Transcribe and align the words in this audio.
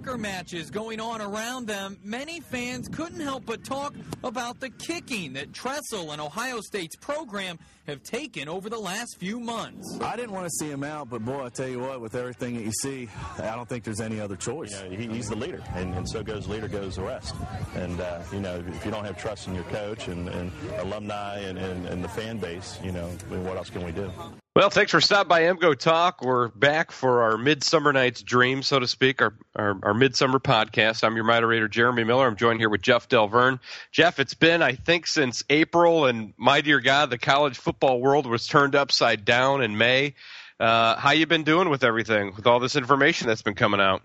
soccer 0.00 0.18
matches 0.18 0.70
going 0.70 0.98
on 1.00 1.20
around 1.20 1.66
them, 1.66 1.98
many 2.02 2.40
fans 2.40 2.88
couldn't 2.88 3.20
help 3.20 3.44
but 3.44 3.62
talk 3.64 3.94
about 4.24 4.58
the 4.60 4.70
kicking 4.70 5.34
that 5.34 5.52
Tressel 5.52 6.12
and 6.12 6.20
Ohio 6.20 6.60
State's 6.60 6.96
program 6.96 7.58
have 7.90 8.02
taken 8.02 8.48
over 8.48 8.70
the 8.70 8.78
last 8.78 9.18
few 9.18 9.38
months. 9.38 9.98
I 10.00 10.16
didn't 10.16 10.32
want 10.32 10.46
to 10.46 10.50
see 10.50 10.70
him 10.70 10.82
out, 10.82 11.10
but 11.10 11.24
boy, 11.24 11.44
I 11.44 11.48
tell 11.48 11.68
you 11.68 11.80
what, 11.80 12.00
with 12.00 12.14
everything 12.14 12.54
that 12.54 12.64
you 12.64 12.72
see, 12.72 13.08
I 13.38 13.54
don't 13.54 13.68
think 13.68 13.84
there's 13.84 14.00
any 14.00 14.20
other 14.20 14.36
choice. 14.36 14.82
You 14.82 14.88
know, 14.88 14.96
he, 14.96 15.06
he's 15.08 15.28
the 15.28 15.36
leader, 15.36 15.62
and, 15.74 15.94
and, 15.94 16.08
so 16.08 16.22
goes 16.22 16.48
leader 16.48 16.68
goes 16.68 16.96
the 16.96 17.02
rest. 17.02 17.34
And 17.74 18.00
uh, 18.00 18.22
you 18.32 18.40
know, 18.40 18.64
if 18.66 18.84
you 18.84 18.90
don't 18.90 19.04
have 19.04 19.18
trust 19.18 19.48
in 19.48 19.54
your 19.54 19.64
coach 19.64 20.08
and, 20.08 20.28
and 20.28 20.52
alumni 20.78 21.38
and, 21.40 21.58
and, 21.58 21.86
and 21.86 22.02
the 22.02 22.08
fan 22.08 22.38
base, 22.38 22.78
you 22.82 22.92
know, 22.92 23.06
what 23.28 23.56
else 23.56 23.70
can 23.70 23.84
we 23.84 23.92
do? 23.92 24.10
Well, 24.56 24.68
thanks 24.68 24.90
for 24.90 25.00
stopping 25.00 25.28
by 25.28 25.42
MGoTalk. 25.42 26.22
We're 26.22 26.48
back 26.48 26.92
for 26.92 27.22
our 27.22 27.38
Midsummer 27.38 27.94
Night's 27.94 28.20
Dream, 28.20 28.62
so 28.62 28.78
to 28.78 28.86
speak, 28.86 29.22
our, 29.22 29.34
our, 29.56 29.78
our 29.82 29.94
Midsummer 29.94 30.38
podcast. 30.38 31.02
I'm 31.02 31.14
your 31.14 31.24
moderator, 31.24 31.66
Jeremy 31.66 32.04
Miller. 32.04 32.26
I'm 32.26 32.36
joined 32.36 32.60
here 32.60 32.68
with 32.68 32.82
Jeff 32.82 33.08
Delverne. 33.08 33.58
Jeff, 33.90 34.20
it's 34.20 34.34
been, 34.34 34.60
I 34.60 34.72
think, 34.74 35.06
since 35.06 35.42
April, 35.48 36.04
and 36.04 36.34
my 36.36 36.60
dear 36.60 36.80
God, 36.80 37.08
the 37.08 37.16
college 37.16 37.56
football 37.56 37.79
world 37.82 38.26
was 38.26 38.46
turned 38.46 38.74
upside 38.74 39.24
down 39.24 39.62
in 39.62 39.76
May. 39.76 40.14
Uh, 40.58 40.96
how 40.96 41.12
you 41.12 41.26
been 41.26 41.44
doing 41.44 41.70
with 41.70 41.84
everything, 41.84 42.34
with 42.36 42.46
all 42.46 42.60
this 42.60 42.76
information 42.76 43.26
that's 43.26 43.42
been 43.42 43.54
coming 43.54 43.80
out? 43.80 44.02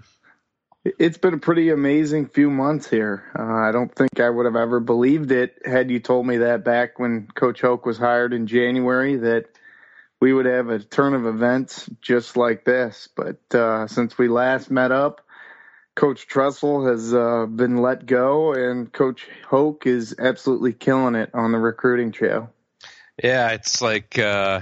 It's 0.99 1.17
been 1.17 1.33
a 1.33 1.39
pretty 1.39 1.69
amazing 1.71 2.27
few 2.27 2.49
months 2.49 2.89
here. 2.89 3.23
Uh, 3.37 3.43
I 3.43 3.71
don't 3.71 3.93
think 3.93 4.19
I 4.19 4.29
would 4.29 4.45
have 4.45 4.55
ever 4.55 4.79
believed 4.79 5.31
it 5.31 5.57
had 5.65 5.89
you 5.89 5.99
told 5.99 6.27
me 6.27 6.37
that 6.37 6.63
back 6.63 6.99
when 6.99 7.27
Coach 7.27 7.59
Hoke 7.61 7.85
was 7.85 7.97
hired 7.97 8.33
in 8.33 8.47
January 8.47 9.15
that– 9.17 9.45
we 10.25 10.33
would 10.33 10.45
have 10.45 10.69
a 10.69 10.79
turn 10.79 11.13
of 11.13 11.25
events 11.25 11.89
just 12.01 12.37
like 12.37 12.65
this. 12.65 13.09
But 13.15 13.53
uh, 13.53 13.87
since 13.87 14.17
we 14.17 14.27
last 14.27 14.71
met 14.71 14.91
up, 14.91 15.21
Coach 15.95 16.27
Tressel 16.27 16.87
has 16.87 17.13
uh, 17.13 17.45
been 17.45 17.77
let 17.77 18.05
go, 18.05 18.53
and 18.53 18.91
Coach 18.91 19.27
Hoke 19.47 19.85
is 19.85 20.15
absolutely 20.17 20.73
killing 20.73 21.15
it 21.15 21.29
on 21.33 21.51
the 21.51 21.59
recruiting 21.59 22.11
trail. 22.11 22.51
Yeah, 23.23 23.51
it's 23.51 23.81
like 23.81 24.19
uh, 24.19 24.61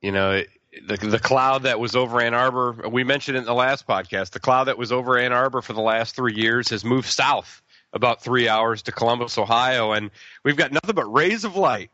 you 0.00 0.12
know 0.12 0.42
the 0.86 0.96
the 0.96 1.18
cloud 1.18 1.64
that 1.64 1.80
was 1.80 1.96
over 1.96 2.20
Ann 2.20 2.34
Arbor. 2.34 2.88
We 2.88 3.04
mentioned 3.04 3.36
it 3.36 3.40
in 3.40 3.46
the 3.46 3.54
last 3.54 3.86
podcast. 3.86 4.30
The 4.30 4.40
cloud 4.40 4.64
that 4.64 4.78
was 4.78 4.92
over 4.92 5.18
Ann 5.18 5.32
Arbor 5.32 5.62
for 5.62 5.72
the 5.72 5.80
last 5.80 6.14
three 6.14 6.34
years 6.34 6.68
has 6.70 6.84
moved 6.84 7.08
south 7.08 7.62
about 7.92 8.22
three 8.22 8.48
hours 8.48 8.82
to 8.82 8.92
Columbus, 8.92 9.38
Ohio, 9.38 9.92
and 9.92 10.10
we've 10.44 10.56
got 10.56 10.72
nothing 10.72 10.94
but 10.94 11.12
rays 11.12 11.44
of 11.44 11.56
light 11.56 11.90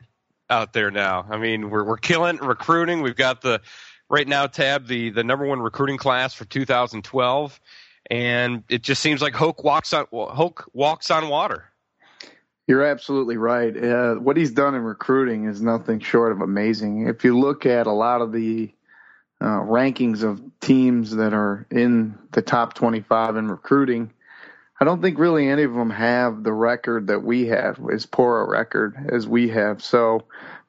out 0.51 0.73
there 0.73 0.91
now. 0.91 1.25
I 1.31 1.39
mean, 1.39 1.71
we're 1.71 1.85
we're 1.85 1.97
killing 1.97 2.37
recruiting. 2.37 3.01
We've 3.01 3.17
got 3.17 3.41
the 3.41 3.61
right 4.11 4.29
now 4.29 4.47
tab 4.47 4.87
the 4.87 5.11
the 5.11 5.25
number 5.25 5.47
one 5.47 5.61
recruiting 5.61 5.97
class 5.97 6.35
for 6.35 6.45
2012, 6.45 7.61
and 8.11 8.63
it 8.69 8.83
just 8.83 9.01
seems 9.01 9.23
like 9.23 9.35
Hoke 9.35 9.65
walks 9.65 9.93
on 9.93 10.07
Hoke 10.13 10.69
walks 10.73 11.11
on 11.11 11.29
water. 11.29 11.65
You're 12.67 12.85
absolutely 12.85 13.37
right. 13.37 13.77
Uh, 13.77 14.15
what 14.15 14.37
he's 14.37 14.53
done 14.53 14.75
in 14.75 14.83
recruiting 14.83 15.45
is 15.45 15.61
nothing 15.61 16.01
short 16.01 16.33
of 16.33 16.41
amazing. 16.41 17.09
If 17.09 17.25
you 17.25 17.39
look 17.39 17.67
at 17.67 17.87
a 17.87 17.93
lot 17.93 18.23
of 18.23 18.33
the 18.33 18.73
uh, 19.41 19.61
rankings 19.61 20.23
of 20.23 20.41
teams 20.61 21.11
that 21.17 21.35
are 21.35 21.67
in 21.71 22.19
the 22.33 22.41
top 22.41 22.73
25 22.73 23.37
in 23.37 23.51
recruiting, 23.51 24.13
I 24.81 24.85
don't 24.87 25.03
think 25.03 25.19
really 25.19 25.47
any 25.49 25.65
of 25.65 25.75
them 25.75 25.91
have 25.91 26.43
the 26.43 26.53
record 26.53 27.09
that 27.09 27.23
we 27.23 27.47
have, 27.49 27.79
as 27.93 28.07
poor 28.07 28.41
a 28.41 28.49
record 28.49 28.97
as 29.13 29.29
we 29.29 29.49
have. 29.49 29.83
So 29.83 30.25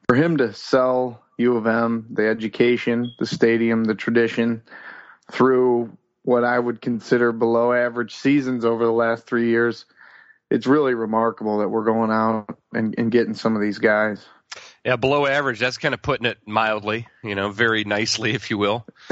for 0.06 0.14
him 0.14 0.36
to 0.36 0.52
sell 0.52 1.22
U 1.38 1.56
of 1.56 1.66
M, 1.66 2.06
the 2.10 2.26
education, 2.28 3.12
the 3.18 3.26
stadium, 3.26 3.84
the 3.84 3.94
tradition 3.94 4.62
through 5.32 5.96
what 6.22 6.44
I 6.44 6.58
would 6.58 6.82
consider 6.82 7.32
below 7.32 7.72
average 7.72 8.14
seasons 8.14 8.64
over 8.64 8.84
the 8.84 8.92
last 8.92 9.26
three 9.26 9.48
years, 9.48 9.86
it's 10.50 10.66
really 10.66 10.94
remarkable 10.94 11.58
that 11.58 11.68
we're 11.68 11.84
going 11.84 12.10
out 12.10 12.58
and, 12.72 12.94
and 12.98 13.10
getting 13.10 13.34
some 13.34 13.56
of 13.56 13.62
these 13.62 13.78
guys. 13.78 14.24
Yeah, 14.84 14.96
below 14.96 15.26
average. 15.26 15.58
That's 15.58 15.78
kind 15.78 15.94
of 15.94 16.02
putting 16.02 16.26
it 16.26 16.38
mildly, 16.46 17.08
you 17.22 17.34
know, 17.34 17.50
very 17.50 17.84
nicely, 17.84 18.32
if 18.34 18.50
you 18.50 18.58
will. 18.58 18.86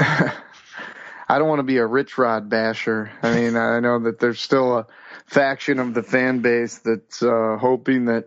I 1.27 1.39
don't 1.39 1.47
want 1.47 1.59
to 1.59 1.63
be 1.63 1.77
a 1.77 1.85
rich 1.85 2.17
rod 2.17 2.49
basher. 2.49 3.11
I 3.21 3.33
mean, 3.33 3.57
I 3.57 3.79
know 3.79 3.99
that 3.99 4.19
there's 4.19 4.39
still 4.39 4.77
a 4.77 4.87
faction 5.25 5.79
of 5.79 5.93
the 5.93 6.03
fan 6.03 6.39
base 6.39 6.79
that's 6.79 7.21
uh, 7.21 7.57
hoping 7.59 8.05
that 8.05 8.25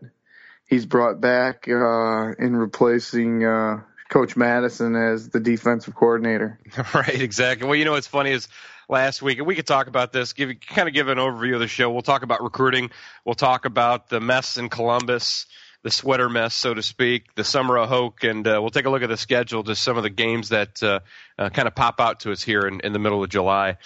he's 0.66 0.84
brought 0.84 1.20
back 1.20 1.66
uh, 1.68 2.32
in 2.38 2.56
replacing 2.56 3.44
uh, 3.44 3.82
Coach 4.08 4.36
Mattison 4.36 4.96
as 4.96 5.28
the 5.28 5.40
defensive 5.40 5.94
coordinator. 5.94 6.58
Right, 6.94 7.20
exactly. 7.20 7.66
Well, 7.66 7.76
you 7.76 7.84
know 7.84 7.92
what's 7.92 8.06
funny 8.06 8.32
is 8.32 8.48
last 8.88 9.22
week, 9.22 9.38
and 9.38 9.46
we 9.46 9.54
could 9.54 9.66
talk 9.66 9.86
about 9.86 10.12
this, 10.12 10.32
give 10.32 10.50
kind 10.66 10.88
of 10.88 10.94
give 10.94 11.08
an 11.08 11.18
overview 11.18 11.54
of 11.54 11.60
the 11.60 11.68
show. 11.68 11.90
We'll 11.90 12.02
talk 12.02 12.22
about 12.22 12.42
recruiting. 12.42 12.90
We'll 13.24 13.34
talk 13.34 13.64
about 13.64 14.08
the 14.08 14.20
mess 14.20 14.56
in 14.56 14.68
Columbus 14.68 15.46
the 15.82 15.90
sweater 15.90 16.28
mess, 16.28 16.54
so 16.54 16.74
to 16.74 16.82
speak, 16.82 17.34
the 17.34 17.44
summer 17.44 17.78
of 17.78 17.88
Hoke, 17.88 18.24
and 18.24 18.46
uh, 18.46 18.58
we'll 18.60 18.70
take 18.70 18.86
a 18.86 18.90
look 18.90 19.02
at 19.02 19.08
the 19.08 19.16
schedule, 19.16 19.62
just 19.62 19.82
some 19.82 19.96
of 19.96 20.02
the 20.02 20.10
games 20.10 20.48
that 20.48 20.82
uh, 20.82 21.00
uh, 21.38 21.50
kind 21.50 21.68
of 21.68 21.74
pop 21.74 22.00
out 22.00 22.20
to 22.20 22.32
us 22.32 22.42
here 22.42 22.62
in, 22.62 22.80
in 22.80 22.92
the 22.92 22.98
middle 22.98 23.22
of 23.22 23.30
July. 23.30 23.76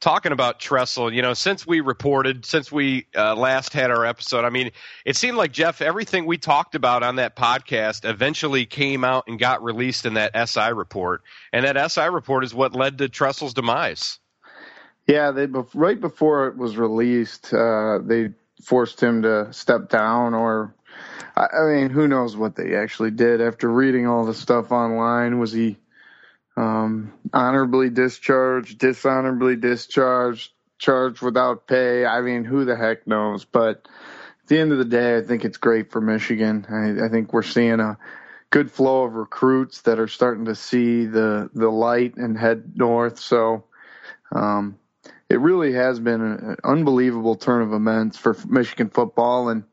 Talking 0.00 0.30
about 0.32 0.60
Tressel, 0.60 1.12
you 1.12 1.22
know, 1.22 1.34
since 1.34 1.66
we 1.66 1.80
reported, 1.80 2.44
since 2.44 2.70
we 2.70 3.06
uh, 3.16 3.34
last 3.34 3.72
had 3.72 3.90
our 3.90 4.06
episode, 4.06 4.44
I 4.44 4.50
mean, 4.50 4.70
it 5.04 5.16
seemed 5.16 5.36
like 5.36 5.52
Jeff, 5.52 5.80
everything 5.80 6.24
we 6.24 6.38
talked 6.38 6.76
about 6.76 7.02
on 7.02 7.16
that 7.16 7.34
podcast 7.34 8.08
eventually 8.08 8.64
came 8.64 9.02
out 9.02 9.24
and 9.26 9.38
got 9.38 9.62
released 9.62 10.06
in 10.06 10.14
that 10.14 10.48
SI 10.48 10.72
report, 10.72 11.22
and 11.52 11.64
that 11.64 11.90
SI 11.90 12.08
report 12.08 12.44
is 12.44 12.54
what 12.54 12.74
led 12.74 12.98
to 12.98 13.08
Tressel's 13.08 13.54
demise. 13.54 14.18
Yeah, 15.08 15.32
they 15.32 15.46
right 15.74 16.00
before 16.00 16.48
it 16.48 16.58
was 16.58 16.78
released, 16.78 17.54
uh, 17.54 18.00
they 18.04 18.30
forced 18.64 19.02
him 19.02 19.22
to 19.22 19.52
step 19.54 19.90
down 19.90 20.34
or 20.34 20.74
I 21.36 21.66
mean, 21.66 21.90
who 21.90 22.08
knows 22.08 22.36
what 22.36 22.56
they 22.56 22.76
actually 22.76 23.12
did 23.12 23.40
after 23.40 23.70
reading 23.70 24.08
all 24.08 24.24
the 24.26 24.34
stuff 24.34 24.72
online? 24.72 25.38
Was 25.38 25.52
he 25.52 25.78
um, 26.56 27.14
honorably 27.32 27.90
discharged, 27.90 28.78
dishonorably 28.78 29.56
discharged, 29.56 30.52
charged 30.78 31.22
without 31.22 31.68
pay? 31.68 32.04
I 32.04 32.22
mean, 32.22 32.44
who 32.44 32.64
the 32.64 32.76
heck 32.76 33.06
knows? 33.06 33.44
But 33.44 33.88
at 34.42 34.48
the 34.48 34.58
end 34.58 34.72
of 34.72 34.78
the 34.78 34.84
day, 34.84 35.16
I 35.16 35.22
think 35.22 35.44
it's 35.44 35.58
great 35.58 35.92
for 35.92 36.00
Michigan. 36.00 36.66
I, 36.68 37.06
I 37.06 37.08
think 37.08 37.32
we're 37.32 37.42
seeing 37.42 37.80
a 37.80 37.98
good 38.50 38.70
flow 38.72 39.04
of 39.04 39.14
recruits 39.14 39.82
that 39.82 40.00
are 40.00 40.08
starting 40.08 40.46
to 40.46 40.56
see 40.56 41.06
the 41.06 41.50
the 41.54 41.70
light 41.70 42.16
and 42.16 42.38
head 42.38 42.72
north. 42.76 43.20
So. 43.20 43.64
Um, 44.34 44.78
it 45.30 45.40
really 45.40 45.72
has 45.74 46.00
been 46.00 46.20
an 46.20 46.56
unbelievable 46.64 47.34
turn 47.34 47.62
of 47.62 47.72
events 47.72 48.16
for 48.16 48.36
Michigan 48.46 48.88
football, 48.88 49.48
and 49.50 49.64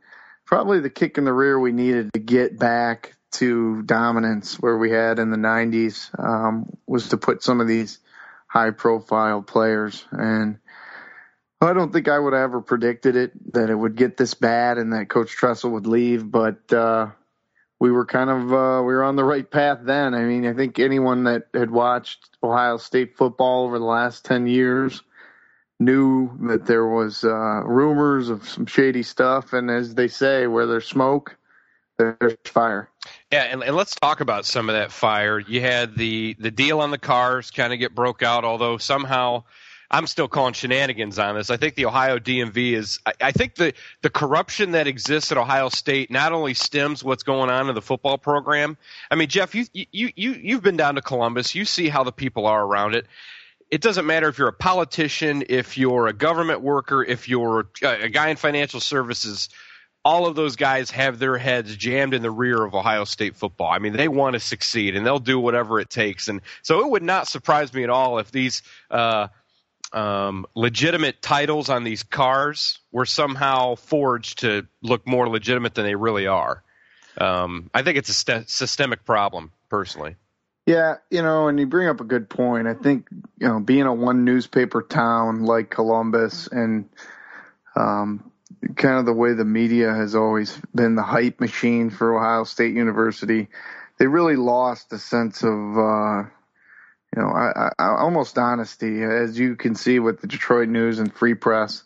probably 0.45 0.79
the 0.79 0.89
kick 0.89 1.17
in 1.17 1.23
the 1.23 1.33
rear 1.33 1.59
we 1.59 1.71
needed 1.71 2.11
to 2.13 2.19
get 2.19 2.59
back 2.59 3.15
to 3.31 3.81
dominance 3.83 4.59
where 4.59 4.77
we 4.77 4.91
had 4.91 5.19
in 5.19 5.31
the 5.31 5.37
90s 5.37 6.09
um, 6.19 6.69
was 6.87 7.09
to 7.09 7.17
put 7.17 7.43
some 7.43 7.61
of 7.61 7.67
these 7.67 7.99
high 8.47 8.71
profile 8.71 9.41
players. 9.41 10.05
And 10.11 10.59
I 11.61 11.73
don't 11.73 11.91
think 11.91 12.07
I 12.07 12.19
would 12.19 12.33
have 12.33 12.43
ever 12.43 12.61
predicted 12.61 13.15
it 13.15 13.53
that 13.53 13.69
it 13.69 13.75
would 13.75 13.95
get 13.95 14.17
this 14.17 14.33
bad 14.33 14.77
and 14.77 14.93
that 14.93 15.09
Coach 15.09 15.31
Tressel 15.31 15.71
would 15.71 15.87
leave, 15.87 16.29
but 16.29 16.71
uh, 16.71 17.07
we 17.79 17.91
were 17.91 18.05
kind 18.05 18.29
of 18.29 18.53
uh, 18.53 18.83
we 18.83 18.93
were 18.93 19.03
on 19.03 19.15
the 19.15 19.23
right 19.23 19.49
path 19.49 19.79
then. 19.83 20.13
I 20.13 20.23
mean, 20.23 20.45
I 20.45 20.53
think 20.53 20.79
anyone 20.79 21.23
that 21.25 21.47
had 21.53 21.71
watched 21.71 22.29
Ohio 22.43 22.77
State 22.77 23.17
football 23.17 23.65
over 23.65 23.79
the 23.79 23.85
last 23.85 24.25
10 24.25 24.47
years– 24.47 25.01
knew 25.79 26.31
that 26.47 26.65
there 26.65 26.87
was 26.87 27.23
uh, 27.23 27.61
rumors 27.65 28.29
of 28.29 28.47
some 28.47 28.65
shady 28.65 29.03
stuff, 29.03 29.53
and 29.53 29.69
as 29.69 29.95
they 29.95 30.07
say, 30.07 30.47
where 30.47 30.65
there's 30.65 30.87
smoke, 30.87 31.37
there's 31.97 32.35
fire. 32.45 32.89
Yeah, 33.31 33.43
and, 33.43 33.63
and, 33.63 33.75
let's 33.75 33.95
talk 33.95 34.21
about 34.21 34.45
some 34.45 34.69
of 34.69 34.75
that 34.75 34.91
fire. 34.91 35.39
You 35.39 35.61
had 35.61 35.95
the 35.95 36.35
the 36.39 36.51
deal 36.51 36.79
on 36.79 36.91
the 36.91 36.97
cars 36.97 37.51
kind 37.51 37.73
of 37.73 37.79
get 37.79 37.93
broke 37.93 38.23
out, 38.23 38.45
although 38.45 38.77
somehow 38.77 39.43
I'm 39.91 40.07
still 40.07 40.27
calling 40.27 40.53
shenanigans 40.53 41.19
on 41.19 41.35
this. 41.35 41.49
I 41.49 41.57
think 41.57 41.75
the 41.75 41.85
Ohio 41.85 42.17
DMV 42.19 42.73
is. 42.73 42.99
I, 43.05 43.13
I 43.21 43.31
think 43.31 43.55
the 43.55 43.73
the 44.01 44.09
corruption 44.09 44.71
that 44.71 44.87
exists 44.87 45.31
at 45.31 45.37
Ohio 45.37 45.69
State 45.69 46.09
not 46.09 46.33
only 46.33 46.53
stems 46.53 47.03
what's 47.03 47.23
going 47.23 47.49
on 47.49 47.69
in 47.69 47.75
the 47.75 47.81
football 47.81 48.17
program. 48.17 48.77
I 49.11 49.15
mean, 49.15 49.27
Jeff, 49.27 49.53
you 49.53 49.65
you 49.73 50.11
you 50.15 50.31
you've 50.31 50.63
been 50.63 50.77
down 50.77 50.95
to 50.95 51.01
Columbus. 51.01 51.53
You 51.53 51.65
see 51.65 51.89
how 51.89 52.03
the 52.03 52.11
people 52.11 52.47
are 52.47 52.63
around 52.63 52.95
it 52.95 53.05
it 53.71 53.81
doesn't 53.81 54.05
matter 54.05 54.27
if 54.27 54.37
you're 54.37 54.47
a 54.47 54.53
politician, 54.53 55.43
if 55.49 55.77
you're 55.77 56.07
a 56.07 56.13
government 56.13 56.61
worker, 56.61 57.03
if 57.03 57.27
you're 57.27 57.67
a 57.81 58.09
guy 58.09 58.29
in 58.29 58.37
financial 58.37 58.79
services, 58.79 59.49
all 60.03 60.27
of 60.27 60.35
those 60.35 60.55
guys 60.55 60.91
have 60.91 61.17
their 61.17 61.37
heads 61.37 61.75
jammed 61.75 62.13
in 62.13 62.21
the 62.21 62.29
rear 62.29 62.63
of 62.63 62.75
Ohio 62.75 63.05
State 63.05 63.35
football. 63.35 63.71
I 63.71 63.79
mean, 63.79 63.93
they 63.93 64.07
want 64.07 64.33
to 64.33 64.39
succeed 64.39 64.95
and 64.95 65.03
they'll 65.03 65.17
do 65.17 65.39
whatever 65.39 65.79
it 65.79 65.89
takes. 65.89 66.27
And 66.27 66.41
so 66.61 66.81
it 66.81 66.89
would 66.89 67.01
not 67.01 67.27
surprise 67.27 67.73
me 67.73 67.83
at 67.83 67.89
all 67.89 68.19
if 68.19 68.29
these 68.29 68.61
uh, 68.91 69.29
um, 69.91 70.45
legitimate 70.53 71.23
titles 71.23 71.69
on 71.69 71.83
these 71.83 72.03
cars 72.03 72.79
were 72.91 73.07
somehow 73.07 73.75
forged 73.75 74.39
to 74.39 74.67
look 74.83 75.07
more 75.07 75.27
legitimate 75.27 75.73
than 75.73 75.85
they 75.85 75.95
really 75.95 76.27
are. 76.27 76.61
Um, 77.17 77.71
I 77.73 77.81
think 77.81 77.97
it's 77.97 78.09
a 78.09 78.13
st- 78.13 78.49
systemic 78.49 79.05
problem, 79.05 79.51
personally. 79.69 80.17
Yeah, 80.65 80.95
you 81.11 81.21
know, 81.21 81.47
and 81.47 81.59
you 81.59 81.67
bring 81.67 81.87
up 81.87 82.01
a 82.01 82.05
good 82.05 82.27
point. 82.27 82.67
I 82.67 82.73
think 82.73 83.07
you 83.37 83.47
know, 83.47 83.59
being 83.59 83.83
a 83.83 83.93
one 83.93 84.25
newspaper 84.25 84.81
town 84.81 85.43
like 85.43 85.69
Columbus, 85.69 86.47
and 86.47 86.89
um, 87.75 88.31
kind 88.75 88.97
of 88.97 89.05
the 89.05 89.13
way 89.13 89.33
the 89.33 89.45
media 89.45 89.93
has 89.93 90.15
always 90.15 90.59
been 90.73 90.95
the 90.95 91.03
hype 91.03 91.39
machine 91.39 91.89
for 91.89 92.17
Ohio 92.17 92.45
State 92.45 92.73
University, 92.73 93.47
they 93.99 94.07
really 94.07 94.35
lost 94.35 94.91
a 94.91 94.97
sense 94.97 95.43
of, 95.43 95.51
uh, 95.51 96.23
you 97.15 97.21
know, 97.21 97.29
I, 97.29 97.71
I, 97.77 97.87
almost 97.99 98.37
honesty, 98.37 99.03
as 99.03 99.37
you 99.37 99.55
can 99.55 99.75
see 99.75 99.99
with 99.99 100.19
the 100.21 100.27
Detroit 100.27 100.67
News 100.67 100.99
and 100.99 101.13
Free 101.13 101.35
Press, 101.35 101.83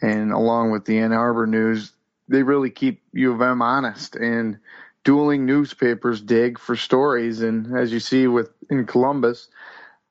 and 0.00 0.32
along 0.32 0.70
with 0.70 0.84
the 0.86 0.98
Ann 0.98 1.12
Arbor 1.12 1.46
News, 1.46 1.92
they 2.28 2.42
really 2.42 2.70
keep 2.70 3.02
U 3.12 3.32
of 3.32 3.40
M 3.42 3.62
honest 3.62 4.16
and 4.16 4.58
dueling 5.06 5.46
newspapers 5.46 6.20
dig 6.20 6.58
for 6.58 6.74
stories. 6.74 7.40
And 7.40 7.78
as 7.78 7.92
you 7.92 8.00
see 8.00 8.26
with 8.26 8.50
in 8.68 8.86
Columbus, 8.86 9.48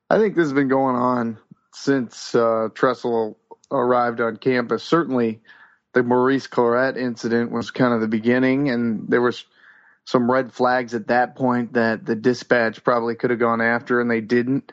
I 0.08 0.18
think 0.18 0.34
this 0.34 0.46
has 0.46 0.54
been 0.54 0.68
going 0.68 0.96
on 0.96 1.38
since 1.74 2.34
uh, 2.34 2.70
Tressel 2.74 3.38
arrived 3.70 4.22
on 4.22 4.38
campus. 4.38 4.82
Certainly, 4.82 5.42
the 5.92 6.02
Maurice 6.02 6.46
Clarett 6.46 6.96
incident 6.96 7.52
was 7.52 7.70
kind 7.70 7.92
of 7.92 8.00
the 8.00 8.08
beginning, 8.08 8.70
and 8.70 9.06
there 9.06 9.20
was 9.20 9.44
some 10.06 10.30
red 10.30 10.50
flags 10.50 10.94
at 10.94 11.08
that 11.08 11.36
point 11.36 11.74
that 11.74 12.06
the 12.06 12.16
dispatch 12.16 12.82
probably 12.82 13.16
could 13.16 13.28
have 13.28 13.38
gone 13.38 13.60
after, 13.60 14.00
and 14.00 14.10
they 14.10 14.22
didn't. 14.22 14.72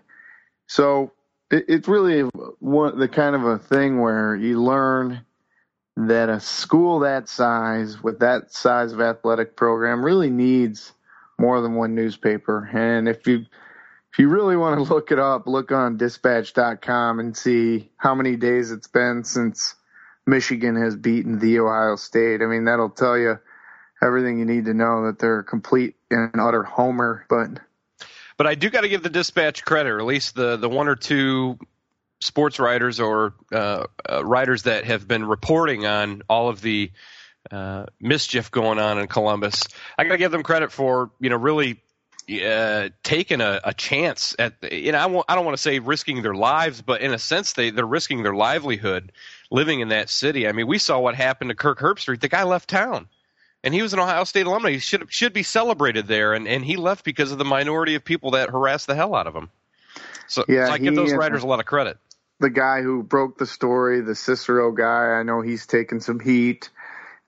So 0.67 1.11
it, 1.51 1.65
it's 1.67 1.87
really 1.89 2.21
one 2.59 2.97
the 2.97 3.09
kind 3.09 3.35
of 3.35 3.43
a 3.43 3.59
thing 3.59 3.99
where 3.99 4.35
you 4.37 4.63
learn 4.63 5.25
that 5.95 6.29
a 6.29 6.39
school 6.39 6.99
that 6.99 7.29
size 7.29 8.01
with 8.01 8.19
that 8.19 8.51
size 8.51 8.93
of 8.93 9.01
athletic 9.01 9.55
program 9.55 10.03
really 10.03 10.29
needs 10.29 10.91
more 11.37 11.61
than 11.61 11.75
one 11.75 11.95
newspaper. 11.95 12.69
And 12.73 13.07
if 13.07 13.27
you 13.27 13.45
if 14.11 14.19
you 14.19 14.29
really 14.29 14.57
want 14.57 14.77
to 14.77 14.83
look 14.93 15.11
it 15.11 15.19
up, 15.19 15.47
look 15.47 15.71
on 15.71 15.97
dispatch.com 15.97 17.19
and 17.19 17.35
see 17.35 17.89
how 17.97 18.15
many 18.15 18.35
days 18.35 18.71
it's 18.71 18.87
been 18.87 19.23
since 19.23 19.75
Michigan 20.25 20.75
has 20.75 20.95
beaten 20.95 21.39
the 21.39 21.59
Ohio 21.59 21.95
State. 21.95 22.41
I 22.41 22.45
mean, 22.45 22.65
that'll 22.65 22.89
tell 22.89 23.17
you 23.17 23.39
everything 24.01 24.39
you 24.39 24.45
need 24.45 24.65
to 24.65 24.73
know 24.73 25.05
that 25.05 25.19
they're 25.19 25.43
complete 25.43 25.95
and 26.09 26.31
utter 26.39 26.63
homer, 26.63 27.25
but 27.29 27.49
but 28.35 28.47
I 28.47 28.55
do 28.55 28.69
got 28.69 28.81
to 28.81 28.89
give 28.89 29.03
the 29.03 29.09
dispatch 29.09 29.63
credit, 29.63 29.91
or 29.91 29.99
at 29.99 30.05
least 30.05 30.35
the 30.35 30.57
the 30.57 30.69
one 30.69 30.87
or 30.87 30.95
two 30.95 31.59
sports 32.23 32.57
writers 32.57 32.99
or 32.99 33.33
uh, 33.51 33.85
uh, 34.09 34.25
writers 34.25 34.63
that 34.63 34.85
have 34.85 35.07
been 35.07 35.25
reporting 35.25 35.85
on 35.85 36.23
all 36.29 36.49
of 36.49 36.61
the 36.61 36.91
uh, 37.51 37.85
mischief 37.99 38.49
going 38.49 38.79
on 38.79 38.97
in 38.97 39.07
Columbus. 39.07 39.63
I 39.97 40.05
got 40.05 40.13
to 40.13 40.17
give 40.17 40.31
them 40.31 40.43
credit 40.43 40.71
for 40.71 41.11
you 41.19 41.29
know 41.29 41.35
really 41.35 41.81
uh, 42.43 42.89
taking 43.03 43.41
a, 43.41 43.59
a, 43.65 43.73
chance 43.73 44.33
at 44.39 44.53
you 44.71 44.93
know 44.93 44.97
I, 44.97 45.05
won't, 45.07 45.25
I 45.27 45.35
don't 45.35 45.43
want 45.43 45.57
to 45.57 45.61
say 45.61 45.79
risking 45.79 46.21
their 46.21 46.33
lives, 46.33 46.81
but 46.81 47.01
in 47.01 47.13
a 47.13 47.19
sense 47.19 47.53
they 47.53 47.69
they're 47.69 47.85
risking 47.85 48.23
their 48.23 48.33
livelihood 48.33 49.11
living 49.51 49.81
in 49.81 49.89
that 49.89 50.09
city. 50.09 50.47
I 50.47 50.53
mean, 50.53 50.67
we 50.67 50.77
saw 50.77 50.99
what 50.99 51.15
happened 51.15 51.49
to 51.49 51.55
Kirk 51.55 51.79
Herbstreit. 51.79 52.21
The 52.21 52.29
guy 52.29 52.43
left 52.43 52.69
town. 52.69 53.07
And 53.65 53.73
he 53.73 53.81
was 53.81 53.93
an 53.93 53.99
Ohio 53.99 54.25
State 54.25 54.45
alumni. 54.45 54.71
He 54.71 54.79
should 54.79 55.05
should 55.09 55.31
be 55.31 55.43
celebrated 55.43 56.05
there, 56.05 56.33
and, 56.33 56.49
and 56.49 56.65
he 56.65 56.75
left 56.75 57.05
because 57.05 57.31
of 57.31 57.37
the 57.37 57.45
minority 57.45 57.95
of 57.95 58.03
people 58.03 58.31
that 58.31 58.49
harassed 58.49 58.87
the 58.87 58.95
hell 58.95 59.15
out 59.15 59.25
of 59.25 59.33
him. 59.33 59.49
So, 60.27 60.43
yeah, 60.49 60.67
so 60.67 60.73
I 60.73 60.79
give 60.79 60.95
those 60.95 61.13
writers 61.13 61.43
a 61.43 61.47
lot 61.47 61.61
of 61.61 61.65
credit 61.65 61.97
the 62.43 62.49
guy 62.49 62.81
who 62.81 63.01
broke 63.03 63.37
the 63.37 63.45
story, 63.45 64.01
the 64.01 64.15
Cicero 64.15 64.73
guy. 64.73 65.17
I 65.17 65.23
know 65.23 65.41
he's 65.41 65.65
taken 65.65 66.01
some 66.01 66.19
heat. 66.19 66.69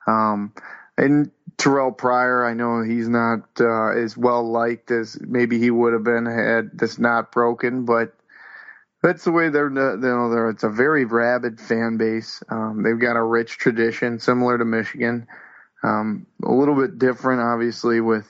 Um, 0.06 0.54
and 0.98 1.32
Terrelle 1.58 1.98
Pryor, 1.98 2.46
I 2.46 2.54
know 2.54 2.84
he's 2.84 3.08
not 3.08 3.48
uh, 3.62 3.92
as 3.92 4.18
well 4.18 4.44
liked 4.44 4.92
as 4.92 5.18
maybe 5.22 5.58
he 5.58 5.72
would 5.72 5.94
have 5.94 6.04
been 6.04 6.26
had 6.26 6.78
this 6.78 7.00
not 7.00 7.32
broken, 7.32 7.86
but 7.86 8.14
that's 9.02 9.24
the 9.24 9.32
way 9.32 9.48
they're. 9.48 9.70
You 9.70 9.98
know, 9.98 10.30
they're, 10.30 10.50
it's 10.50 10.64
a 10.64 10.70
very 10.70 11.06
rabid 11.06 11.62
fan 11.62 11.96
base. 11.96 12.44
Um, 12.50 12.84
they've 12.84 13.00
got 13.00 13.16
a 13.16 13.24
rich 13.24 13.58
tradition, 13.58 14.20
similar 14.20 14.58
to 14.58 14.66
Michigan. 14.66 15.28
Um, 15.82 16.28
a 16.44 16.52
little 16.52 16.76
bit 16.76 17.00
different, 17.00 17.40
obviously, 17.40 18.02
with 18.02 18.28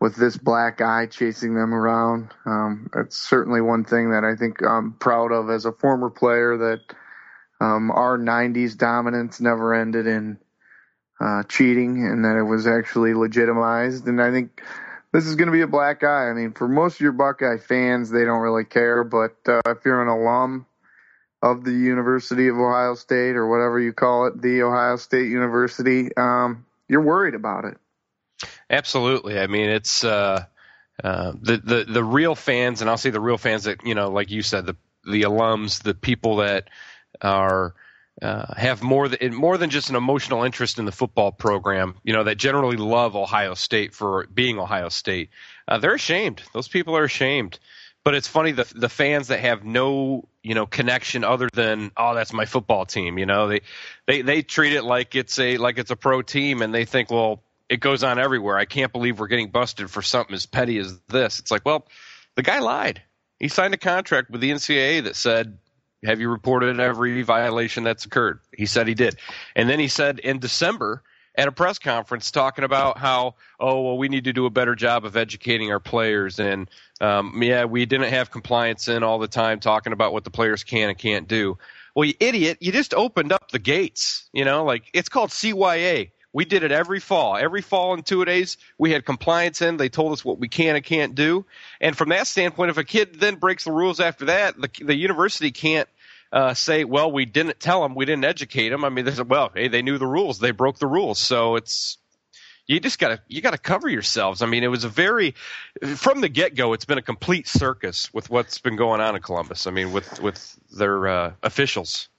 with 0.00 0.14
this 0.14 0.36
black 0.36 0.80
eye 0.80 1.06
chasing 1.06 1.54
them 1.54 1.74
around. 1.74 2.32
Um, 2.46 2.88
that's 2.92 3.16
certainly 3.16 3.60
one 3.60 3.84
thing 3.84 4.12
that 4.12 4.24
I 4.24 4.36
think 4.36 4.62
I'm 4.62 4.92
proud 4.92 5.32
of 5.32 5.50
as 5.50 5.64
a 5.64 5.72
former 5.72 6.10
player 6.10 6.56
that 6.56 6.80
um, 7.60 7.90
our 7.90 8.16
90s 8.16 8.76
dominance 8.76 9.40
never 9.40 9.74
ended 9.74 10.06
in 10.06 10.38
uh, 11.20 11.42
cheating 11.44 12.06
and 12.06 12.24
that 12.24 12.36
it 12.36 12.44
was 12.44 12.66
actually 12.66 13.14
legitimized. 13.14 14.06
And 14.06 14.22
I 14.22 14.30
think 14.30 14.62
this 15.12 15.26
is 15.26 15.34
going 15.34 15.46
to 15.46 15.52
be 15.52 15.62
a 15.62 15.66
black 15.66 16.04
eye. 16.04 16.30
I 16.30 16.32
mean, 16.32 16.52
for 16.52 16.68
most 16.68 16.94
of 16.94 17.00
your 17.00 17.12
Buckeye 17.12 17.58
fans, 17.58 18.10
they 18.10 18.24
don't 18.24 18.40
really 18.40 18.64
care, 18.64 19.02
but 19.02 19.36
uh, 19.46 19.60
if 19.66 19.84
you're 19.84 20.02
an 20.02 20.08
alum 20.08 20.66
of 21.42 21.64
the 21.64 21.72
University 21.72 22.48
of 22.48 22.56
Ohio 22.56 22.94
State 22.94 23.34
or 23.34 23.48
whatever 23.48 23.80
you 23.80 23.92
call 23.92 24.26
it, 24.26 24.40
the 24.40 24.62
Ohio 24.62 24.96
State 24.96 25.28
University, 25.28 26.14
um, 26.16 26.66
you're 26.88 27.02
worried 27.02 27.34
about 27.34 27.64
it. 27.64 27.78
Absolutely. 28.70 29.38
I 29.38 29.46
mean, 29.46 29.70
it's 29.70 30.04
uh, 30.04 30.44
uh, 31.02 31.32
the 31.40 31.56
the 31.56 31.84
the 31.84 32.04
real 32.04 32.34
fans, 32.34 32.80
and 32.80 32.90
I'll 32.90 32.98
say 32.98 33.10
the 33.10 33.20
real 33.20 33.38
fans 33.38 33.64
that 33.64 33.84
you 33.84 33.94
know, 33.94 34.10
like 34.10 34.30
you 34.30 34.42
said, 34.42 34.66
the 34.66 34.76
the 35.04 35.22
alums, 35.22 35.82
the 35.82 35.94
people 35.94 36.36
that 36.36 36.68
are 37.22 37.74
uh, 38.20 38.54
have 38.54 38.82
more 38.82 39.08
than 39.08 39.34
more 39.34 39.56
than 39.56 39.70
just 39.70 39.90
an 39.90 39.96
emotional 39.96 40.44
interest 40.44 40.78
in 40.78 40.84
the 40.84 40.92
football 40.92 41.32
program. 41.32 41.94
You 42.02 42.12
know, 42.12 42.24
that 42.24 42.36
generally 42.36 42.76
love 42.76 43.16
Ohio 43.16 43.54
State 43.54 43.94
for 43.94 44.26
being 44.26 44.58
Ohio 44.58 44.88
State. 44.90 45.30
Uh, 45.66 45.78
they're 45.78 45.94
ashamed. 45.94 46.42
Those 46.52 46.68
people 46.68 46.96
are 46.96 47.04
ashamed. 47.04 47.58
But 48.04 48.14
it's 48.14 48.28
funny 48.28 48.52
the 48.52 48.70
the 48.74 48.88
fans 48.88 49.28
that 49.28 49.40
have 49.40 49.64
no 49.64 50.28
you 50.42 50.54
know 50.54 50.66
connection 50.66 51.24
other 51.24 51.48
than 51.52 51.90
oh 51.96 52.14
that's 52.14 52.32
my 52.32 52.44
football 52.44 52.86
team. 52.86 53.18
You 53.18 53.26
know 53.26 53.48
they 53.48 53.60
they 54.06 54.22
they 54.22 54.42
treat 54.42 54.72
it 54.72 54.82
like 54.82 55.14
it's 55.14 55.38
a 55.38 55.56
like 55.58 55.78
it's 55.78 55.90
a 55.90 55.96
pro 55.96 56.22
team, 56.22 56.62
and 56.62 56.74
they 56.74 56.84
think 56.84 57.10
well 57.10 57.42
it 57.68 57.80
goes 57.80 58.02
on 58.02 58.18
everywhere. 58.18 58.56
I 58.56 58.64
can't 58.64 58.92
believe 58.92 59.18
we're 59.18 59.26
getting 59.28 59.50
busted 59.50 59.90
for 59.90 60.02
something 60.02 60.34
as 60.34 60.46
petty 60.46 60.78
as 60.78 60.98
this. 61.08 61.38
It's 61.38 61.50
like, 61.50 61.64
well, 61.64 61.86
the 62.34 62.42
guy 62.42 62.60
lied. 62.60 63.02
He 63.38 63.48
signed 63.48 63.74
a 63.74 63.78
contract 63.78 64.30
with 64.30 64.40
the 64.40 64.50
NCAA 64.50 65.04
that 65.04 65.16
said, 65.16 65.58
"Have 66.04 66.20
you 66.20 66.28
reported 66.28 66.80
every 66.80 67.22
violation 67.22 67.84
that's 67.84 68.04
occurred?" 68.04 68.40
He 68.56 68.66
said 68.66 68.88
he 68.88 68.94
did, 68.94 69.16
and 69.54 69.68
then 69.68 69.78
he 69.78 69.88
said 69.88 70.18
in 70.18 70.38
December 70.38 71.02
at 71.36 71.46
a 71.46 71.52
press 71.52 71.78
conference 71.78 72.32
talking 72.32 72.64
about 72.64 72.98
how, 72.98 73.36
oh 73.60 73.82
well, 73.82 73.98
we 73.98 74.08
need 74.08 74.24
to 74.24 74.32
do 74.32 74.46
a 74.46 74.50
better 74.50 74.74
job 74.74 75.04
of 75.04 75.16
educating 75.16 75.70
our 75.70 75.78
players, 75.78 76.40
and 76.40 76.68
um, 77.00 77.40
yeah, 77.40 77.64
we 77.64 77.86
didn't 77.86 78.10
have 78.10 78.30
compliance 78.30 78.88
in 78.88 79.04
all 79.04 79.20
the 79.20 79.28
time, 79.28 79.60
talking 79.60 79.92
about 79.92 80.12
what 80.12 80.24
the 80.24 80.30
players 80.30 80.64
can 80.64 80.88
and 80.88 80.98
can't 80.98 81.28
do. 81.28 81.56
Well, 81.94 82.06
you 82.06 82.14
idiot, 82.18 82.58
you 82.60 82.72
just 82.72 82.92
opened 82.92 83.32
up 83.32 83.52
the 83.52 83.60
gates. 83.60 84.28
You 84.32 84.44
know, 84.44 84.64
like 84.64 84.84
it's 84.92 85.08
called 85.08 85.30
CYA 85.30 86.10
we 86.32 86.44
did 86.44 86.62
it 86.62 86.72
every 86.72 87.00
fall. 87.00 87.36
Every 87.36 87.62
fall 87.62 87.94
in 87.94 88.02
two 88.02 88.24
days, 88.24 88.58
we 88.76 88.92
had 88.92 89.04
compliance 89.04 89.62
in. 89.62 89.76
They 89.76 89.88
told 89.88 90.12
us 90.12 90.24
what 90.24 90.38
we 90.38 90.48
can 90.48 90.76
and 90.76 90.84
can't 90.84 91.14
do. 91.14 91.46
And 91.80 91.96
from 91.96 92.10
that 92.10 92.26
standpoint, 92.26 92.70
if 92.70 92.78
a 92.78 92.84
kid 92.84 93.18
then 93.18 93.36
breaks 93.36 93.64
the 93.64 93.72
rules 93.72 94.00
after 94.00 94.26
that, 94.26 94.60
the, 94.60 94.70
the 94.84 94.94
university 94.94 95.50
can't 95.50 95.88
uh, 96.32 96.54
say, 96.54 96.84
well, 96.84 97.10
we 97.10 97.24
didn't 97.24 97.58
tell 97.58 97.82
them, 97.82 97.94
we 97.94 98.04
didn't 98.04 98.24
educate 98.24 98.68
them. 98.68 98.84
I 98.84 98.90
mean, 98.90 99.04
there's 99.04 99.18
a, 99.18 99.24
well, 99.24 99.50
hey, 99.54 99.68
they 99.68 99.82
knew 99.82 99.98
the 99.98 100.06
rules, 100.06 100.38
they 100.38 100.50
broke 100.50 100.78
the 100.78 100.86
rules. 100.86 101.18
So 101.18 101.56
it's 101.56 101.96
you 102.66 102.80
just 102.80 102.98
gotta 102.98 103.20
you 103.28 103.40
gotta 103.40 103.58
cover 103.58 103.88
yourselves. 103.88 104.42
I 104.42 104.46
mean, 104.46 104.62
it 104.62 104.68
was 104.68 104.84
a 104.84 104.90
very 104.90 105.34
from 105.96 106.20
the 106.20 106.28
get 106.28 106.54
go, 106.54 106.74
it's 106.74 106.84
been 106.84 106.98
a 106.98 107.02
complete 107.02 107.48
circus 107.48 108.12
with 108.12 108.28
what's 108.28 108.58
been 108.58 108.76
going 108.76 109.00
on 109.00 109.16
in 109.16 109.22
Columbus. 109.22 109.66
I 109.66 109.70
mean, 109.70 109.90
with 109.90 110.20
with 110.20 110.58
their 110.70 111.08
uh, 111.08 111.32
officials. 111.42 112.10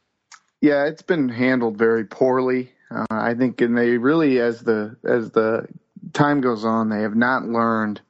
Yeah, 0.60 0.86
it's 0.86 1.04
been 1.04 1.30
handled 1.30 1.78
very 1.78 2.04
poorly. 2.04 2.74
Uh, 2.94 3.06
I 3.10 3.34
think, 3.36 3.62
and 3.62 3.78
they 3.78 3.98
really, 3.98 4.40
as 4.40 4.62
the 4.62 4.98
as 5.04 5.32
the 5.32 5.68
time 6.14 6.42
goes 6.42 6.66
on, 6.66 6.90
they 6.90 7.02
have 7.02 7.16
not 7.16 7.46
learned 7.46 8.02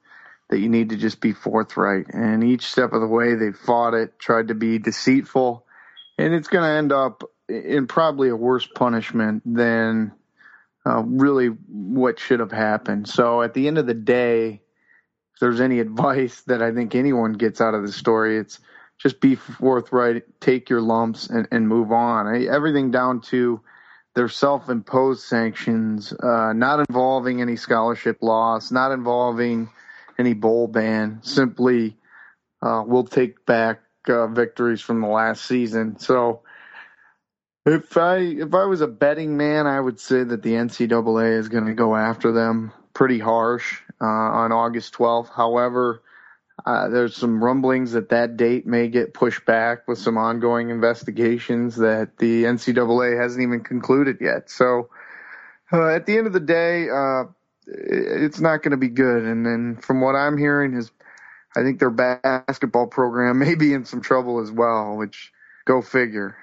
that 0.48 0.58
you 0.58 0.68
need 0.68 0.90
to 0.90 0.96
just 0.96 1.20
be 1.20 1.32
forthright. 1.32 2.06
And 2.12 2.42
each 2.42 2.66
step 2.66 2.92
of 2.92 3.00
the 3.00 3.06
way, 3.06 3.34
they 3.34 3.52
fought 3.52 3.94
it, 3.94 4.18
tried 4.18 4.48
to 4.48 4.54
be 4.54 4.78
deceitful, 4.78 5.64
and 6.18 6.34
it's 6.34 6.48
going 6.48 6.64
to 6.64 6.76
end 6.76 6.92
up 6.92 7.22
in 7.48 7.86
probably 7.86 8.28
a 8.28 8.36
worse 8.36 8.66
punishment 8.66 9.42
than 9.44 10.12
uh, 10.86 11.02
really 11.04 11.48
what 11.48 12.18
should 12.18 12.40
have 12.40 12.52
happened. 12.52 13.08
So 13.08 13.42
at 13.42 13.54
the 13.54 13.66
end 13.68 13.78
of 13.78 13.86
the 13.86 13.94
day, 13.94 14.62
if 15.34 15.40
there's 15.40 15.60
any 15.60 15.78
advice 15.80 16.40
that 16.42 16.62
I 16.62 16.72
think 16.72 16.94
anyone 16.94 17.34
gets 17.34 17.60
out 17.60 17.74
of 17.74 17.82
the 17.82 17.92
story, 17.92 18.38
it's 18.38 18.60
just 18.98 19.20
be 19.20 19.34
forthright, 19.34 20.24
take 20.40 20.68
your 20.68 20.80
lumps, 20.80 21.28
and, 21.28 21.48
and 21.50 21.68
move 21.68 21.90
on. 21.90 22.26
I, 22.26 22.44
everything 22.44 22.90
down 22.90 23.20
to 23.22 23.60
their 24.20 24.28
self-imposed 24.28 25.22
sanctions, 25.22 26.12
uh, 26.12 26.52
not 26.52 26.78
involving 26.86 27.40
any 27.40 27.56
scholarship 27.56 28.18
loss, 28.20 28.70
not 28.70 28.92
involving 28.92 29.70
any 30.18 30.34
bowl 30.34 30.68
ban. 30.68 31.20
Simply, 31.22 31.96
uh, 32.60 32.84
we'll 32.86 33.06
take 33.06 33.46
back 33.46 33.80
uh, 34.06 34.26
victories 34.26 34.82
from 34.82 35.00
the 35.00 35.06
last 35.06 35.46
season. 35.46 35.98
So, 35.98 36.42
if 37.64 37.96
I 37.96 38.18
if 38.18 38.52
I 38.52 38.66
was 38.66 38.82
a 38.82 38.86
betting 38.86 39.38
man, 39.38 39.66
I 39.66 39.80
would 39.80 39.98
say 39.98 40.22
that 40.22 40.42
the 40.42 40.52
NCAA 40.52 41.38
is 41.38 41.48
going 41.48 41.64
to 41.64 41.72
go 41.72 41.96
after 41.96 42.30
them 42.30 42.72
pretty 42.92 43.20
harsh 43.20 43.80
uh, 44.02 44.04
on 44.04 44.52
August 44.52 44.92
12th. 44.92 45.30
However, 45.30 46.02
Uh, 46.66 46.88
there's 46.88 47.16
some 47.16 47.42
rumblings 47.42 47.92
that 47.92 48.10
that 48.10 48.36
date 48.36 48.66
may 48.66 48.88
get 48.88 49.14
pushed 49.14 49.44
back 49.44 49.88
with 49.88 49.98
some 49.98 50.18
ongoing 50.18 50.70
investigations 50.70 51.76
that 51.76 52.18
the 52.18 52.44
NCAA 52.44 53.20
hasn't 53.20 53.42
even 53.42 53.60
concluded 53.60 54.18
yet. 54.20 54.50
So 54.50 54.90
uh, 55.72 55.88
at 55.88 56.06
the 56.06 56.18
end 56.18 56.26
of 56.26 56.32
the 56.32 56.40
day, 56.40 56.88
uh, 56.88 57.24
it's 57.66 58.40
not 58.40 58.62
going 58.62 58.72
to 58.72 58.76
be 58.76 58.88
good. 58.88 59.24
And 59.24 59.46
then 59.46 59.76
from 59.76 60.00
what 60.00 60.14
I'm 60.14 60.36
hearing 60.36 60.74
is, 60.74 60.90
I 61.56 61.62
think 61.62 61.78
their 61.78 61.90
basketball 61.90 62.86
program 62.86 63.38
may 63.40 63.54
be 63.54 63.72
in 63.72 63.84
some 63.84 64.00
trouble 64.00 64.40
as 64.40 64.50
well. 64.50 64.96
Which 64.96 65.32
go 65.64 65.82
figure. 65.82 66.36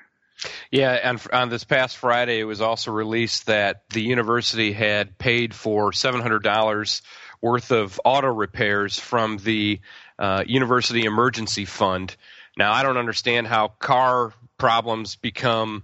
Yeah, 0.70 0.92
and 0.92 1.20
on 1.34 1.50
this 1.50 1.64
past 1.64 1.98
Friday, 1.98 2.40
it 2.40 2.44
was 2.44 2.62
also 2.62 2.92
released 2.92 3.48
that 3.48 3.90
the 3.90 4.02
university 4.02 4.72
had 4.72 5.18
paid 5.18 5.54
for 5.54 5.92
seven 5.92 6.22
hundred 6.22 6.44
dollars 6.44 7.02
worth 7.42 7.72
of 7.72 8.00
auto 8.04 8.34
repairs 8.34 9.00
from 9.00 9.38
the 9.38 9.80
uh, 10.20 10.44
university 10.48 11.06
emergency 11.06 11.66
fund. 11.66 12.16
Now, 12.58 12.74
I 12.74 12.84
don't 12.84 12.98
understand 12.98 13.48
how 13.48 13.68
car 13.68 14.34
problems 14.58 15.16
become 15.16 15.84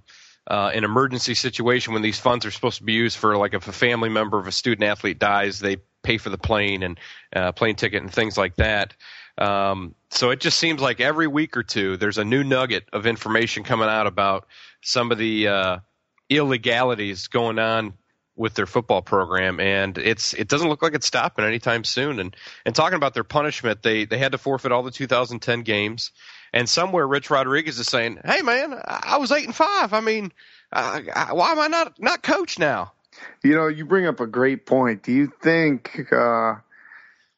uh, 0.50 0.72
an 0.74 0.84
emergency 0.84 1.36
situation 1.36 1.94
when 1.94 2.02
these 2.02 2.20
funds 2.20 2.46
are 2.46 2.52
supposed 2.52 2.80
to 2.80 2.84
be 2.84 2.94
used 2.94 3.18
for, 3.18 3.38
like, 3.38 3.54
if 3.54 3.68
a 3.68 3.72
family 3.72 4.10
member 4.10 4.40
of 4.40 4.48
a 4.48 4.52
student 4.52 4.84
athlete 4.84 5.20
dies, 5.20 5.60
they 5.60 5.78
pay 6.04 6.18
for 6.18 6.30
the 6.30 6.38
plane 6.38 6.84
and 6.84 7.00
uh, 7.36 7.52
plane 7.52 7.76
ticket 7.76 8.02
and 8.02 8.14
things 8.14 8.38
like 8.38 8.56
that. 8.58 8.94
Um, 9.38 9.96
so 10.10 10.30
it 10.30 10.40
just 10.40 10.60
seems 10.60 10.82
like 10.82 11.00
every 11.00 11.28
week 11.28 11.58
or 11.58 11.64
two 11.64 11.98
there's 11.98 12.20
a 12.20 12.26
new 12.26 12.44
nugget 12.44 12.86
of 12.94 13.08
information 13.08 13.64
coming 13.64 13.90
out 13.90 14.06
about 14.06 14.46
some 14.82 15.12
of 15.12 15.18
the 15.18 15.48
uh, 15.48 15.78
illegalities 16.30 17.28
going 17.28 17.58
on 17.58 17.94
with 18.36 18.56
their 18.56 18.66
football 18.66 19.02
program, 19.02 19.60
and 19.60 19.98
it's 19.98 20.34
it 20.34 20.48
doesn't 20.48 20.68
look 20.68 20.82
like 20.82 20.96
it's 20.96 21.06
stopping 21.08 21.46
anytime 21.46 21.84
soon. 21.84 22.20
And 22.20 22.36
and 22.66 22.74
talking 22.74 22.96
about 22.96 23.14
their 23.14 23.24
punishment, 23.24 23.84
they 23.84 24.06
they 24.06 24.18
had 24.18 24.32
to 24.32 24.38
forfeit 24.38 24.72
all 24.72 24.84
the 24.84 24.92
2010 24.92 25.62
games, 25.62 26.12
and 26.52 26.68
somewhere 26.68 27.08
Rich 27.08 27.30
Rodriguez 27.30 27.80
is 27.80 27.88
saying, 27.88 28.20
"Hey 28.26 28.42
man, 28.42 28.80
I 28.86 29.18
was 29.18 29.32
eight 29.32 29.46
and 29.46 29.56
five. 29.56 29.94
I 29.94 30.00
mean, 30.00 30.32
why 30.72 31.52
am 31.52 31.60
I 31.60 31.68
not 31.68 32.00
not 32.00 32.24
coach 32.24 32.58
now?" 32.58 32.94
You 33.44 33.56
know, 33.56 33.68
you 33.68 33.86
bring 33.86 34.08
up 34.08 34.20
a 34.20 34.28
great 34.28 34.66
point. 34.66 35.04
Do 35.04 35.12
you 35.12 35.32
think? 35.42 36.12
Uh, 36.12 36.56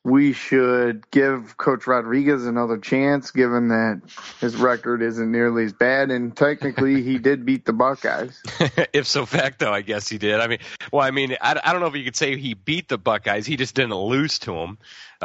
we 0.06 0.34
should 0.34 1.10
give 1.10 1.58
Coach 1.58 1.88
Rodriguez 1.88 2.46
another 2.46 2.78
chance, 2.78 3.32
given 3.32 3.70
that 3.70 4.04
his 4.40 4.56
record 4.56 5.02
isn't 5.02 5.32
nearly 5.32 5.66
as 5.66 5.74
bad, 5.74 6.12
and 6.12 6.38
technically 6.38 7.02
he 7.02 7.18
did 7.18 7.44
beat 7.44 7.66
the 7.66 7.74
Buckeyes. 7.74 8.40
if 8.94 9.08
so 9.08 9.26
facto, 9.26 9.72
I 9.72 9.82
guess 9.82 10.08
he 10.08 10.20
did. 10.20 10.40
I 10.40 10.46
mean, 10.46 10.60
well, 10.94 11.04
I 11.04 11.10
mean, 11.10 11.36
I, 11.42 11.60
I 11.62 11.72
don't 11.72 11.82
know 11.82 11.88
if 11.88 11.96
you 11.96 12.04
could 12.04 12.16
say 12.16 12.38
he 12.38 12.54
beat 12.54 12.88
the 12.88 13.00
Buckeyes. 13.00 13.48
He 13.48 13.58
just 13.58 13.74
didn't 13.74 13.96
lose 13.96 14.38
to 14.40 14.52
them. 14.54 14.78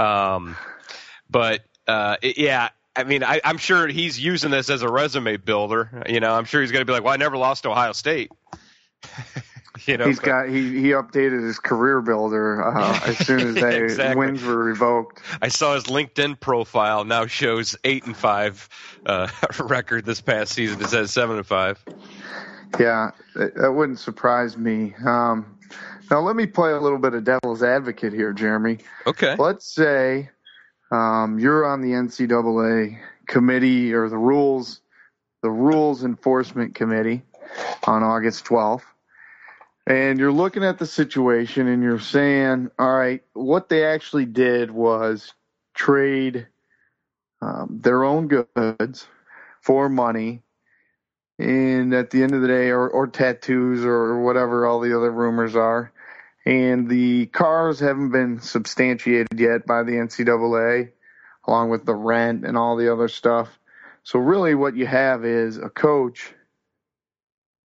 Um, 0.02 0.56
but 1.28 1.62
uh, 1.87 2.16
it, 2.22 2.38
yeah, 2.38 2.70
I 2.96 3.04
mean, 3.04 3.22
I, 3.22 3.42
I'm 3.44 3.58
sure 3.58 3.87
he's 3.87 4.18
using 4.18 4.50
this 4.50 4.70
as 4.70 4.80
a 4.80 4.88
resume 4.88 5.37
builder. 5.37 6.04
You 6.08 6.20
know, 6.20 6.32
I'm 6.32 6.46
sure 6.46 6.62
he's 6.62 6.72
going 6.72 6.80
to 6.80 6.87
be 6.87 6.94
like, 6.94 7.04
"Well, 7.04 7.12
I 7.12 7.18
never 7.18 7.37
lost 7.37 7.64
to 7.64 7.70
Ohio 7.70 7.92
State." 7.92 8.32
You 9.87 9.96
know, 9.96 10.06
he's 10.06 10.18
but, 10.18 10.26
got 10.26 10.49
he 10.49 10.80
he 10.80 10.88
updated 10.90 11.44
his 11.44 11.58
career 11.58 12.00
builder 12.00 12.62
uh, 12.64 13.00
as 13.06 13.18
soon 13.18 13.40
as 13.40 13.54
they 13.54 13.82
exactly. 13.82 14.16
wins 14.16 14.42
were 14.42 14.62
revoked. 14.64 15.20
I 15.40 15.49
saw 15.49 15.75
his 15.75 15.84
LinkedIn 15.84 16.38
profile 16.38 17.04
now 17.04 17.26
shows 17.26 17.76
eight 17.82 18.04
and 18.04 18.16
five 18.16 18.68
uh, 19.06 19.28
record 19.58 20.04
this 20.04 20.20
past 20.20 20.52
season. 20.52 20.80
It 20.80 20.88
says 20.88 21.12
seven 21.12 21.38
and 21.38 21.46
five. 21.46 21.82
Yeah, 22.78 23.10
that 23.34 23.72
wouldn't 23.72 23.99
surprise 23.99 24.56
me. 24.56 24.94
Um, 25.04 25.58
now 26.10 26.20
let 26.20 26.37
me 26.37 26.46
play 26.46 26.72
a 26.72 26.80
little 26.80 26.99
bit 26.99 27.14
of 27.14 27.25
devil's 27.25 27.62
advocate 27.62 28.12
here, 28.12 28.32
Jeremy. 28.32 28.78
Okay. 29.06 29.34
Let's 29.37 29.66
say 29.66 30.30
um, 30.92 31.38
you're 31.38 31.64
on 31.66 31.80
the 31.80 31.92
NCAA 31.92 32.99
committee 33.26 33.92
or 33.92 34.08
the 34.08 34.18
rules 34.18 34.80
the 35.42 35.50
rules 35.50 36.04
enforcement 36.04 36.75
committee 36.75 37.22
on 37.84 38.02
August 38.02 38.44
12th 38.44 38.82
and 39.87 40.18
you're 40.18 40.32
looking 40.32 40.64
at 40.64 40.78
the 40.78 40.87
situation 40.87 41.66
and 41.66 41.82
you're 41.82 42.00
saying, 42.00 42.70
all 42.78 42.92
right, 42.92 43.22
what 43.32 43.68
they 43.68 43.84
actually 43.84 44.26
did 44.26 44.70
was 44.70 45.32
trade 45.75 46.46
um, 47.42 47.80
their 47.82 48.04
own 48.04 48.28
goods 48.28 49.06
for 49.60 49.88
money. 49.88 50.42
And 51.38 51.94
at 51.94 52.10
the 52.10 52.22
end 52.22 52.34
of 52.34 52.42
the 52.42 52.49
day, 52.49 52.68
or, 52.68 52.87
or 52.87 53.06
tattoos 53.06 53.82
or 53.84 54.20
whatever 54.20 54.66
all 54.66 54.80
the 54.80 54.96
other 54.96 55.10
rumors 55.10 55.56
are. 55.56 55.90
And 56.44 56.88
the 56.88 57.26
cars 57.26 57.80
haven't 57.80 58.10
been 58.10 58.40
substantiated 58.40 59.40
yet 59.40 59.66
by 59.66 59.82
the 59.82 59.92
NCAA, 59.92 60.90
along 61.46 61.70
with 61.70 61.87
the 61.87 61.94
rent 61.94 62.44
and 62.44 62.58
all 62.58 62.76
the 62.76 62.92
other 62.92 63.08
stuff. 63.08 63.58
So, 64.02 64.18
really, 64.18 64.54
what 64.54 64.76
you 64.76 64.87
have 64.87 65.25
is 65.25 65.58
a 65.58 65.68
coach 65.68 66.34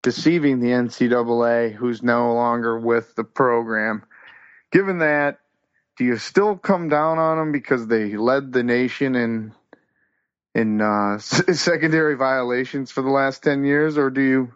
deceiving 0.05 0.59
the 0.59 0.67
NCAA, 0.67 1.74
who's 1.74 2.03
no 2.03 2.35
longer 2.35 2.77
with 2.77 3.15
the 3.15 3.24
program. 3.24 4.03
Given 4.71 5.00
that, 5.00 5.39
do 5.97 6.05
you 6.05 6.17
still 6.17 6.55
come 6.57 6.89
down 6.89 7.17
on 7.17 7.38
them 7.39 7.51
because 7.51 7.88
they 7.88 8.15
led 8.15 8.53
the 8.53 8.62
nation 8.62 9.15
in 9.15 9.51
in 10.53 10.79
uh, 10.79 11.17
secondary 11.19 12.15
violations 12.15 12.91
for 12.91 13.01
the 13.01 13.09
last 13.09 13.41
ten 13.41 13.63
years, 13.63 13.97
or 13.97 14.12
do 14.12 14.21
you 14.21 14.53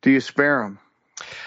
do 0.00 0.12
you 0.12 0.20
spare 0.20 0.62
them? 0.62 0.78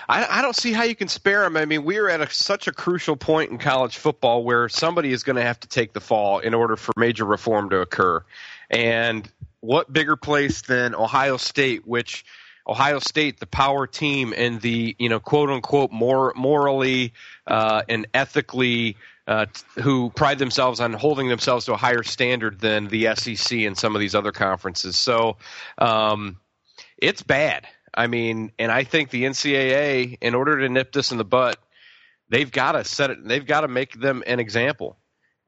I, 0.09 0.39
I 0.39 0.41
don't 0.41 0.55
see 0.55 0.73
how 0.73 0.83
you 0.83 0.95
can 0.95 1.07
spare 1.07 1.43
them. 1.43 1.55
I 1.55 1.63
mean, 1.63 1.85
we 1.85 1.99
are 1.99 2.09
at 2.09 2.19
a, 2.19 2.29
such 2.29 2.67
a 2.67 2.73
crucial 2.73 3.15
point 3.15 3.51
in 3.51 3.59
college 3.59 3.95
football 3.95 4.43
where 4.43 4.67
somebody 4.67 5.13
is 5.13 5.23
going 5.23 5.37
to 5.37 5.41
have 5.41 5.59
to 5.61 5.69
take 5.69 5.93
the 5.93 6.01
fall 6.01 6.39
in 6.39 6.53
order 6.53 6.75
for 6.75 6.91
major 6.97 7.23
reform 7.23 7.69
to 7.69 7.79
occur. 7.79 8.23
And 8.69 9.29
what 9.61 9.91
bigger 9.91 10.17
place 10.17 10.61
than 10.63 10.95
Ohio 10.95 11.37
State, 11.37 11.87
which 11.87 12.25
Ohio 12.67 13.00
State, 13.00 13.39
the 13.39 13.47
power 13.47 13.88
team, 13.88 14.33
and 14.36 14.59
the 14.62 14.95
you 15.00 15.09
know 15.09 15.19
quote 15.19 15.50
unquote 15.50 15.91
more 15.91 16.33
morally 16.36 17.13
uh, 17.45 17.83
and 17.88 18.07
ethically 18.13 18.97
uh, 19.27 19.45
who 19.75 20.09
pride 20.09 20.39
themselves 20.39 20.79
on 20.79 20.93
holding 20.93 21.27
themselves 21.27 21.65
to 21.65 21.74
a 21.74 21.77
higher 21.77 22.03
standard 22.03 22.59
than 22.59 22.88
the 22.88 23.15
SEC 23.15 23.59
and 23.59 23.77
some 23.77 23.95
of 23.95 24.00
these 24.00 24.15
other 24.15 24.31
conferences. 24.31 24.97
So 24.97 25.38
um, 25.77 26.38
it's 26.97 27.21
bad. 27.21 27.67
I 27.93 28.07
mean, 28.07 28.51
and 28.59 28.71
I 28.71 28.83
think 28.83 29.09
the 29.09 29.24
NCAA, 29.24 30.17
in 30.21 30.36
order 30.36 30.59
to 30.59 30.69
nip 30.69 30.91
this 30.91 31.12
in 31.12 31.17
the 31.17 31.25
butt, 31.25 31.57
they've 32.29 32.51
got 32.51 32.74
to 32.74 32.83
set 32.83 33.09
it. 33.09 33.27
They've 33.27 33.45
got 33.45 33.62
to 33.62 33.67
make 33.67 34.00
them 34.00 34.24
an 34.27 34.39
example 34.39 34.97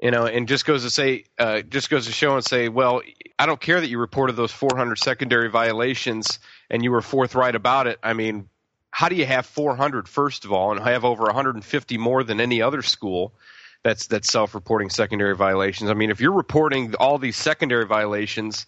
you 0.02 0.12
know, 0.12 0.26
and 0.26 0.48
just 0.48 0.66
goes 0.66 0.84
to 0.84 0.90
say, 0.90 1.26
uh, 1.38 1.62
just 1.62 1.90
goes 1.90 2.06
to 2.06 2.12
show 2.12 2.36
and 2.36 2.44
say, 2.44 2.70
well, 2.70 3.02
I 3.38 3.46
don't 3.46 3.60
care 3.60 3.82
that 3.82 3.90
you 3.90 4.00
reported 4.00 4.38
those 4.38 4.52
400 4.52 4.98
secondary 4.98 5.50
violations 5.50 6.40
and 6.70 6.84
you 6.84 6.92
were 6.92 7.02
forthright 7.02 7.56
about 7.56 7.88
it. 7.88 8.00
I 8.04 8.14
mean, 8.14 8.50
how 8.92 9.10
do 9.10 9.16
you 9.16 9.26
have 9.26 9.46
400 9.46 10.08
first 10.08 10.46
of 10.46 10.52
all, 10.52 10.72
and 10.72 10.82
have 10.82 11.06
over 11.06 11.24
150 11.24 11.98
more 11.98 12.24
than 12.24 12.40
any 12.40 12.62
other 12.62 12.82
school 12.82 13.34
that's 13.84 14.08
that's 14.08 14.32
self-reporting 14.32 14.90
secondary 14.90 15.36
violations? 15.36 15.90
I 15.90 15.94
mean, 15.94 16.10
if 16.10 16.20
you're 16.20 16.34
reporting 16.34 16.96
all 16.96 17.18
these 17.18 17.38
secondary 17.38 17.86
violations, 17.86 18.66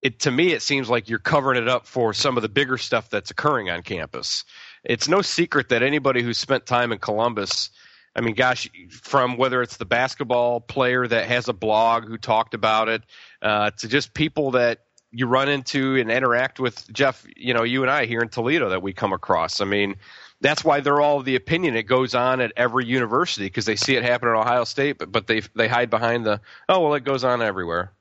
it 0.00 0.20
to 0.20 0.30
me 0.30 0.52
it 0.52 0.62
seems 0.62 0.88
like 0.88 1.08
you're 1.08 1.18
covering 1.18 1.60
it 1.60 1.68
up 1.68 1.86
for 1.86 2.12
some 2.12 2.36
of 2.36 2.42
the 2.42 2.48
bigger 2.48 2.78
stuff 2.78 3.10
that's 3.10 3.30
occurring 3.30 3.70
on 3.70 3.82
campus. 3.82 4.44
It's 4.84 5.08
no 5.08 5.22
secret 5.22 5.68
that 5.68 5.82
anybody 5.82 6.22
who's 6.22 6.38
spent 6.38 6.66
time 6.66 6.92
in 6.92 6.98
Columbus 6.98 7.70
I 8.14 8.20
mean, 8.20 8.34
gosh, 8.34 8.68
from 8.90 9.36
whether 9.36 9.62
it's 9.62 9.78
the 9.78 9.84
basketball 9.84 10.60
player 10.60 11.06
that 11.06 11.26
has 11.28 11.48
a 11.48 11.52
blog 11.52 12.06
who 12.06 12.18
talked 12.18 12.54
about 12.54 12.88
it, 12.88 13.02
uh, 13.40 13.70
to 13.78 13.88
just 13.88 14.12
people 14.12 14.52
that 14.52 14.80
you 15.12 15.26
run 15.26 15.48
into 15.48 15.96
and 15.96 16.10
interact 16.10 16.58
with, 16.58 16.90
Jeff, 16.92 17.24
you 17.36 17.54
know, 17.54 17.62
you 17.62 17.82
and 17.82 17.90
I 17.90 18.06
here 18.06 18.20
in 18.20 18.28
Toledo 18.28 18.70
that 18.70 18.82
we 18.82 18.92
come 18.92 19.12
across. 19.12 19.60
I 19.60 19.66
mean, 19.66 19.96
that's 20.40 20.64
why 20.64 20.80
they're 20.80 21.00
all 21.00 21.20
of 21.20 21.24
the 21.24 21.36
opinion. 21.36 21.76
It 21.76 21.84
goes 21.84 22.14
on 22.14 22.40
at 22.40 22.52
every 22.56 22.84
university 22.84 23.46
because 23.46 23.66
they 23.66 23.76
see 23.76 23.94
it 23.94 24.02
happen 24.02 24.28
at 24.28 24.34
Ohio 24.34 24.64
State, 24.64 24.98
but, 24.98 25.12
but 25.12 25.26
they 25.26 25.40
they 25.54 25.68
hide 25.68 25.88
behind 25.88 26.26
the 26.26 26.40
oh 26.68 26.80
well, 26.80 26.94
it 26.94 27.04
goes 27.04 27.24
on 27.24 27.40
everywhere. 27.42 27.92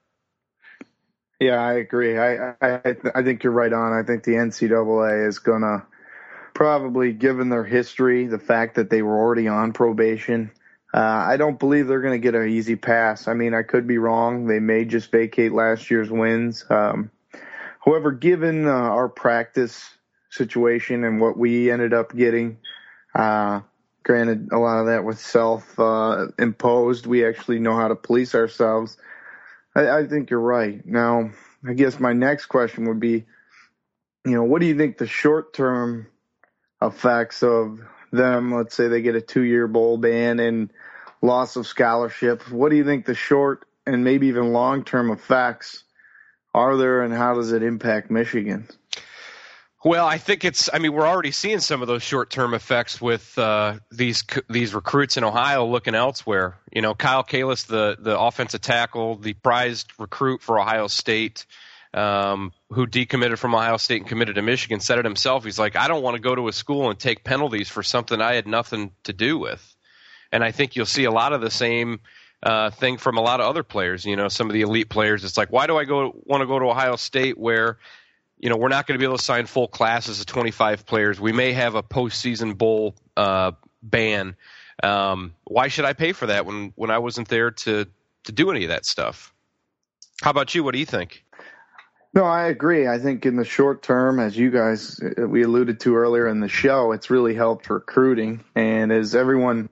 Yeah, 1.40 1.62
I 1.62 1.74
agree. 1.74 2.18
I 2.18 2.54
I 2.62 2.96
I 3.14 3.24
think 3.24 3.44
you're 3.44 3.54
right 3.54 3.72
on. 3.72 3.94
I 3.94 4.04
think 4.04 4.24
the 4.24 4.34
NCAA 4.34 5.28
is 5.28 5.40
gonna 5.40 5.86
probably 6.54 7.14
given 7.14 7.50
their 7.50 7.64
history, 7.64 8.28
the 8.28 8.40
fact 8.40 8.76
that 8.76 8.90
they 8.90 9.02
were 9.02 9.18
already 9.18 9.48
on 9.48 9.72
probation. 9.72 10.52
Uh, 10.94 11.00
I 11.00 11.38
don't 11.38 11.58
believe 11.58 11.88
they're 11.88 12.02
going 12.02 12.20
to 12.20 12.24
get 12.24 12.36
an 12.36 12.50
easy 12.50 12.76
pass. 12.76 13.28
I 13.28 13.34
mean, 13.34 13.54
I 13.54 13.64
could 13.64 13.88
be 13.88 13.98
wrong. 13.98 14.46
They 14.46 14.60
may 14.60 14.84
just 14.86 15.12
vacate 15.12 15.54
last 15.54 15.90
year's 15.90 16.12
wins. 16.12 16.66
Um, 16.70 17.12
however, 17.86 18.12
given 18.12 18.68
uh, 18.68 18.72
our 18.72 19.08
practice 19.08 19.90
situation 20.30 21.04
and 21.04 21.22
what 21.22 21.38
we 21.38 21.72
ended 21.72 21.94
up 21.94 22.16
getting, 22.16 22.58
uh, 23.16 23.62
granted, 24.04 24.50
a 24.52 24.58
lot 24.58 24.80
of 24.80 24.88
that 24.88 25.06
was 25.06 25.20
self 25.20 25.80
uh, 25.80 26.28
imposed. 26.38 27.06
We 27.06 27.26
actually 27.26 27.60
know 27.60 27.76
how 27.76 27.88
to 27.88 27.96
police 27.96 28.36
ourselves. 28.36 28.98
I, 29.76 29.90
I 29.90 30.08
think 30.08 30.30
you're 30.30 30.40
right. 30.40 30.86
Now, 30.86 31.32
I 31.66 31.74
guess 31.74 32.00
my 32.00 32.12
next 32.14 32.48
question 32.48 32.88
would 32.90 33.00
be, 33.00 33.26
you 34.26 34.36
know, 34.36 34.44
what 34.44 34.60
do 34.60 34.68
you 34.68 34.78
think 34.78 34.98
the 34.98 35.08
short 35.08 35.54
term 35.54 36.08
effects 36.82 37.44
of 37.44 37.80
them. 38.12 38.54
Let's 38.54 38.76
say 38.76 38.88
they 38.88 39.02
get 39.02 39.16
a 39.16 39.22
two 39.22 39.42
year 39.42 39.68
bowl 39.68 39.98
ban 39.98 40.40
and 40.40 40.72
loss 41.22 41.56
of 41.56 41.68
scholarship. 41.68 42.50
What 42.52 42.70
do 42.70 42.76
you 42.76 42.86
think 42.86 43.06
the 43.06 43.16
short 43.16 43.66
and 43.86 44.04
maybe 44.04 44.28
even 44.28 44.54
long 44.54 44.84
term 44.84 45.12
effects 45.12 45.84
are 46.54 46.78
there, 46.78 47.02
and 47.02 47.14
how 47.14 47.36
does 47.36 47.52
it 47.52 47.64
impact 47.64 48.12
Michigan? 48.12 48.68
Well, 49.84 50.06
I 50.06 50.20
think 50.20 50.46
it's. 50.46 50.70
I 50.72 50.78
mean, 50.78 50.94
we're 50.94 51.08
already 51.08 51.32
seeing 51.32 51.60
some 51.60 51.82
of 51.82 51.88
those 51.88 52.04
short-term 52.04 52.54
effects 52.54 53.02
with 53.02 53.36
uh, 53.40 53.80
these 53.90 54.24
these 54.48 54.76
recruits 54.76 55.18
in 55.18 55.24
Ohio 55.24 55.66
looking 55.66 55.96
elsewhere. 55.96 56.60
You 56.72 56.84
know, 56.84 56.94
Kyle 56.94 57.24
Kalis, 57.24 57.66
the 57.66 57.98
the 58.00 58.20
offensive 58.20 58.62
tackle, 58.62 59.16
the 59.16 59.34
prized 59.34 59.92
recruit 59.98 60.44
for 60.44 60.60
Ohio 60.60 60.86
State, 60.86 61.48
um, 61.96 62.52
who 62.72 62.88
decommitted 62.88 63.38
from 63.38 63.54
Ohio 63.54 63.78
State 63.78 64.02
and 64.02 64.08
committed 64.08 64.36
to 64.36 64.42
Michigan, 64.42 64.80
said 64.80 65.00
it 65.00 65.06
himself. 65.06 65.44
He's 65.44 65.60
like, 65.60 65.76
I 65.76 65.88
don't 65.88 66.02
want 66.02 66.16
to 66.16 66.22
go 66.22 66.34
to 66.34 66.48
a 66.48 66.54
school 66.54 66.90
and 66.90 66.98
take 66.98 67.24
penalties 67.24 67.70
for 67.70 67.84
something 67.84 68.22
I 68.22 68.36
had 68.36 68.48
nothing 68.48 68.92
to 69.04 69.14
do 69.14 69.38
with. 69.38 69.76
And 70.32 70.44
I 70.44 70.52
think 70.52 70.76
you'll 70.76 70.86
see 70.86 71.04
a 71.04 71.12
lot 71.12 71.34
of 71.34 71.42
the 71.42 71.52
same 71.52 72.00
uh, 72.42 72.70
thing 72.70 72.98
from 72.98 73.18
a 73.18 73.22
lot 73.22 73.42
of 73.42 73.48
other 73.48 73.64
players. 73.64 74.06
You 74.06 74.16
know, 74.16 74.30
some 74.30 74.50
of 74.50 74.54
the 74.54 74.62
elite 74.62 74.90
players. 74.90 75.24
It's 75.24 75.38
like, 75.38 75.52
why 75.52 75.68
do 75.68 75.78
I 75.78 75.84
go 75.84 76.14
want 76.24 76.42
to 76.42 76.48
go 76.48 76.60
to 76.60 76.66
Ohio 76.66 76.96
State 76.96 77.38
where 77.38 77.78
you 78.42 78.50
know, 78.50 78.58
we're 78.58 78.70
not 78.70 78.88
going 78.88 78.96
to 78.96 79.00
be 79.00 79.06
able 79.06 79.18
to 79.18 79.24
sign 79.24 79.46
full 79.46 79.68
classes 79.68 80.20
of 80.20 80.26
25 80.26 80.86
players. 80.88 81.22
We 81.22 81.32
may 81.32 81.54
have 81.54 81.76
a 81.76 81.84
postseason 81.84 82.58
bowl 82.58 82.96
uh, 83.16 83.52
ban. 83.84 84.36
Um, 84.82 85.36
why 85.44 85.68
should 85.68 85.86
I 85.86 85.94
pay 85.94 86.12
for 86.12 86.26
that 86.26 86.46
when 86.48 86.74
when 86.76 86.90
I 86.90 86.98
wasn't 86.98 87.28
there 87.28 87.52
to 87.52 87.86
to 88.24 88.32
do 88.32 88.50
any 88.50 88.64
of 88.64 88.70
that 88.70 88.86
stuff? 88.86 89.32
How 90.24 90.32
about 90.32 90.56
you? 90.56 90.64
What 90.64 90.74
do 90.74 90.80
you 90.80 90.88
think? 90.88 91.24
No, 92.14 92.26
I 92.26 92.48
agree. 92.48 92.88
I 92.88 93.00
think 93.00 93.26
in 93.26 93.38
the 93.38 93.46
short 93.46 93.84
term, 93.84 94.20
as 94.20 94.38
you 94.38 94.52
guys 94.52 95.00
uh, 95.00 95.28
we 95.28 95.44
alluded 95.44 95.80
to 95.82 95.96
earlier 95.96 96.28
in 96.28 96.42
the 96.42 96.50
show, 96.50 96.92
it's 96.92 97.10
really 97.10 97.36
helped 97.36 97.70
recruiting. 97.70 98.44
And 98.54 98.92
as 98.92 99.16
everyone 99.16 99.70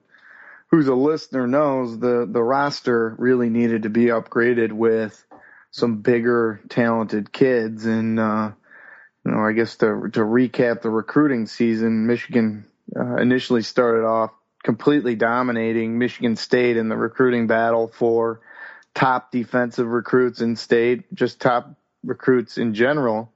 who's 0.70 0.88
a 0.88 0.94
listener 0.94 1.46
knows, 1.46 1.98
the 1.98 2.26
the 2.30 2.42
roster 2.42 3.14
really 3.18 3.50
needed 3.50 3.82
to 3.82 3.90
be 3.90 4.06
upgraded 4.06 4.72
with 4.72 5.22
some 5.70 5.98
bigger, 5.98 6.60
talented 6.70 7.30
kids. 7.30 7.84
And 7.84 8.18
uh, 8.18 8.52
you 9.26 9.32
know, 9.32 9.44
I 9.44 9.52
guess 9.52 9.76
to 9.76 10.08
to 10.12 10.20
recap 10.20 10.80
the 10.80 10.90
recruiting 10.90 11.46
season, 11.46 12.06
Michigan 12.06 12.64
uh, 12.98 13.16
initially 13.16 13.62
started 13.62 14.06
off 14.06 14.30
completely 14.62 15.14
dominating 15.14 15.98
Michigan 15.98 16.36
State 16.36 16.78
in 16.78 16.88
the 16.88 16.96
recruiting 16.96 17.46
battle 17.48 17.88
for 17.88 18.40
top 18.94 19.30
defensive 19.30 19.86
recruits 19.86 20.40
in 20.40 20.56
state, 20.56 21.12
just 21.14 21.40
top 21.40 21.74
recruits 22.04 22.58
in 22.58 22.74
general. 22.74 23.32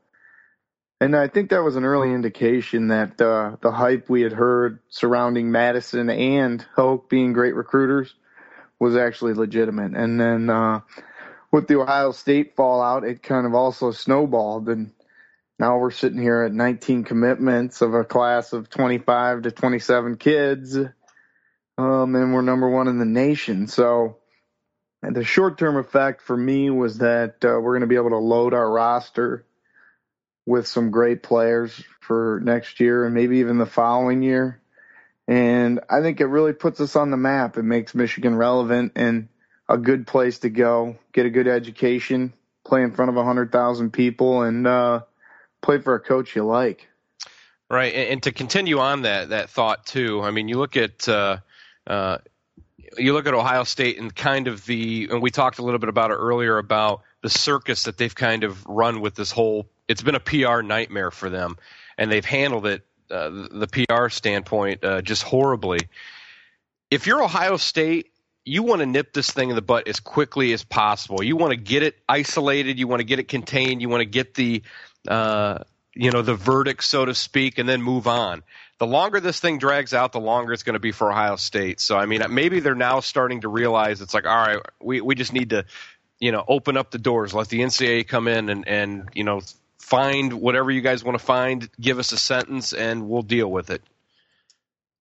And 1.00 1.16
I 1.16 1.28
think 1.28 1.50
that 1.50 1.62
was 1.62 1.76
an 1.76 1.84
early 1.84 2.12
indication 2.12 2.88
that 2.88 3.20
uh, 3.20 3.56
the 3.60 3.70
hype 3.70 4.08
we 4.08 4.22
had 4.22 4.32
heard 4.32 4.78
surrounding 4.88 5.50
Mattison 5.50 6.08
and 6.08 6.64
Hoke 6.74 7.10
being 7.10 7.32
great 7.32 7.54
recruiters 7.54 8.14
was 8.78 8.96
actually 8.96 9.34
legitimate. 9.34 9.94
And 9.94 10.20
then 10.20 10.48
uh, 10.48 10.80
with 11.52 11.68
the 11.68 11.80
Ohio 11.80 12.12
State 12.12 12.56
fallout, 12.56 13.04
it 13.04 13.22
kind 13.22 13.46
of 13.46 13.54
also 13.54 13.90
snowballed. 13.90 14.68
And 14.68 14.92
now 15.58 15.78
we're 15.78 15.90
sitting 15.90 16.20
here 16.20 16.42
at 16.42 16.52
19 16.52 17.04
commitments 17.04 17.82
of 17.82 17.94
a 17.94 18.04
class 18.04 18.52
of 18.52 18.70
25 18.70 19.42
to 19.42 19.50
27 19.50 20.16
kids. 20.16 20.76
Um, 21.76 22.14
and 22.14 22.32
we're 22.32 22.42
number 22.42 22.68
one 22.68 22.88
in 22.88 22.98
the 22.98 23.04
nation. 23.04 23.66
So 23.66 24.18
the 25.12 25.24
short 25.24 25.58
term 25.58 25.76
effect 25.76 26.22
for 26.22 26.36
me 26.36 26.70
was 26.70 26.98
that 26.98 27.44
uh, 27.44 27.58
we're 27.60 27.72
going 27.72 27.80
to 27.80 27.86
be 27.86 27.96
able 27.96 28.10
to 28.10 28.18
load 28.18 28.54
our 28.54 28.70
roster 28.70 29.44
with 30.46 30.66
some 30.66 30.90
great 30.90 31.22
players 31.22 31.82
for 32.00 32.40
next 32.42 32.80
year 32.80 33.04
and 33.04 33.14
maybe 33.14 33.38
even 33.38 33.58
the 33.58 33.66
following 33.66 34.22
year. 34.22 34.60
And 35.26 35.80
I 35.88 36.02
think 36.02 36.20
it 36.20 36.26
really 36.26 36.52
puts 36.52 36.80
us 36.80 36.96
on 36.96 37.10
the 37.10 37.16
map. 37.16 37.56
It 37.56 37.62
makes 37.62 37.94
Michigan 37.94 38.34
relevant 38.34 38.92
and 38.96 39.28
a 39.68 39.78
good 39.78 40.06
place 40.06 40.40
to 40.40 40.50
go, 40.50 40.98
get 41.12 41.24
a 41.24 41.30
good 41.30 41.48
education, 41.48 42.34
play 42.64 42.82
in 42.82 42.92
front 42.92 43.08
of 43.08 43.14
100,000 43.14 43.90
people, 43.90 44.42
and, 44.42 44.66
uh, 44.66 45.00
play 45.62 45.78
for 45.78 45.94
a 45.94 46.00
coach 46.00 46.36
you 46.36 46.44
like. 46.44 46.88
Right, 47.70 47.94
and, 47.94 48.08
and, 48.10 48.22
to 48.24 48.32
continue 48.32 48.78
on 48.78 49.02
that 49.02 49.30
that 49.30 49.48
thought 49.48 49.86
too. 49.86 50.20
I 50.22 50.30
mean, 50.30 50.48
you 50.48 50.58
look 50.58 50.76
at 50.76 51.08
uh, 51.08 51.38
uh, 51.86 52.18
you 52.98 53.12
look 53.12 53.26
at 53.26 53.34
Ohio 53.34 53.64
State 53.64 53.98
and 53.98 54.14
kind 54.14 54.48
of 54.48 54.64
the, 54.66 55.08
and 55.10 55.22
we 55.22 55.30
talked 55.30 55.58
a 55.58 55.62
little 55.62 55.78
bit 55.78 55.88
about 55.88 56.10
it 56.10 56.14
earlier 56.14 56.58
about 56.58 57.02
the 57.22 57.30
circus 57.30 57.84
that 57.84 57.96
they've 57.96 58.14
kind 58.14 58.44
of 58.44 58.64
run 58.66 59.00
with 59.00 59.14
this 59.14 59.30
whole. 59.30 59.66
It's 59.88 60.02
been 60.02 60.14
a 60.14 60.20
PR 60.20 60.62
nightmare 60.62 61.10
for 61.10 61.30
them, 61.30 61.56
and 61.98 62.10
they've 62.10 62.24
handled 62.24 62.66
it 62.66 62.86
uh, 63.10 63.30
the 63.30 63.66
PR 63.66 64.08
standpoint 64.08 64.84
uh, 64.84 65.02
just 65.02 65.22
horribly. 65.22 65.80
If 66.90 67.06
you're 67.06 67.22
Ohio 67.22 67.56
State 67.56 68.10
you 68.46 68.62
want 68.62 68.80
to 68.80 68.86
nip 68.86 69.14
this 69.14 69.30
thing 69.30 69.48
in 69.48 69.56
the 69.56 69.62
butt 69.62 69.88
as 69.88 70.00
quickly 70.00 70.52
as 70.52 70.62
possible. 70.62 71.22
You 71.22 71.34
want 71.34 71.52
to 71.52 71.56
get 71.56 71.82
it 71.82 71.96
isolated. 72.06 72.78
You 72.78 72.86
want 72.86 73.00
to 73.00 73.04
get 73.04 73.18
it 73.18 73.26
contained. 73.26 73.80
You 73.80 73.88
want 73.88 74.02
to 74.02 74.06
get 74.06 74.34
the 74.34 74.62
uh, 75.08 75.60
you 75.94 76.10
know, 76.10 76.22
the 76.22 76.34
verdict, 76.34 76.84
so 76.84 77.04
to 77.04 77.14
speak, 77.14 77.58
and 77.58 77.68
then 77.68 77.80
move 77.80 78.06
on. 78.06 78.42
The 78.78 78.86
longer 78.86 79.20
this 79.20 79.38
thing 79.38 79.58
drags 79.58 79.94
out, 79.94 80.12
the 80.12 80.20
longer 80.20 80.52
it's 80.52 80.64
going 80.64 80.74
to 80.74 80.80
be 80.80 80.92
for 80.92 81.10
Ohio 81.10 81.36
State. 81.36 81.80
So, 81.80 81.96
I 81.96 82.06
mean, 82.06 82.22
maybe 82.30 82.60
they're 82.60 82.74
now 82.74 83.00
starting 83.00 83.42
to 83.42 83.48
realize 83.48 84.00
it's 84.00 84.14
like, 84.14 84.26
all 84.26 84.36
right, 84.36 84.58
we, 84.80 85.00
we 85.00 85.14
just 85.14 85.32
need 85.32 85.50
to, 85.50 85.64
you 86.18 86.32
know, 86.32 86.44
open 86.46 86.76
up 86.76 86.90
the 86.90 86.98
doors, 86.98 87.32
let 87.32 87.48
the 87.48 87.60
NCAA 87.60 88.08
come 88.08 88.26
in 88.26 88.48
and, 88.48 88.66
and, 88.66 89.08
you 89.14 89.22
know, 89.22 89.42
find 89.78 90.32
whatever 90.32 90.70
you 90.70 90.80
guys 90.80 91.04
want 91.04 91.18
to 91.18 91.24
find, 91.24 91.68
give 91.80 91.98
us 91.98 92.10
a 92.12 92.16
sentence, 92.16 92.72
and 92.72 93.08
we'll 93.08 93.22
deal 93.22 93.50
with 93.50 93.70
it. 93.70 93.82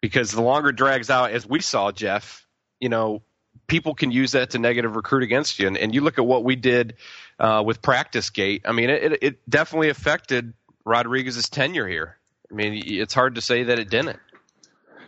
Because 0.01 0.31
the 0.31 0.41
longer 0.41 0.69
it 0.69 0.75
drags 0.75 1.09
out, 1.09 1.31
as 1.31 1.47
we 1.47 1.61
saw, 1.61 1.91
Jeff, 1.91 2.45
you 2.79 2.89
know, 2.89 3.21
people 3.67 3.95
can 3.95 4.11
use 4.11 4.33
that 4.33 4.51
to 4.51 4.59
negative 4.59 4.95
recruit 4.95 5.23
against 5.23 5.57
you. 5.57 5.67
And, 5.67 5.77
and 5.77 5.95
you 5.95 6.01
look 6.01 6.19
at 6.19 6.25
what 6.25 6.43
we 6.43 6.55
did 6.55 6.95
uh, 7.39 7.63
with 7.65 7.81
Practice 7.81 8.29
Gate. 8.29 8.63
I 8.65 8.73
mean, 8.73 8.89
it, 8.89 9.23
it 9.23 9.49
definitely 9.49 9.89
affected 9.89 10.53
Rodriguez's 10.85 11.49
tenure 11.49 11.87
here. 11.87 12.17
I 12.53 12.55
mean, 12.55 12.83
it's 12.85 13.15
hard 13.15 13.35
to 13.35 13.41
say 13.41 13.63
that 13.63 13.79
it 13.79 13.89
didn't. 13.89 14.19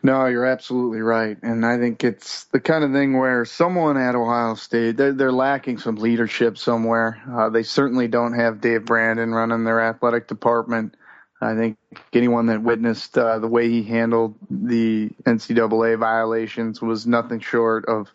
No, 0.02 0.26
you're 0.26 0.46
absolutely 0.46 1.02
right, 1.02 1.38
and 1.42 1.66
I 1.66 1.78
think 1.78 2.04
it's 2.04 2.46
the 2.46 2.60
kind 2.60 2.84
of 2.84 2.92
thing 2.92 3.18
where 3.18 3.46
someone 3.46 3.98
at 3.98 4.16
Ohio 4.16 4.56
State 4.56 4.98
they're, 4.98 5.14
they're 5.14 5.32
lacking 5.32 5.78
some 5.78 5.96
leadership 5.96 6.58
somewhere. 6.58 7.22
Uh, 7.32 7.50
they 7.50 7.64
certainly 7.64 8.08
don't 8.08 8.34
have 8.34 8.62
Dave 8.62 8.86
Brandon 8.86 9.32
running 9.32 9.64
their 9.64 9.82
athletic 9.82 10.28
department. 10.28 10.96
I 11.42 11.56
think 11.56 11.78
anyone 12.14 12.48
that 12.48 12.64
witnessed 12.64 13.18
uh, 13.18 13.40
the 13.40 13.48
way 13.48 13.70
he 13.70 13.84
handled 13.84 14.36
the 14.50 15.10
NCAA 15.24 16.00
violations 16.00 16.82
was 16.82 17.06
nothing 17.06 17.42
short 17.42 17.86
of 17.86 18.12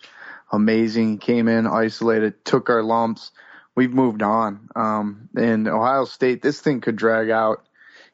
amazing. 0.51 1.13
He 1.13 1.19
came 1.19 1.47
in, 1.47 1.67
isolated, 1.67 2.45
took 2.45 2.69
our 2.69 2.83
lumps. 2.83 3.31
We've 3.77 3.93
moved 3.93 4.23
on. 4.23 4.69
Um, 4.75 5.29
and 5.37 5.69
Ohio 5.69 6.05
State, 6.05 6.43
this 6.43 6.61
thing 6.61 6.81
could 6.81 6.97
drag 6.97 7.31
out 7.31 7.65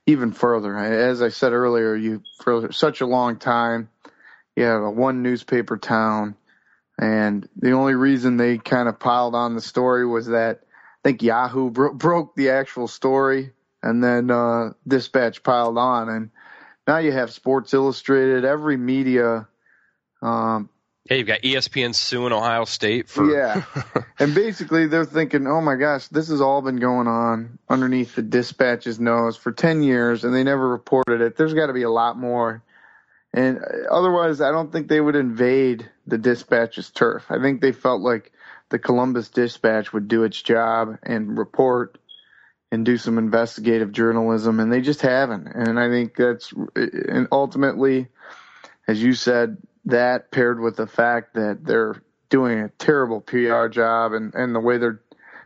even 0.06 0.32
further. 0.32 0.76
As 0.78 1.20
I 1.20 1.28
said 1.28 1.52
earlier, 1.52 1.94
you 1.94 2.22
for 2.40 2.72
such 2.72 3.00
a 3.00 3.06
long 3.06 3.38
time, 3.38 3.90
you 4.54 4.64
have 4.64 4.82
a 4.82 4.90
one 4.90 5.22
newspaper 5.22 5.76
town, 5.76 6.36
and 6.98 7.48
the 7.56 7.72
only 7.72 7.94
reason 7.94 8.36
they 8.36 8.58
kind 8.58 8.88
of 8.88 8.98
piled 8.98 9.34
on 9.34 9.54
the 9.54 9.60
story 9.60 10.06
was 10.06 10.28
that 10.28 10.60
I 11.04 11.08
think 11.08 11.22
Yahoo 11.22 11.70
bro- 11.70 11.94
broke 11.94 12.34
the 12.36 12.50
actual 12.50 12.88
story, 12.88 13.52
and 13.82 14.02
then 14.02 14.30
uh, 14.30 14.72
Dispatch 14.86 15.42
piled 15.42 15.76
on, 15.76 16.08
and 16.08 16.30
now 16.86 16.98
you 16.98 17.12
have 17.12 17.32
Sports 17.32 17.74
Illustrated, 17.74 18.44
every 18.44 18.76
media 18.76 19.48
um, 20.22 20.70
yeah, 21.08 21.16
you've 21.16 21.26
got 21.26 21.42
ESPN 21.42 21.94
suing 21.94 22.32
Ohio 22.32 22.64
State 22.64 23.08
for 23.08 23.30
yeah, 23.30 23.64
and 24.18 24.34
basically 24.34 24.86
they're 24.86 25.04
thinking, 25.04 25.46
oh 25.46 25.60
my 25.60 25.76
gosh, 25.76 26.08
this 26.08 26.28
has 26.28 26.40
all 26.40 26.62
been 26.62 26.76
going 26.76 27.06
on 27.06 27.58
underneath 27.68 28.14
the 28.14 28.22
dispatch's 28.22 28.98
nose 28.98 29.36
for 29.36 29.52
ten 29.52 29.82
years, 29.82 30.24
and 30.24 30.34
they 30.34 30.42
never 30.42 30.68
reported 30.68 31.20
it. 31.20 31.36
There's 31.36 31.54
got 31.54 31.66
to 31.66 31.72
be 31.72 31.82
a 31.82 31.90
lot 31.90 32.18
more, 32.18 32.62
and 33.32 33.60
otherwise, 33.90 34.40
I 34.40 34.50
don't 34.50 34.72
think 34.72 34.88
they 34.88 35.00
would 35.00 35.16
invade 35.16 35.88
the 36.06 36.18
dispatch's 36.18 36.90
turf. 36.90 37.26
I 37.30 37.40
think 37.40 37.60
they 37.60 37.72
felt 37.72 38.00
like 38.00 38.32
the 38.68 38.78
Columbus 38.78 39.28
Dispatch 39.28 39.92
would 39.92 40.08
do 40.08 40.24
its 40.24 40.40
job 40.40 40.98
and 41.02 41.38
report 41.38 41.98
and 42.72 42.84
do 42.84 42.96
some 42.96 43.18
investigative 43.18 43.92
journalism, 43.92 44.58
and 44.58 44.72
they 44.72 44.80
just 44.80 45.02
haven't. 45.02 45.46
And 45.46 45.78
I 45.78 45.88
think 45.88 46.16
that's 46.16 46.52
and 46.74 47.28
ultimately, 47.30 48.08
as 48.88 49.00
you 49.02 49.14
said, 49.14 49.58
that 49.86 50.30
paired 50.30 50.60
with 50.60 50.76
the 50.76 50.86
fact 50.86 51.34
that 51.34 51.64
they're 51.64 52.02
doing 52.28 52.60
a 52.60 52.68
terrible 52.68 53.20
PR 53.20 53.68
job 53.68 54.12
and, 54.12 54.34
and 54.34 54.54
the 54.54 54.60
way 54.60 54.78
they're 54.78 55.00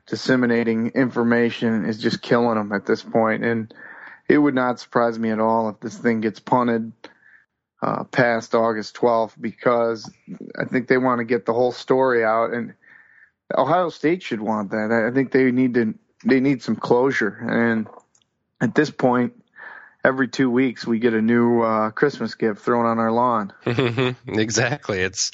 disseminating 0.07 0.88
information 0.88 1.85
is 1.85 1.98
just 1.98 2.22
killing 2.22 2.57
them 2.57 2.72
at 2.72 2.87
this 2.87 3.03
point. 3.03 3.44
And 3.44 3.72
it 4.29 4.38
would 4.38 4.55
not 4.55 4.81
surprise 4.81 5.18
me 5.18 5.31
at 5.31 5.40
all 5.40 5.68
if 5.68 5.81
this 5.81 5.96
thing 5.96 6.20
gets 6.20 6.40
punted 6.40 6.92
uh, 7.83 8.05
past 8.05 8.55
August 8.55 8.96
12th 8.96 9.40
because 9.40 10.11
I 10.59 10.64
think 10.64 10.88
they 10.88 10.98
want 10.98 11.18
to 11.18 11.24
get 11.24 11.46
the 11.46 11.53
whole 11.53 11.72
story 11.72 12.24
out. 12.24 12.53
And 12.53 12.74
Ohio 13.57 13.88
State 13.88 14.22
should 14.22 14.40
want 14.40 14.70
that. 14.70 14.90
I 14.90 15.14
think 15.14 15.33
they 15.33 15.50
need 15.50 15.74
to 15.74 15.94
they 16.24 16.40
need 16.40 16.62
some 16.62 16.76
closure. 16.76 17.29
And 17.29 17.87
at 18.61 18.74
this 18.74 18.90
point, 18.90 19.39
every 20.05 20.29
two 20.29 20.51
weeks 20.51 20.87
we 20.87 20.99
get 20.99 21.15
a 21.15 21.23
new 21.23 21.63
uh, 21.63 21.91
Christmas 21.91 22.35
gift 22.35 22.61
thrown 22.61 22.87
on 22.87 22.99
our 22.99 23.13
lawn. 23.13 23.53
exactly. 24.27 25.01
It's 25.01 25.31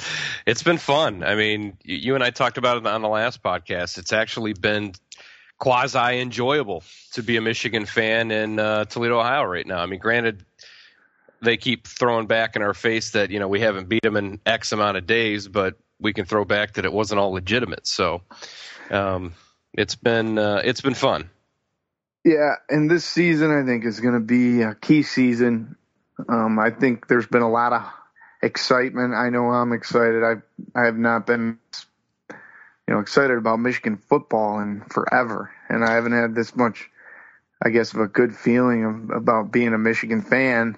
it's 0.47 0.63
been 0.63 0.79
fun. 0.79 1.23
I 1.23 1.35
mean, 1.35 1.77
you 1.85 2.15
and 2.15 2.25
I 2.25 2.31
talked 2.31 2.59
about 2.59 2.79
it 2.79 2.87
on 2.87 3.03
the 3.03 3.09
last 3.09 3.43
podcast. 3.43 3.99
It's 3.99 4.13
actually 4.13 4.55
been 4.55 4.93
quasi 5.59 6.21
enjoyable 6.21 6.83
to 7.13 7.23
be 7.23 7.37
a 7.37 7.41
Michigan 7.41 7.87
fan 7.87 8.31
in 8.31 8.59
uh, 8.59 8.85
Toledo, 8.85 9.19
Ohio, 9.19 9.45
right 9.45 9.67
now. 9.67 9.79
I 9.79 9.87
mean, 9.87 10.01
granted, 10.01 10.45
they 11.43 11.57
keep 11.57 11.87
throwing 11.87 12.27
back 12.27 12.57
in 12.57 12.63
our 12.63 12.75
face 12.75 13.13
that 13.13 13.31
you 13.31 13.39
know 13.39 13.49
we 13.49 13.61
haven't 13.61 13.89
beat 13.89 14.03
them 14.03 14.17
in 14.17 14.41
X 14.45 14.73
amount 14.73 14.97
of 14.97 15.07
days, 15.07 15.49
but 15.49 15.77
we 15.99 16.13
can 16.13 16.25
throw 16.25 16.45
back 16.45 16.75
that 16.75 16.85
it 16.85 16.93
wasn't 16.93 17.21
all 17.21 17.33
legitimate. 17.33 17.87
So 17.87 18.23
um, 18.91 19.35
it's 19.73 19.95
been 19.95 20.39
uh, 20.39 20.63
it's 20.65 20.81
been 20.81 20.95
fun. 20.95 21.31
Yeah, 22.27 22.57
and 22.69 22.91
this 22.91 23.05
season 23.05 23.53
I 23.53 23.65
think 23.65 23.85
is 23.85 24.01
going 24.01 24.15
to 24.15 24.21
be 24.21 24.63
a 24.63 24.75
key 24.75 25.05
season. 25.05 25.77
Um, 26.29 26.59
I 26.59 26.71
think 26.71 27.07
there's 27.07 27.29
been 27.29 27.43
a 27.43 27.49
lot 27.49 27.73
of 27.73 27.85
excitement. 28.43 29.15
I 29.15 29.29
know 29.29 29.45
I'm 29.45 29.73
excited. 29.73 30.25
I 30.25 30.35
I 30.75 30.87
have 30.87 30.99
not 30.99 31.25
been 31.25 31.61
you 32.29 32.95
know 32.95 32.99
excited 32.99 33.39
about 33.39 33.61
Michigan 33.61 33.97
football 33.97 34.59
in 34.59 34.83
forever, 34.91 35.53
and 35.69 35.85
I 35.85 35.93
haven't 35.93 36.15
had 36.15 36.35
this 36.35 36.57
much, 36.57 36.91
I 37.65 37.69
guess, 37.71 37.95
of 37.95 38.01
a 38.01 38.09
good 38.09 38.35
feeling 38.35 38.85
of, 38.85 39.11
about 39.17 39.53
being 39.53 39.73
a 39.73 39.79
Michigan 39.79 40.21
fan 40.21 40.77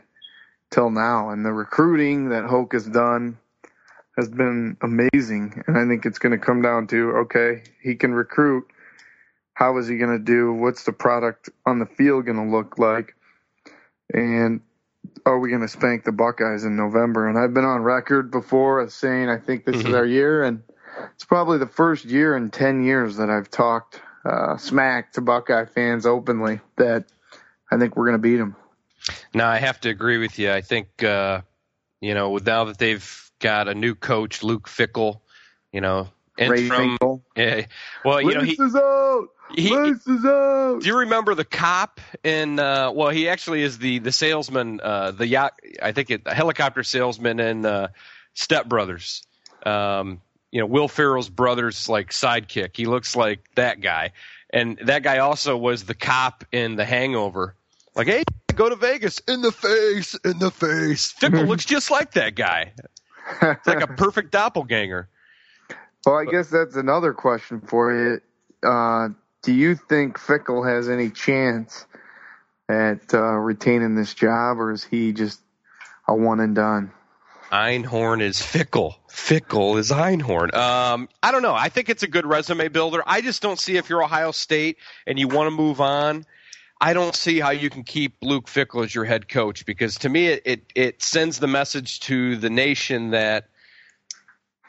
till 0.70 0.90
now. 0.90 1.30
And 1.30 1.46
the 1.46 1.52
recruiting 1.52 2.28
that 2.28 2.44
Hoke 2.44 2.74
has 2.74 2.84
done 2.84 3.38
has 4.18 4.28
been 4.28 4.76
amazing, 4.82 5.64
and 5.66 5.78
I 5.78 5.86
think 5.86 6.04
it's 6.04 6.18
going 6.18 6.38
to 6.38 6.44
come 6.44 6.60
down 6.60 6.88
to 6.88 7.12
okay, 7.20 7.62
he 7.80 7.94
can 7.94 8.12
recruit 8.12 8.66
how 9.58 9.76
is 9.78 9.88
he 9.88 9.96
going 9.96 10.16
to 10.16 10.24
do? 10.24 10.52
What's 10.52 10.84
the 10.84 10.92
product 10.92 11.50
on 11.66 11.80
the 11.80 11.86
field 11.86 12.26
going 12.26 12.36
to 12.36 12.56
look 12.56 12.78
like? 12.78 13.16
And 14.14 14.60
are 15.26 15.40
we 15.40 15.48
going 15.48 15.62
to 15.62 15.68
spank 15.68 16.04
the 16.04 16.12
Buckeyes 16.12 16.62
in 16.62 16.76
November? 16.76 17.28
And 17.28 17.36
I've 17.36 17.52
been 17.52 17.64
on 17.64 17.82
record 17.82 18.30
before 18.30 18.80
as 18.80 18.94
saying 18.94 19.28
I 19.28 19.36
think 19.36 19.64
this 19.64 19.74
mm-hmm. 19.74 19.88
is 19.88 19.94
our 19.94 20.06
year, 20.06 20.44
and 20.44 20.62
it's 21.12 21.24
probably 21.24 21.58
the 21.58 21.66
first 21.66 22.04
year 22.04 22.36
in 22.36 22.50
10 22.50 22.84
years 22.84 23.16
that 23.16 23.30
I've 23.30 23.50
talked 23.50 24.00
uh, 24.24 24.56
smack 24.58 25.14
to 25.14 25.22
Buckeye 25.22 25.64
fans 25.64 26.06
openly 26.06 26.60
that 26.76 27.06
I 27.68 27.78
think 27.78 27.96
we're 27.96 28.06
going 28.06 28.22
to 28.22 28.22
beat 28.22 28.36
them. 28.36 28.54
Now, 29.34 29.48
I 29.48 29.58
have 29.58 29.80
to 29.80 29.88
agree 29.88 30.18
with 30.18 30.38
you. 30.38 30.52
I 30.52 30.60
think, 30.60 31.02
uh, 31.02 31.40
you 32.00 32.14
know, 32.14 32.36
now 32.36 32.62
that 32.66 32.78
they've 32.78 33.32
got 33.40 33.66
a 33.66 33.74
new 33.74 33.96
coach, 33.96 34.44
Luke 34.44 34.68
Fickell. 34.68 35.18
you 35.72 35.80
know, 35.80 36.10
and 36.38 36.50
Ray 36.50 36.68
from, 36.68 36.96
Finkle. 36.96 37.20
Yeah, 37.36 37.66
well, 38.04 38.22
you 38.22 38.34
know, 38.34 38.40
he, 38.42 38.56
out. 38.60 39.28
He, 39.54 39.70
do 39.70 40.80
you 40.82 40.98
remember 40.98 41.34
the 41.34 41.44
cop 41.44 42.00
in? 42.22 42.58
Uh, 42.58 42.92
well, 42.92 43.10
he 43.10 43.28
actually 43.28 43.62
is 43.62 43.78
the 43.78 43.98
the 43.98 44.12
salesman, 44.12 44.80
uh, 44.80 45.10
the 45.10 45.26
yacht. 45.26 45.58
I 45.82 45.92
think 45.92 46.10
it, 46.10 46.28
helicopter 46.28 46.82
salesman 46.82 47.40
in 47.40 47.66
uh, 47.66 47.88
Step 48.34 48.66
Brothers. 48.66 49.22
Um, 49.64 50.20
you 50.50 50.60
know, 50.60 50.66
Will 50.66 50.88
Ferrell's 50.88 51.28
brother's 51.28 51.88
like 51.88 52.10
sidekick. 52.10 52.76
He 52.76 52.86
looks 52.86 53.16
like 53.16 53.40
that 53.56 53.80
guy, 53.80 54.12
and 54.50 54.78
that 54.84 55.02
guy 55.02 55.18
also 55.18 55.56
was 55.56 55.84
the 55.84 55.94
cop 55.94 56.44
in 56.52 56.76
The 56.76 56.84
Hangover. 56.84 57.54
Like, 57.94 58.06
hey, 58.06 58.22
go 58.54 58.68
to 58.68 58.76
Vegas 58.76 59.18
in 59.20 59.42
the 59.42 59.50
face, 59.50 60.14
in 60.24 60.38
the 60.38 60.50
face. 60.50 61.12
Fickell 61.20 61.48
looks 61.48 61.64
just 61.64 61.90
like 61.90 62.12
that 62.12 62.34
guy. 62.34 62.72
It's 63.42 63.66
like 63.66 63.82
a 63.82 63.88
perfect 63.88 64.30
doppelganger. 64.30 65.08
Well, 66.06 66.16
I 66.16 66.24
guess 66.24 66.48
that's 66.48 66.76
another 66.76 67.12
question 67.12 67.60
for 67.60 67.92
you. 67.92 68.20
Uh, 68.68 69.10
do 69.42 69.52
you 69.52 69.74
think 69.74 70.18
Fickell 70.18 70.68
has 70.68 70.88
any 70.88 71.10
chance 71.10 71.86
at 72.68 73.14
uh, 73.14 73.18
retaining 73.18 73.94
this 73.94 74.14
job, 74.14 74.60
or 74.60 74.72
is 74.72 74.84
he 74.84 75.12
just 75.12 75.40
a 76.06 76.14
one 76.14 76.40
and 76.40 76.54
done? 76.54 76.92
Einhorn 77.50 78.20
is 78.20 78.42
fickle. 78.42 78.98
Fickle 79.08 79.78
is 79.78 79.90
Einhorn. 79.90 80.54
Um, 80.54 81.08
I 81.22 81.32
don't 81.32 81.42
know. 81.42 81.54
I 81.54 81.70
think 81.70 81.88
it's 81.88 82.02
a 82.02 82.08
good 82.08 82.26
resume 82.26 82.68
builder. 82.68 83.02
I 83.06 83.20
just 83.22 83.40
don't 83.40 83.58
see 83.58 83.76
if 83.76 83.88
you're 83.88 84.02
Ohio 84.02 84.32
State 84.32 84.76
and 85.06 85.18
you 85.18 85.28
want 85.28 85.46
to 85.46 85.50
move 85.50 85.80
on. 85.80 86.26
I 86.80 86.92
don't 86.92 87.14
see 87.14 87.40
how 87.40 87.50
you 87.50 87.70
can 87.70 87.84
keep 87.84 88.16
Luke 88.22 88.46
Fickell 88.46 88.84
as 88.84 88.94
your 88.94 89.04
head 89.04 89.28
coach 89.28 89.66
because 89.66 89.96
to 89.98 90.08
me 90.08 90.26
it, 90.28 90.42
it, 90.44 90.72
it 90.74 91.02
sends 91.02 91.38
the 91.38 91.48
message 91.48 92.00
to 92.00 92.36
the 92.36 92.50
nation 92.50 93.10
that 93.10 93.48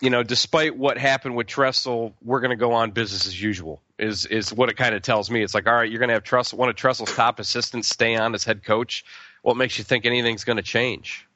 you 0.01 0.09
know, 0.09 0.23
despite 0.23 0.77
what 0.77 0.97
happened 0.97 1.35
with 1.35 1.47
Tressel, 1.47 2.13
we're 2.23 2.39
going 2.39 2.51
to 2.51 2.55
go 2.55 2.73
on 2.73 2.91
business 2.91 3.27
as 3.27 3.41
usual. 3.41 3.81
Is 3.97 4.25
is 4.25 4.53
what 4.53 4.69
it 4.69 4.77
kind 4.77 4.95
of 4.95 5.01
tells 5.01 5.29
me. 5.29 5.43
It's 5.43 5.53
like, 5.53 5.67
all 5.67 5.73
right, 5.73 5.89
you're 5.89 5.99
going 5.99 6.09
to 6.09 6.15
have 6.15 6.53
one 6.53 6.69
of 6.69 6.75
Tressel's 6.75 7.13
top 7.13 7.39
assistants, 7.39 7.89
stay 7.89 8.15
on 8.15 8.33
as 8.33 8.43
head 8.45 8.63
coach. 8.63 9.03
What 9.41 9.57
makes 9.57 9.77
you 9.77 9.83
think 9.83 10.05
anything's 10.05 10.45
going 10.45 10.57
to 10.57 10.63
change 10.63 11.27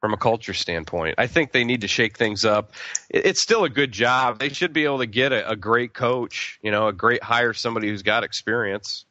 from 0.00 0.14
a 0.14 0.16
culture 0.16 0.54
standpoint? 0.54 1.14
I 1.18 1.28
think 1.28 1.52
they 1.52 1.64
need 1.64 1.82
to 1.82 1.88
shake 1.88 2.16
things 2.16 2.44
up. 2.44 2.72
it's 3.08 3.40
still 3.40 3.64
a 3.64 3.68
good 3.68 3.92
job. 3.92 4.40
They 4.40 4.48
should 4.48 4.72
be 4.72 4.84
able 4.84 4.98
to 4.98 5.06
get 5.06 5.32
a, 5.32 5.50
a 5.50 5.56
great 5.56 5.94
coach. 5.94 6.58
You 6.62 6.72
know, 6.72 6.88
a 6.88 6.92
great 6.92 7.22
hire 7.22 7.52
somebody 7.52 7.88
who's 7.88 8.02
got 8.02 8.24
experience. 8.24 9.04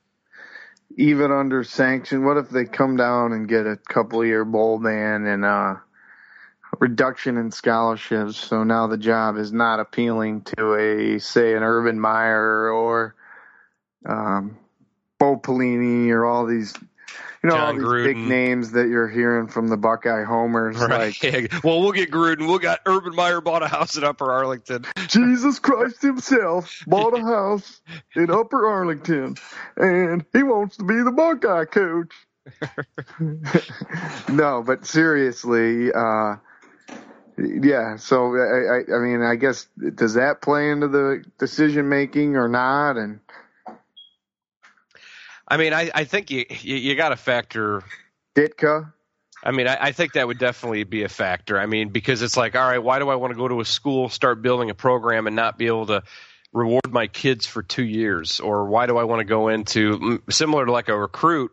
Even 0.98 1.32
under 1.32 1.63
sanction, 1.63 2.26
what 2.26 2.38
if 2.38 2.50
they 2.50 2.65
come 2.65 2.98
down 2.98 3.32
and 3.32 3.48
get 3.48 3.67
a 3.67 3.78
couple 3.78 4.26
year 4.26 4.43
bowl 4.43 4.80
ban 4.80 5.26
and 5.26 5.46
uh 5.46 5.76
reduction 6.80 7.38
in 7.38 7.51
scholarships. 7.51 8.38
So 8.38 8.63
now 8.63 8.88
the 8.88 8.97
job 8.97 9.38
is 9.38 9.51
not 9.51 9.80
appealing 9.80 10.41
to 10.58 10.73
a 10.75 11.19
say 11.19 11.56
an 11.56 11.63
Urban 11.63 11.99
Meyer 11.99 12.69
or 12.71 13.15
um, 14.06 14.58
Bo 15.19 15.38
Pelini 15.38 16.10
or 16.10 16.25
all 16.25 16.45
these 16.45 16.73
you 17.43 17.49
know 17.49 17.56
John 17.56 17.67
all 17.67 17.73
these 17.73 17.84
Gruden. 17.84 18.03
big 18.03 18.17
names 18.17 18.71
that 18.71 18.88
you're 18.88 19.08
hearing 19.08 19.47
from 19.47 19.67
the 19.67 19.77
Buckeye 19.77 20.23
homers. 20.23 20.77
Right. 20.77 21.15
Like, 21.23 21.53
well, 21.63 21.82
we'll 21.82 21.91
get 21.91 22.12
Gruden. 22.12 22.47
We'll 22.47 22.60
got 22.60 22.82
Urban 22.86 23.15
Meyer 23.15 23.41
bought 23.41 23.63
a 23.63 23.67
house 23.67 23.95
in 23.97 24.03
Upper 24.03 24.32
Arlington. 24.32 24.86
Jesus 25.08 25.60
Christ 25.60 26.01
himself 26.01 26.84
bought 26.88 27.17
a 27.17 27.21
house 27.21 27.82
in 28.15 28.30
Upper 28.30 28.67
Arlington, 28.67 29.36
and 29.75 30.25
he 30.34 30.43
wants 30.43 30.77
to 30.77 30.84
be 30.84 31.01
the 31.01 31.12
Buckeye 31.12 31.65
coach. 31.65 32.13
no, 34.30 34.63
but 34.63 34.86
seriously, 34.86 35.91
uh, 35.91 36.36
yeah, 37.38 37.97
so 37.97 38.36
I, 38.36 38.78
I, 38.78 38.95
I 38.95 39.00
mean, 39.00 39.21
I 39.21 39.36
guess 39.36 39.67
does 39.95 40.15
that 40.15 40.41
play 40.41 40.71
into 40.71 40.88
the 40.88 41.23
decision 41.38 41.88
making 41.88 42.36
or 42.36 42.47
not? 42.47 42.97
And 42.97 43.19
I 45.47 45.58
mean, 45.58 45.73
I, 45.73 45.91
I 45.93 46.04
think 46.06 46.32
you 46.32 46.45
you, 46.50 46.76
you 46.76 46.95
got 46.95 47.10
to 47.10 47.15
factor 47.15 47.84
Ditka. 48.36 48.91
I 49.43 49.52
mean, 49.52 49.67
I, 49.67 49.78
I 49.80 49.91
think 49.91 50.13
that 50.13 50.26
would 50.26 50.39
definitely 50.39 50.84
be 50.84 51.04
a 51.04 51.10
factor. 51.10 51.60
I 51.60 51.67
mean, 51.67 51.89
because 51.89 52.21
it's 52.23 52.36
like, 52.36 52.56
all 52.56 52.67
right, 52.67 52.80
why 52.80 53.00
do 53.00 53.10
I 53.10 53.15
want 53.15 53.32
to 53.32 53.38
go 53.38 53.47
to 53.47 53.62
a 53.62 53.65
school, 53.65 54.10
start 54.10 54.41
building 54.41 54.71
a 54.71 54.76
program, 54.76 55.28
and 55.28 55.36
not 55.36 55.58
be 55.58 55.67
able 55.67 55.86
to 55.88 56.04
reward 56.52 56.91
my 56.91 57.08
kids 57.08 57.45
for 57.45 57.62
two 57.62 57.86
years? 57.86 58.39
Or 58.39 58.65
why 58.65 58.88
do 58.88 58.97
I 58.97 59.04
want 59.04 59.19
to 59.19 59.26
go 59.26 59.50
into 59.50 60.21
similar 60.30 60.65
to 60.65 60.71
like 60.71 60.89
a 60.89 60.97
recruit? 60.97 61.52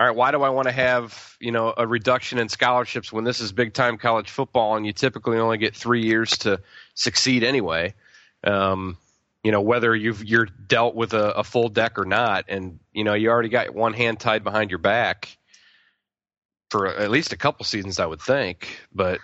All 0.00 0.06
right, 0.06 0.16
why 0.16 0.30
do 0.30 0.42
I 0.42 0.48
want 0.48 0.66
to 0.66 0.72
have 0.72 1.36
you 1.40 1.52
know 1.52 1.74
a 1.76 1.86
reduction 1.86 2.38
in 2.38 2.48
scholarships 2.48 3.12
when 3.12 3.24
this 3.24 3.38
is 3.38 3.52
big 3.52 3.74
time 3.74 3.98
college 3.98 4.30
football 4.30 4.76
and 4.76 4.86
you 4.86 4.94
typically 4.94 5.36
only 5.36 5.58
get 5.58 5.76
three 5.76 6.02
years 6.02 6.30
to 6.38 6.62
succeed 6.94 7.44
anyway? 7.44 7.92
Um, 8.42 8.96
you 9.44 9.52
know 9.52 9.60
whether 9.60 9.94
you've 9.94 10.24
you're 10.24 10.46
dealt 10.46 10.94
with 10.94 11.12
a, 11.12 11.32
a 11.32 11.44
full 11.44 11.68
deck 11.68 11.98
or 11.98 12.06
not, 12.06 12.46
and 12.48 12.78
you 12.94 13.04
know 13.04 13.12
you 13.12 13.28
already 13.28 13.50
got 13.50 13.74
one 13.74 13.92
hand 13.92 14.18
tied 14.18 14.42
behind 14.42 14.70
your 14.70 14.78
back 14.78 15.36
for 16.70 16.86
at 16.86 17.10
least 17.10 17.34
a 17.34 17.36
couple 17.36 17.66
seasons, 17.66 18.00
I 18.00 18.06
would 18.06 18.22
think. 18.22 18.80
But 18.94 19.20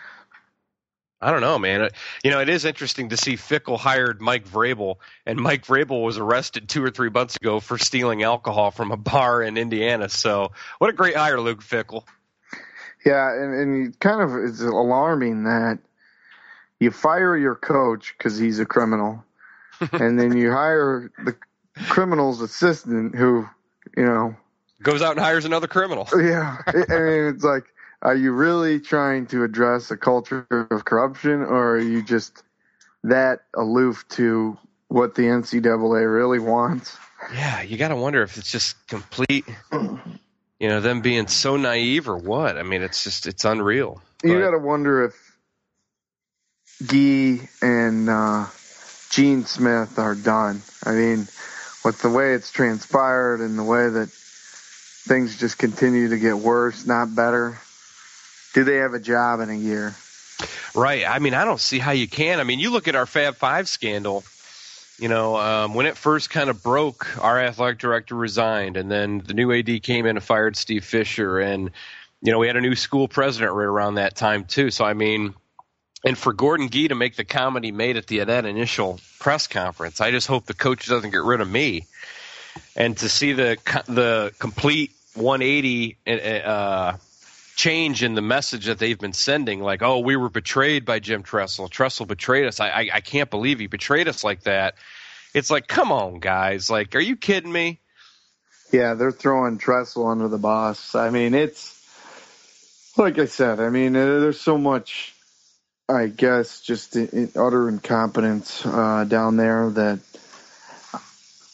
I 1.20 1.30
don't 1.30 1.40
know, 1.40 1.58
man. 1.58 1.82
Uh, 1.82 1.88
you 2.22 2.30
know, 2.30 2.40
it 2.40 2.48
is 2.48 2.64
interesting 2.64 3.08
to 3.08 3.16
see 3.16 3.34
Fickell 3.34 3.78
hired 3.78 4.20
Mike 4.20 4.46
Vrabel, 4.46 4.96
and 5.24 5.40
Mike 5.40 5.64
Vrabel 5.64 6.04
was 6.04 6.18
arrested 6.18 6.68
two 6.68 6.84
or 6.84 6.90
three 6.90 7.08
months 7.08 7.36
ago 7.36 7.58
for 7.60 7.78
stealing 7.78 8.22
alcohol 8.22 8.70
from 8.70 8.92
a 8.92 8.96
bar 8.96 9.42
in 9.42 9.56
Indiana. 9.56 10.08
So, 10.08 10.52
what 10.78 10.90
a 10.90 10.92
great 10.92 11.16
hire, 11.16 11.40
Luke 11.40 11.62
Fickell. 11.62 12.04
Yeah, 13.04 13.32
and, 13.32 13.54
and 13.54 14.00
kind 14.00 14.20
of 14.20 14.36
it's 14.44 14.60
alarming 14.60 15.44
that 15.44 15.78
you 16.80 16.90
fire 16.90 17.36
your 17.36 17.54
coach 17.54 18.14
because 18.16 18.36
he's 18.36 18.58
a 18.58 18.66
criminal, 18.66 19.24
and 19.92 20.18
then 20.18 20.36
you 20.36 20.50
hire 20.50 21.10
the 21.24 21.34
criminal's 21.88 22.42
assistant 22.42 23.14
who, 23.14 23.48
you 23.96 24.04
know, 24.04 24.36
goes 24.82 25.00
out 25.00 25.12
and 25.12 25.20
hires 25.20 25.46
another 25.46 25.66
criminal. 25.66 26.06
Yeah, 26.14 26.58
I 26.66 26.72
mean, 26.72 27.34
it's 27.34 27.44
like 27.44 27.64
are 28.06 28.14
you 28.14 28.30
really 28.30 28.78
trying 28.78 29.26
to 29.26 29.42
address 29.42 29.90
a 29.90 29.96
culture 29.96 30.46
of 30.70 30.84
corruption, 30.84 31.42
or 31.42 31.72
are 31.72 31.80
you 31.80 32.04
just 32.04 32.44
that 33.02 33.40
aloof 33.52 34.04
to 34.10 34.56
what 34.86 35.16
the 35.16 35.22
NCAA 35.22 36.14
really 36.14 36.38
wants? 36.38 36.96
Yeah, 37.34 37.62
you 37.62 37.76
got 37.76 37.88
to 37.88 37.96
wonder 37.96 38.22
if 38.22 38.36
it's 38.38 38.52
just 38.52 38.76
complete, 38.86 39.44
you 39.72 40.68
know, 40.68 40.80
them 40.80 41.00
being 41.00 41.26
so 41.26 41.56
naive 41.56 42.08
or 42.08 42.16
what. 42.16 42.56
I 42.56 42.62
mean, 42.62 42.82
it's 42.82 43.02
just 43.02 43.26
it's 43.26 43.44
unreal. 43.44 44.00
You 44.22 44.38
got 44.38 44.52
to 44.52 44.58
wonder 44.58 45.02
if 45.06 45.36
Gee 46.86 47.40
and 47.60 48.08
uh, 48.08 48.46
Gene 49.10 49.46
Smith 49.46 49.98
are 49.98 50.14
done. 50.14 50.62
I 50.84 50.92
mean, 50.92 51.26
with 51.84 51.98
the 52.02 52.10
way 52.10 52.34
it's 52.34 52.52
transpired 52.52 53.40
and 53.40 53.58
the 53.58 53.64
way 53.64 53.88
that 53.88 54.10
things 54.10 55.36
just 55.36 55.58
continue 55.58 56.10
to 56.10 56.18
get 56.18 56.38
worse, 56.38 56.86
not 56.86 57.12
better? 57.12 57.58
Do 58.56 58.64
they 58.64 58.76
have 58.76 58.94
a 58.94 58.98
job 58.98 59.40
in 59.40 59.50
a 59.50 59.54
year? 59.54 59.94
Right. 60.74 61.04
I 61.06 61.18
mean, 61.18 61.34
I 61.34 61.44
don't 61.44 61.60
see 61.60 61.78
how 61.78 61.90
you 61.90 62.08
can. 62.08 62.40
I 62.40 62.44
mean, 62.44 62.58
you 62.58 62.70
look 62.70 62.88
at 62.88 62.94
our 62.94 63.04
Fab 63.04 63.36
Five 63.36 63.68
scandal. 63.68 64.24
You 64.98 65.10
know, 65.10 65.36
um, 65.36 65.74
when 65.74 65.84
it 65.84 65.94
first 65.98 66.30
kind 66.30 66.48
of 66.48 66.62
broke, 66.62 67.22
our 67.22 67.38
athletic 67.38 67.78
director 67.78 68.14
resigned, 68.14 68.78
and 68.78 68.90
then 68.90 69.18
the 69.18 69.34
new 69.34 69.52
AD 69.52 69.82
came 69.82 70.06
in 70.06 70.16
and 70.16 70.24
fired 70.24 70.56
Steve 70.56 70.86
Fisher, 70.86 71.38
and 71.38 71.70
you 72.22 72.32
know 72.32 72.38
we 72.38 72.46
had 72.46 72.56
a 72.56 72.62
new 72.62 72.74
school 72.74 73.08
president 73.08 73.52
right 73.52 73.64
around 73.64 73.96
that 73.96 74.16
time 74.16 74.46
too. 74.46 74.70
So 74.70 74.86
I 74.86 74.94
mean, 74.94 75.34
and 76.02 76.16
for 76.16 76.32
Gordon 76.32 76.70
Gee 76.70 76.88
to 76.88 76.94
make 76.94 77.16
the 77.16 77.58
he 77.62 77.72
made 77.72 77.98
at 77.98 78.06
the 78.06 78.24
that 78.24 78.46
initial 78.46 79.00
press 79.18 79.48
conference, 79.48 80.00
I 80.00 80.12
just 80.12 80.28
hope 80.28 80.46
the 80.46 80.54
coach 80.54 80.86
doesn't 80.86 81.10
get 81.10 81.24
rid 81.24 81.42
of 81.42 81.50
me, 81.50 81.84
and 82.74 82.96
to 82.96 83.10
see 83.10 83.34
the 83.34 83.58
the 83.86 84.32
complete 84.38 84.92
180 85.12 85.98
uh, 86.06 86.96
change 87.56 88.02
in 88.02 88.14
the 88.14 88.22
message 88.22 88.66
that 88.66 88.78
they've 88.78 88.98
been 88.98 89.14
sending, 89.14 89.60
like, 89.60 89.82
oh, 89.82 90.00
we 90.00 90.14
were 90.14 90.28
betrayed 90.28 90.84
by 90.84 91.00
Jim 91.00 91.22
Tressel. 91.22 91.68
Tressel 91.68 92.06
betrayed 92.06 92.46
us. 92.46 92.60
I, 92.60 92.68
I, 92.68 92.90
I 92.94 93.00
can't 93.00 93.30
believe 93.30 93.58
he 93.58 93.66
betrayed 93.66 94.06
us 94.06 94.22
like 94.22 94.42
that. 94.42 94.74
It's 95.34 95.50
like, 95.50 95.66
come 95.66 95.90
on, 95.90 96.20
guys. 96.20 96.70
Like, 96.70 96.94
are 96.94 97.00
you 97.00 97.16
kidding 97.16 97.50
me? 97.50 97.80
Yeah, 98.72 98.94
they're 98.94 99.10
throwing 99.10 99.58
Tressel 99.58 100.06
under 100.06 100.28
the 100.28 100.38
bus. 100.38 100.94
I 100.94 101.10
mean, 101.10 101.34
it's 101.34 101.72
like 102.96 103.18
I 103.18 103.24
said. 103.24 103.58
I 103.58 103.70
mean, 103.70 103.94
there's 103.94 104.40
so 104.40 104.58
much, 104.58 105.14
I 105.88 106.08
guess, 106.08 106.60
just 106.60 106.96
utter 107.36 107.68
incompetence 107.68 108.66
uh, 108.66 109.04
down 109.04 109.36
there 109.36 109.70
that 109.70 110.00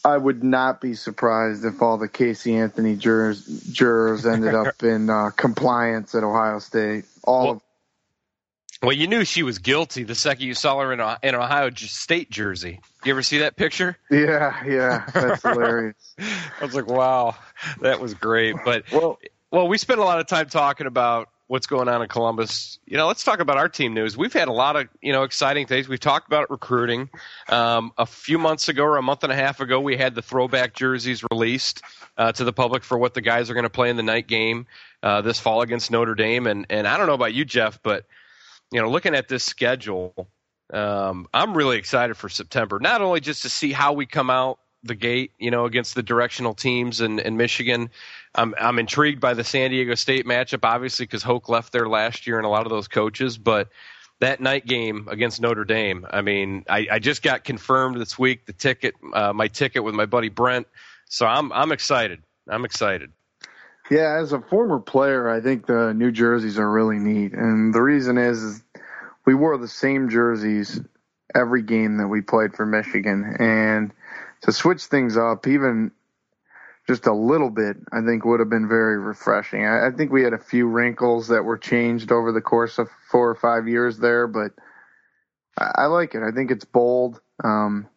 I 0.04 0.16
would 0.16 0.42
not 0.42 0.80
be 0.80 0.94
surprised 0.94 1.64
if 1.64 1.80
all 1.80 1.96
the 1.96 2.08
Casey 2.08 2.56
Anthony 2.56 2.96
jurors, 2.96 3.44
jurors 3.72 4.26
ended 4.26 4.54
up 4.54 4.82
in 4.82 5.08
uh, 5.08 5.30
compliance 5.30 6.14
at 6.14 6.24
Ohio 6.24 6.58
State. 6.58 7.04
All 7.22 7.44
well, 7.44 7.52
of 7.52 7.62
well, 8.82 8.92
you 8.92 9.06
knew 9.06 9.24
she 9.24 9.44
was 9.44 9.60
guilty 9.60 10.02
the 10.02 10.16
second 10.16 10.44
you 10.44 10.54
saw 10.54 10.80
her 10.80 10.92
in 10.92 10.98
a, 10.98 11.16
in 11.22 11.36
Ohio 11.36 11.70
State 11.70 12.30
jersey. 12.30 12.80
You 13.04 13.12
ever 13.12 13.22
see 13.22 13.38
that 13.38 13.54
picture? 13.54 13.96
Yeah, 14.10 14.64
yeah, 14.64 15.06
that's 15.14 15.42
hilarious. 15.44 16.16
I 16.18 16.64
was 16.64 16.74
like, 16.74 16.88
wow, 16.88 17.36
that 17.80 18.00
was 18.00 18.14
great. 18.14 18.56
But 18.64 18.90
well, 18.90 19.20
well, 19.52 19.68
we 19.68 19.78
spent 19.78 20.00
a 20.00 20.04
lot 20.04 20.18
of 20.18 20.26
time 20.26 20.48
talking 20.48 20.88
about 20.88 21.28
what's 21.46 21.66
going 21.66 21.88
on 21.88 22.02
in 22.02 22.09
Columbus. 22.09 22.78
You 22.87 22.96
know, 22.96 23.07
let's 23.07 23.24
talk 23.24 23.40
about 23.40 23.59
our 23.59 23.68
team 23.68 23.94
news. 23.94 24.16
We've 24.16 24.33
had 24.33 24.48
a 24.48 24.52
lot 24.52 24.76
of 24.76 24.88
you 25.00 25.12
know 25.12 25.22
exciting 25.22 25.66
things. 25.66 25.88
We've 25.88 26.00
talked 26.00 26.26
about 26.26 26.50
recruiting. 26.50 27.11
Um, 27.48 27.92
a 27.98 28.07
few 28.07 28.38
months 28.38 28.68
ago 28.68 28.85
or 28.85 28.96
a 28.96 29.02
month 29.02 29.22
and 29.24 29.33
a 29.33 29.37
half 29.37 29.61
ago, 29.61 29.81
we 29.81 29.96
had 29.96 30.14
the 30.14 30.22
throwback 30.22 30.74
jerseys 30.74 31.24
released 31.31 31.83
uh, 32.16 32.33
to 32.33 32.44
the 32.44 32.52
public 32.52 32.85
for 32.85 32.96
what 32.98 33.14
the 33.14 33.20
guys 33.20 33.50
are 33.50 33.55
going 33.55 33.64
to 33.64 33.70
play 33.70 33.90
in 33.90 33.96
the 33.96 34.02
night 34.02 34.26
game 34.26 34.66
uh, 35.02 35.20
this 35.20 35.38
fall 35.38 35.62
against 35.62 35.90
Notre 35.90 36.14
Dame. 36.14 36.46
And 36.46 36.66
and 36.70 36.87
I 36.87 36.96
don't 36.96 37.07
know 37.07 37.14
about 37.14 37.35
you, 37.35 37.44
Jeff, 37.44 37.81
but 37.83 38.07
you 38.70 38.81
know, 38.81 38.90
looking 38.90 39.14
at 39.14 39.28
this 39.28 39.44
schedule, 39.44 40.28
um, 40.72 41.26
I'm 41.35 41.55
really 41.55 41.76
excited 41.76 42.16
for 42.16 42.28
September. 42.28 42.78
Not 42.81 43.02
only 43.02 43.20
just 43.20 43.42
to 43.42 43.50
see 43.50 43.72
how 43.72 43.92
we 43.92 44.07
come 44.07 44.31
out 44.31 44.59
the 44.84 44.94
gate, 44.94 45.32
you 45.38 45.50
know, 45.50 45.64
against 45.64 45.94
the 45.94 46.02
directional 46.02 46.54
teams 46.54 47.00
in, 47.00 47.18
in 47.20 47.36
Michigan. 47.36 47.90
I'm 48.34 48.54
I'm 48.58 48.78
intrigued 48.78 49.20
by 49.20 49.34
the 49.34 49.44
San 49.44 49.70
Diego 49.70 49.94
State 49.94 50.26
matchup, 50.26 50.60
obviously, 50.64 51.06
because 51.06 51.22
Hoke 51.22 51.48
left 51.48 51.72
there 51.72 51.88
last 51.88 52.26
year 52.26 52.38
and 52.38 52.46
a 52.46 52.48
lot 52.48 52.66
of 52.66 52.70
those 52.70 52.88
coaches. 52.88 53.38
But 53.38 53.68
that 54.20 54.40
night 54.40 54.66
game 54.66 55.08
against 55.10 55.40
Notre 55.40 55.64
Dame, 55.64 56.06
I 56.10 56.22
mean, 56.22 56.64
I, 56.68 56.86
I 56.92 56.98
just 56.98 57.22
got 57.22 57.44
confirmed 57.44 58.00
this 58.00 58.18
week 58.18 58.46
the 58.46 58.52
ticket, 58.52 58.94
uh, 59.12 59.32
my 59.32 59.48
ticket 59.48 59.84
with 59.84 59.94
my 59.94 60.06
buddy 60.06 60.28
Brent. 60.28 60.66
So 61.08 61.26
I'm 61.26 61.52
I'm 61.52 61.72
excited. 61.72 62.22
I'm 62.48 62.64
excited. 62.64 63.12
Yeah, 63.90 64.18
as 64.20 64.32
a 64.32 64.40
former 64.40 64.78
player, 64.78 65.28
I 65.28 65.40
think 65.40 65.66
the 65.66 65.92
new 65.92 66.10
jerseys 66.10 66.58
are 66.58 66.70
really 66.70 66.98
neat, 66.98 67.32
and 67.32 67.74
the 67.74 67.82
reason 67.82 68.16
is, 68.16 68.42
is 68.42 68.62
we 69.26 69.34
wore 69.34 69.58
the 69.58 69.68
same 69.68 70.08
jerseys 70.08 70.80
every 71.34 71.62
game 71.62 71.98
that 71.98 72.08
we 72.08 72.20
played 72.22 72.54
for 72.54 72.64
Michigan, 72.64 73.36
and 73.38 73.92
to 74.42 74.52
switch 74.52 74.85
things 74.85 75.16
up, 75.16 75.46
even 75.46 75.92
just 76.87 77.07
a 77.07 77.12
little 77.12 77.50
bit, 77.50 77.76
I 77.92 78.00
think 78.05 78.24
would 78.24 78.40
have 78.40 78.50
been 78.50 78.68
very 78.68 78.98
refreshing. 78.98 79.64
I, 79.64 79.87
I, 79.87 79.90
think 79.90 80.11
we 80.11 80.24
had 80.24 80.33
a 80.33 80.38
few 80.38 80.66
wrinkles 80.66 81.28
that 81.28 81.44
were 81.44 81.59
changed 81.59 82.11
over 82.11 82.33
the 82.33 82.40
course 82.40 82.78
of 82.78 82.88
four 83.09 83.31
or 83.31 83.37
five 83.37 83.68
years 83.68 83.98
there, 83.98 84.26
but 84.26 84.52
I, 85.57 85.83
I 85.83 85.87
like 85.87 86.14
it. 86.14 86.22
I 86.22 86.33
think 86.33 86.50
it's 86.50 86.64
bold. 86.64 87.20
Um, 87.44 87.88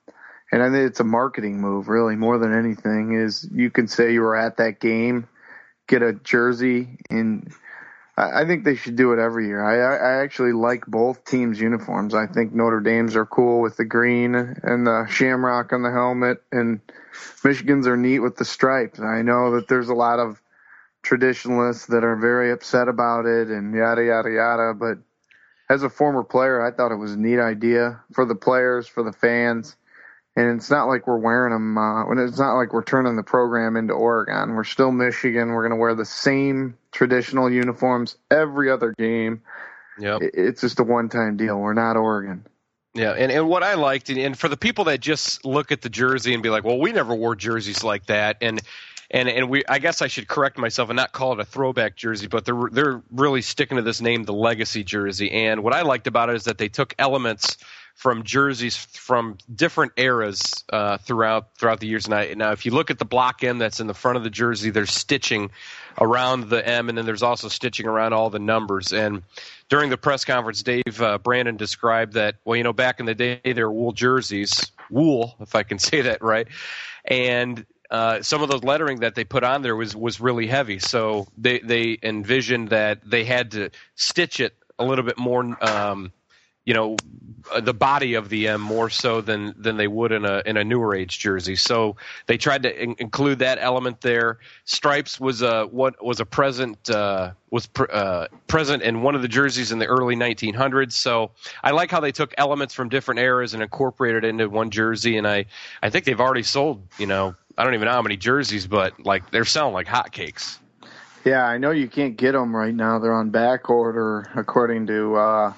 and 0.51 0.62
I 0.62 0.69
think 0.69 0.88
it's 0.88 0.99
a 0.99 1.05
marketing 1.05 1.60
move 1.60 1.88
really 1.88 2.15
more 2.15 2.38
than 2.38 2.53
anything 2.53 3.13
is 3.13 3.47
you 3.51 3.71
can 3.71 3.88
say 3.88 4.13
you 4.13 4.21
were 4.21 4.36
at 4.36 4.58
that 4.58 4.79
game, 4.79 5.27
get 5.88 6.03
a 6.03 6.13
jersey 6.13 6.99
and 7.10 7.51
I 8.17 8.45
think 8.45 8.63
they 8.63 8.75
should 8.75 8.95
do 8.95 9.12
it 9.12 9.19
every 9.19 9.47
year. 9.47 9.62
I, 9.62 10.19
I 10.19 10.23
actually 10.23 10.54
like 10.54 10.86
both 10.86 11.25
teams' 11.25 11.60
uniforms. 11.60 12.13
I 12.13 12.28
think 12.28 12.54
Notre 12.54 12.80
Dame's 12.80 13.17
are 13.17 13.25
cool 13.25 13.60
with 13.60 13.75
the 13.75 13.84
green 13.84 14.36
and 14.36 14.88
the 14.88 15.06
shamrock 15.10 15.73
on 15.73 15.82
the 15.82 15.91
helmet, 15.91 16.41
and 16.49 16.80
Michigan's 17.43 17.88
are 17.88 17.97
neat 17.97 18.19
with 18.19 18.38
the 18.38 18.45
stripes. 18.45 19.01
I 19.01 19.21
know 19.21 19.51
that 19.56 19.67
there's 19.67 19.89
a 19.89 19.93
lot 19.93 20.19
of 20.19 20.41
traditionalists 21.04 21.88
that 21.88 22.06
are 22.06 22.15
very 22.15 22.51
upset 22.51 22.88
about 22.88 23.25
it 23.25 23.49
and 23.49 23.75
yada 23.75 24.06
yada 24.06 24.32
yada. 24.32 24.73
But 24.73 24.99
as 25.69 25.84
a 25.84 25.89
former 25.89 26.23
player, 26.23 26.65
I 26.65 26.71
thought 26.71 26.93
it 26.93 26.97
was 26.97 27.13
a 27.13 27.19
neat 27.19 27.39
idea 27.39 27.99
for 28.13 28.25
the 28.25 28.36
players, 28.36 28.88
for 28.88 29.04
the 29.04 29.12
fans, 29.12 29.75
and 30.35 30.57
it's 30.57 30.69
not 30.69 30.87
like 30.87 31.07
we're 31.07 31.17
wearing 31.17 31.53
them. 31.53 31.77
Uh, 31.77 32.11
it's 32.23 32.39
not 32.39 32.55
like 32.55 32.73
we're 32.73 32.83
turning 32.83 33.15
the 33.15 33.23
program 33.23 33.77
into 33.77 33.93
Oregon. 33.93 34.55
We're 34.55 34.65
still 34.65 34.91
Michigan. 34.91 35.49
We're 35.49 35.61
going 35.61 35.77
to 35.77 35.81
wear 35.81 35.95
the 35.95 36.05
same 36.05 36.77
traditional 36.91 37.49
uniforms 37.49 38.17
every 38.29 38.69
other 38.69 38.93
game. 38.97 39.41
Yeah, 39.97 40.17
it's 40.21 40.61
just 40.61 40.79
a 40.79 40.83
one-time 40.83 41.37
deal. 41.37 41.57
We're 41.59 41.73
not 41.73 41.95
Oregon. 41.95 42.45
Yeah, 42.93 43.11
and, 43.11 43.31
and 43.31 43.49
what 43.49 43.63
I 43.63 43.73
liked, 43.73 44.09
and 44.09 44.37
for 44.37 44.47
the 44.47 44.57
people 44.57 44.85
that 44.85 45.01
just 45.01 45.45
look 45.45 45.71
at 45.71 45.81
the 45.81 45.89
jersey 45.89 46.33
and 46.33 46.41
be 46.41 46.49
like, 46.49 46.63
"Well, 46.63 46.79
we 46.79 46.91
never 46.91 47.13
wore 47.13 47.35
jerseys 47.35 47.83
like 47.83 48.05
that," 48.07 48.37
and 48.41 48.61
and 49.11 49.29
and 49.29 49.49
we, 49.49 49.63
I 49.67 49.79
guess 49.79 50.01
I 50.01 50.07
should 50.07 50.27
correct 50.27 50.57
myself 50.57 50.89
and 50.89 50.97
not 50.97 51.11
call 51.11 51.33
it 51.33 51.39
a 51.39 51.45
throwback 51.45 51.95
jersey, 51.95 52.27
but 52.27 52.45
they're 52.45 52.69
they're 52.71 53.01
really 53.11 53.41
sticking 53.41 53.77
to 53.77 53.83
this 53.83 54.01
name, 54.01 54.23
the 54.23 54.33
legacy 54.33 54.83
jersey. 54.83 55.31
And 55.31 55.63
what 55.63 55.73
I 55.73 55.83
liked 55.83 56.07
about 56.07 56.29
it 56.29 56.35
is 56.35 56.45
that 56.45 56.57
they 56.57 56.69
took 56.69 56.93
elements 56.97 57.57
from 57.95 58.23
jerseys 58.23 58.75
from 58.75 59.38
different 59.53 59.93
eras 59.97 60.63
uh, 60.71 60.97
throughout 60.97 61.55
throughout 61.58 61.79
the 61.79 61.88
years. 61.88 62.08
And 62.08 62.38
now, 62.38 62.51
if 62.51 62.65
you 62.65 62.71
look 62.71 62.91
at 62.91 62.99
the 62.99 63.05
block 63.05 63.43
M 63.43 63.58
that's 63.58 63.79
in 63.79 63.88
the 63.88 63.93
front 63.93 64.17
of 64.17 64.23
the 64.23 64.29
jersey, 64.29 64.69
there's 64.69 64.91
stitching 64.91 65.49
around 65.99 66.49
the 66.49 66.67
M, 66.67 66.89
and 66.89 66.97
then 66.97 67.05
there's 67.05 67.23
also 67.23 67.47
stitching 67.47 67.88
around 67.88 68.13
all 68.13 68.29
the 68.29 68.39
numbers. 68.39 68.91
And 68.91 69.23
during 69.69 69.89
the 69.89 69.97
press 69.97 70.25
conference, 70.25 70.62
Dave 70.62 71.01
uh, 71.01 71.17
Brandon 71.17 71.55
described 71.55 72.13
that 72.13 72.36
well, 72.43 72.58
you 72.58 72.63
know, 72.63 72.73
back 72.73 72.99
in 72.99 73.05
the 73.05 73.15
day, 73.15 73.39
there 73.43 73.67
were 73.67 73.73
wool 73.73 73.91
jerseys, 73.93 74.71
wool, 74.89 75.36
if 75.39 75.55
I 75.55 75.63
can 75.63 75.79
say 75.89 76.01
that 76.01 76.21
right, 76.21 76.47
and 77.05 77.65
uh, 77.89 78.21
some 78.21 78.41
of 78.41 78.49
the 78.49 78.58
lettering 78.58 78.99
that 78.99 79.15
they 79.15 79.23
put 79.23 79.43
on 79.43 79.62
there 79.62 79.75
was 79.75 79.95
was 79.95 80.19
really 80.19 80.47
heavy. 80.47 80.79
So 80.79 81.27
they 81.38 81.60
they 81.60 81.97
envisioned 82.03 82.69
that 82.69 82.99
they 83.10 83.23
had 83.23 83.51
to 83.51 83.69
stitch 83.95 84.39
it 84.41 84.53
a 84.77 84.84
little 84.86 85.05
bit 85.05 85.17
more. 85.17 85.58
Um, 85.63 86.12
you 86.65 86.73
know 86.73 86.97
uh, 87.51 87.62
the 87.62 87.73
body 87.73 88.15
of 88.15 88.30
the 88.30 88.47
M 88.47 88.60
more 88.60 88.89
so 88.89 89.21
than 89.21 89.54
than 89.58 89.78
they 89.78 89.88
would 89.88 90.12
in 90.12 90.25
a 90.25 90.41
in 90.45 90.58
a 90.58 90.63
newer 90.63 90.95
age 90.95 91.19
jersey. 91.19 91.56
So 91.56 91.95
they 92.25 92.38
tried 92.38 92.63
to 92.63 92.84
in- 92.84 92.95
include 92.97 93.39
that 93.39 93.60
element 93.62 94.01
there. 94.01 94.39
Stripes 94.65 95.19
was 95.19 95.41
a 95.43 95.65
what 95.65 96.04
was 96.04 96.19
a 96.19 96.25
present 96.25 96.89
uh, 96.89 97.32
was 97.51 97.67
pr- 97.67 97.91
uh, 97.91 98.28
present 98.47 98.82
in 98.82 99.04
one 99.04 99.13
of 99.15 99.21
the 99.21 99.28
jerseys 99.28 99.71
in 99.71 99.80
the 99.80 99.86
early 99.86 100.15
1900s. 100.15 100.93
So 100.93 101.32
I 101.63 101.71
like 101.71 101.91
how 101.91 101.99
they 101.99 102.12
took 102.12 102.34
elements 102.38 102.73
from 102.73 102.89
different 102.89 103.19
eras 103.19 103.54
and 103.54 103.62
incorporated 103.62 104.23
it 104.23 104.30
into 104.30 104.49
one 104.49 104.71
jersey. 104.71 105.17
And 105.17 105.28
I 105.28 105.45
I 105.84 105.91
think 105.91 106.06
they've 106.06 106.19
already 106.19 106.43
sold 106.43 106.88
you 106.97 107.06
know 107.06 107.36
I 107.58 107.63
don't 107.63 107.75
even 107.75 107.86
know 107.86 107.93
how 107.93 108.01
many 108.01 108.17
jerseys, 108.17 108.65
but 108.65 109.06
like 109.06 109.30
they're 109.30 109.45
selling 109.45 109.73
like 109.73 109.88
hotcakes. 109.88 110.58
Yeah, 111.23 111.43
I 111.43 111.58
know 111.58 111.71
you 111.71 111.88
can't 111.88 112.17
get 112.17 112.34
them 112.34 112.56
right 112.56 112.73
now. 112.73 112.99
They're 112.99 113.13
on 113.13 113.30
back 113.30 113.69
order 113.69 114.32
according 114.36 114.88
to. 114.88 115.15
Uh 115.15 115.54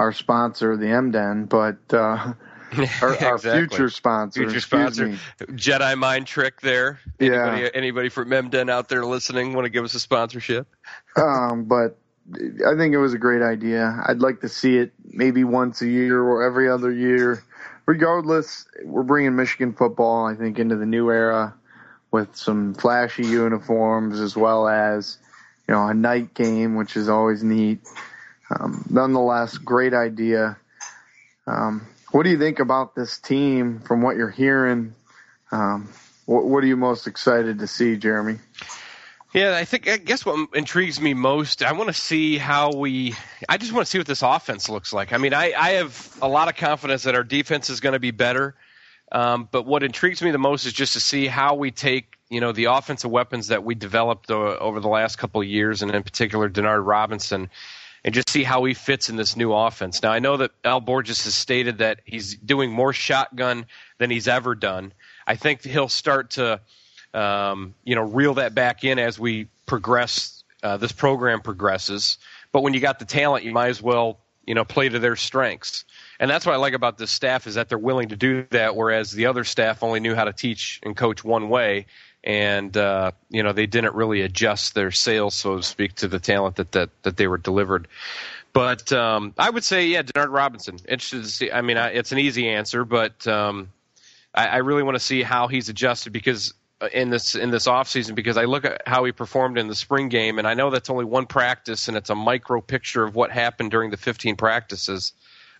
our 0.00 0.12
sponsor, 0.14 0.78
the 0.78 0.86
MDen, 0.86 1.46
but 1.46 1.76
uh, 1.94 2.32
our, 3.02 3.12
exactly. 3.12 3.26
our, 3.26 3.38
future 3.38 3.90
sponsor. 3.90 4.40
Future 4.40 4.60
sponsor. 4.60 5.08
Me. 5.08 5.18
Jedi 5.40 5.98
mind 5.98 6.26
trick 6.26 6.62
there. 6.62 7.00
Anybody, 7.20 7.62
yeah. 7.62 7.68
anybody 7.74 8.08
from 8.08 8.30
MDen 8.30 8.70
out 8.70 8.88
there 8.88 9.04
listening 9.04 9.52
want 9.52 9.66
to 9.66 9.68
give 9.68 9.84
us 9.84 9.92
a 9.92 10.00
sponsorship? 10.00 10.66
um, 11.16 11.64
but 11.64 11.98
I 12.66 12.76
think 12.76 12.94
it 12.94 12.98
was 12.98 13.12
a 13.12 13.18
great 13.18 13.42
idea. 13.42 14.02
I'd 14.06 14.20
like 14.20 14.40
to 14.40 14.48
see 14.48 14.78
it 14.78 14.92
maybe 15.04 15.44
once 15.44 15.82
a 15.82 15.86
year 15.86 16.22
or 16.22 16.44
every 16.44 16.70
other 16.70 16.90
year. 16.90 17.44
Regardless, 17.84 18.66
we're 18.82 19.02
bringing 19.02 19.36
Michigan 19.36 19.74
football, 19.74 20.24
I 20.24 20.34
think, 20.34 20.58
into 20.58 20.76
the 20.76 20.86
new 20.86 21.10
era 21.10 21.54
with 22.10 22.34
some 22.36 22.72
flashy 22.72 23.26
uniforms 23.26 24.18
as 24.18 24.34
well 24.34 24.66
as, 24.66 25.18
you 25.68 25.74
know, 25.74 25.86
a 25.86 25.92
night 25.92 26.32
game, 26.32 26.76
which 26.76 26.96
is 26.96 27.10
always 27.10 27.42
neat. 27.42 27.80
Um, 28.50 28.84
nonetheless, 28.90 29.56
great 29.58 29.94
idea. 29.94 30.56
Um, 31.46 31.86
what 32.10 32.24
do 32.24 32.30
you 32.30 32.38
think 32.38 32.58
about 32.58 32.94
this 32.94 33.18
team 33.18 33.80
from 33.80 34.02
what 34.02 34.16
you're 34.16 34.30
hearing? 34.30 34.94
Um, 35.52 35.88
what, 36.26 36.44
what, 36.44 36.64
are 36.64 36.66
you 36.66 36.76
most 36.76 37.06
excited 37.06 37.60
to 37.60 37.66
see, 37.66 37.96
Jeremy? 37.96 38.38
Yeah, 39.32 39.56
I 39.56 39.64
think 39.64 39.88
I 39.88 39.96
guess 39.96 40.26
what 40.26 40.48
intrigues 40.54 41.00
me 41.00 41.14
most, 41.14 41.62
I 41.62 41.72
want 41.72 41.88
to 41.88 41.92
see 41.92 42.36
how 42.36 42.72
we. 42.72 43.14
I 43.48 43.58
just 43.58 43.72
want 43.72 43.86
to 43.86 43.90
see 43.90 43.98
what 43.98 44.08
this 44.08 44.22
offense 44.22 44.68
looks 44.68 44.92
like. 44.92 45.12
I 45.12 45.18
mean, 45.18 45.34
I, 45.34 45.52
I 45.56 45.70
have 45.70 46.18
a 46.20 46.28
lot 46.28 46.48
of 46.48 46.56
confidence 46.56 47.04
that 47.04 47.14
our 47.14 47.22
defense 47.22 47.70
is 47.70 47.78
going 47.78 47.92
to 47.92 48.00
be 48.00 48.10
better, 48.10 48.56
um, 49.12 49.48
but 49.50 49.66
what 49.66 49.84
intrigues 49.84 50.20
me 50.20 50.32
the 50.32 50.38
most 50.38 50.66
is 50.66 50.72
just 50.72 50.94
to 50.94 51.00
see 51.00 51.28
how 51.28 51.54
we 51.54 51.70
take 51.70 52.16
you 52.28 52.40
know 52.40 52.50
the 52.50 52.64
offensive 52.66 53.10
weapons 53.10 53.48
that 53.48 53.62
we 53.62 53.76
developed 53.76 54.32
uh, 54.32 54.34
over 54.34 54.80
the 54.80 54.88
last 54.88 55.16
couple 55.16 55.40
of 55.40 55.46
years, 55.46 55.82
and 55.82 55.94
in 55.94 56.02
particular 56.02 56.50
Denard 56.50 56.84
Robinson, 56.84 57.50
and 58.04 58.14
just 58.14 58.30
see 58.30 58.42
how 58.42 58.64
he 58.64 58.74
fits 58.74 59.08
in 59.10 59.16
this 59.16 59.36
new 59.36 59.52
offense. 59.52 60.02
Now, 60.02 60.12
I 60.12 60.18
know 60.18 60.38
that 60.38 60.52
Al 60.64 60.80
Borges 60.80 61.24
has 61.24 61.34
stated 61.34 61.78
that 61.78 62.00
he's 62.04 62.34
doing 62.34 62.70
more 62.70 62.92
shotgun 62.92 63.66
than 63.98 64.10
he's 64.10 64.28
ever 64.28 64.54
done. 64.54 64.92
I 65.26 65.36
think 65.36 65.62
he'll 65.62 65.88
start 65.88 66.30
to 66.32 66.60
um, 67.14 67.74
you 67.84 67.94
know, 67.94 68.02
reel 68.02 68.34
that 68.34 68.54
back 68.54 68.84
in 68.84 68.98
as 68.98 69.18
we 69.18 69.48
progress, 69.66 70.42
uh, 70.62 70.76
this 70.76 70.92
program 70.92 71.40
progresses. 71.40 72.18
But 72.52 72.62
when 72.62 72.74
you 72.74 72.80
got 72.80 72.98
the 72.98 73.04
talent, 73.04 73.44
you 73.44 73.52
might 73.52 73.68
as 73.68 73.82
well, 73.82 74.18
you 74.46 74.54
know, 74.54 74.64
play 74.64 74.88
to 74.88 74.98
their 74.98 75.16
strengths. 75.16 75.84
And 76.18 76.30
that's 76.30 76.44
what 76.44 76.54
I 76.54 76.58
like 76.58 76.74
about 76.74 76.98
this 76.98 77.10
staff 77.10 77.46
is 77.46 77.54
that 77.54 77.68
they're 77.68 77.78
willing 77.78 78.08
to 78.08 78.16
do 78.16 78.46
that, 78.50 78.76
whereas 78.76 79.10
the 79.12 79.26
other 79.26 79.44
staff 79.44 79.82
only 79.82 80.00
knew 80.00 80.14
how 80.14 80.24
to 80.24 80.32
teach 80.32 80.80
and 80.82 80.96
coach 80.96 81.24
one 81.24 81.48
way, 81.48 81.86
and 82.22 82.76
uh, 82.76 83.12
you 83.30 83.42
know 83.42 83.52
they 83.52 83.66
didn't 83.66 83.94
really 83.94 84.22
adjust 84.22 84.74
their 84.74 84.90
sails, 84.90 85.34
so 85.34 85.56
to 85.56 85.62
speak, 85.62 85.94
to 85.96 86.08
the 86.08 86.18
talent 86.18 86.56
that 86.56 86.72
that, 86.72 86.90
that 87.02 87.16
they 87.16 87.26
were 87.26 87.38
delivered. 87.38 87.88
But 88.52 88.92
um, 88.92 89.32
I 89.38 89.48
would 89.48 89.64
say, 89.64 89.86
yeah, 89.86 90.02
Denard 90.02 90.32
Robinson. 90.32 90.78
Interested 90.88 91.22
to 91.22 91.28
see. 91.28 91.52
I 91.52 91.62
mean, 91.62 91.76
I, 91.76 91.90
it's 91.90 92.12
an 92.12 92.18
easy 92.18 92.48
answer, 92.48 92.84
but 92.84 93.26
um, 93.26 93.70
I, 94.34 94.46
I 94.48 94.56
really 94.58 94.82
want 94.82 94.96
to 94.96 95.00
see 95.00 95.22
how 95.22 95.46
he's 95.46 95.68
adjusted 95.68 96.12
because 96.12 96.52
in 96.92 97.10
this 97.10 97.34
in 97.34 97.50
this 97.50 97.66
off 97.66 97.88
season 97.88 98.14
because 98.14 98.36
I 98.36 98.44
look 98.44 98.64
at 98.64 98.82
how 98.86 99.04
he 99.04 99.12
performed 99.12 99.58
in 99.58 99.68
the 99.68 99.74
spring 99.74 100.08
game, 100.08 100.38
and 100.38 100.48
I 100.48 100.54
know 100.54 100.70
that's 100.70 100.90
only 100.90 101.04
one 101.04 101.26
practice 101.26 101.88
and 101.88 101.96
it's 101.96 102.10
a 102.10 102.14
micro 102.14 102.60
picture 102.60 103.04
of 103.04 103.14
what 103.14 103.30
happened 103.30 103.70
during 103.70 103.90
the 103.90 103.96
15 103.96 104.36
practices. 104.36 105.12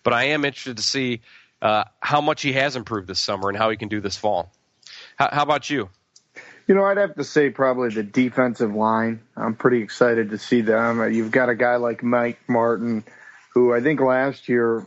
But 0.02 0.14
I 0.14 0.24
am 0.24 0.44
interested 0.44 0.78
to 0.78 0.82
see 0.82 1.20
uh, 1.62 1.84
how 2.00 2.20
much 2.20 2.42
he 2.42 2.54
has 2.54 2.74
improved 2.74 3.06
this 3.06 3.20
summer 3.20 3.48
and 3.48 3.58
how 3.58 3.70
he 3.70 3.76
can 3.76 3.88
do 3.88 4.00
this 4.00 4.16
fall. 4.16 4.50
How 5.16 5.42
about 5.42 5.68
you? 5.68 5.90
You 6.70 6.76
know, 6.76 6.84
I'd 6.84 6.98
have 6.98 7.16
to 7.16 7.24
say 7.24 7.50
probably 7.50 7.88
the 7.88 8.04
defensive 8.04 8.72
line. 8.72 9.22
I'm 9.36 9.56
pretty 9.56 9.82
excited 9.82 10.30
to 10.30 10.38
see 10.38 10.60
them. 10.60 11.12
You've 11.12 11.32
got 11.32 11.48
a 11.48 11.56
guy 11.56 11.74
like 11.74 12.04
Mike 12.04 12.38
Martin, 12.48 13.02
who 13.52 13.74
I 13.74 13.80
think 13.80 14.00
last 14.00 14.48
year, 14.48 14.86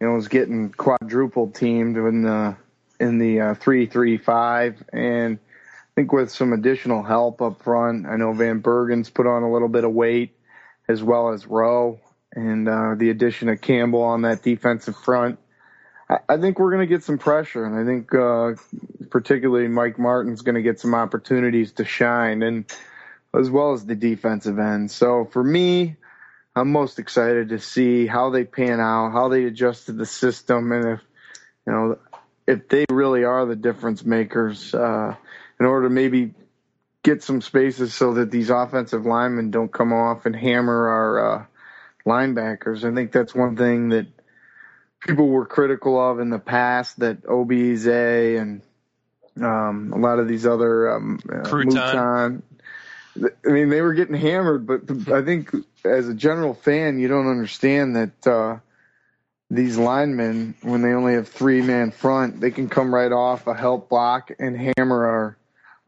you 0.00 0.06
know, 0.06 0.14
was 0.14 0.28
getting 0.28 0.70
quadruple 0.70 1.50
teamed 1.50 1.98
in 1.98 2.22
the 2.22 2.56
in 2.98 3.18
the 3.18 3.40
uh, 3.42 3.54
three 3.56 3.84
three 3.84 4.16
five, 4.16 4.82
and 4.90 5.38
I 5.38 5.90
think 5.96 6.12
with 6.12 6.30
some 6.30 6.54
additional 6.54 7.02
help 7.02 7.42
up 7.42 7.62
front, 7.62 8.06
I 8.06 8.16
know 8.16 8.32
Van 8.32 8.62
Bergen's 8.62 9.10
put 9.10 9.26
on 9.26 9.42
a 9.42 9.52
little 9.52 9.68
bit 9.68 9.84
of 9.84 9.92
weight, 9.92 10.34
as 10.88 11.02
well 11.02 11.34
as 11.34 11.46
Roh, 11.46 12.00
and 12.32 12.66
uh, 12.66 12.94
the 12.96 13.10
addition 13.10 13.50
of 13.50 13.60
Campbell 13.60 14.00
on 14.00 14.22
that 14.22 14.42
defensive 14.42 14.96
front. 14.96 15.38
I, 16.08 16.20
I 16.26 16.38
think 16.38 16.58
we're 16.58 16.70
going 16.72 16.88
to 16.88 16.94
get 16.94 17.04
some 17.04 17.18
pressure, 17.18 17.66
and 17.66 17.76
I 17.76 17.84
think 17.84 18.14
uh, 18.14 18.54
particularly 19.10 19.68
Mike 19.68 19.98
Martin's 19.98 20.42
going 20.42 20.54
to 20.54 20.62
get 20.62 20.80
some 20.80 20.94
opportunities 20.94 21.72
to 21.72 21.84
shine, 21.84 22.42
and 22.42 22.64
as 23.38 23.50
well 23.50 23.72
as 23.72 23.84
the 23.84 23.94
defensive 23.94 24.58
end. 24.58 24.90
So 24.90 25.24
for 25.24 25.42
me, 25.42 25.96
I'm 26.56 26.72
most 26.72 26.98
excited 26.98 27.50
to 27.50 27.58
see 27.58 28.06
how 28.06 28.30
they 28.30 28.44
pan 28.44 28.80
out, 28.80 29.12
how 29.12 29.28
they 29.28 29.44
adjust 29.44 29.86
to 29.86 29.92
the 29.92 30.06
system, 30.06 30.72
and 30.72 30.88
if 30.88 31.00
you 31.66 31.72
know 31.72 31.98
if 32.46 32.68
they 32.68 32.86
really 32.90 33.24
are 33.24 33.44
the 33.46 33.56
difference 33.56 34.04
makers. 34.04 34.74
Uh, 34.74 35.14
in 35.60 35.66
order 35.66 35.88
to 35.88 35.94
maybe 35.94 36.34
get 37.02 37.22
some 37.22 37.40
spaces 37.40 37.94
so 37.94 38.14
that 38.14 38.30
these 38.30 38.50
offensive 38.50 39.06
linemen 39.06 39.50
don't 39.50 39.72
come 39.72 39.92
off 39.92 40.26
and 40.26 40.36
hammer 40.36 40.88
our 40.88 41.18
uh, 41.36 41.44
linebackers. 42.06 42.90
I 42.90 42.94
think 42.94 43.12
that's 43.12 43.34
one 43.34 43.56
thing 43.56 43.90
that 43.90 44.06
people 45.00 45.28
were 45.28 45.46
critical 45.46 45.98
of 46.00 46.20
in 46.20 46.30
the 46.30 46.38
past 46.38 46.98
that 47.00 47.26
Obi 47.26 47.74
Ezeh 47.74 48.40
and 48.40 48.62
um, 49.42 49.92
a 49.92 49.98
lot 49.98 50.18
of 50.18 50.28
these 50.28 50.46
other 50.46 50.90
um, 50.96 51.20
uh, 51.28 51.48
Mouton. 51.48 52.42
I 53.44 53.48
mean, 53.48 53.68
they 53.68 53.80
were 53.80 53.94
getting 53.94 54.14
hammered, 54.14 54.66
but 54.66 55.12
I 55.12 55.22
think 55.22 55.50
as 55.84 56.08
a 56.08 56.14
general 56.14 56.54
fan, 56.54 56.98
you 56.98 57.08
don't 57.08 57.28
understand 57.28 57.96
that 57.96 58.26
uh, 58.26 58.58
these 59.50 59.76
linemen, 59.76 60.54
when 60.62 60.82
they 60.82 60.92
only 60.92 61.14
have 61.14 61.28
three 61.28 61.62
man 61.62 61.90
front, 61.90 62.40
they 62.40 62.50
can 62.50 62.68
come 62.68 62.94
right 62.94 63.10
off 63.10 63.46
a 63.46 63.54
help 63.54 63.88
block 63.88 64.30
and 64.38 64.72
hammer 64.76 65.06
our 65.06 65.38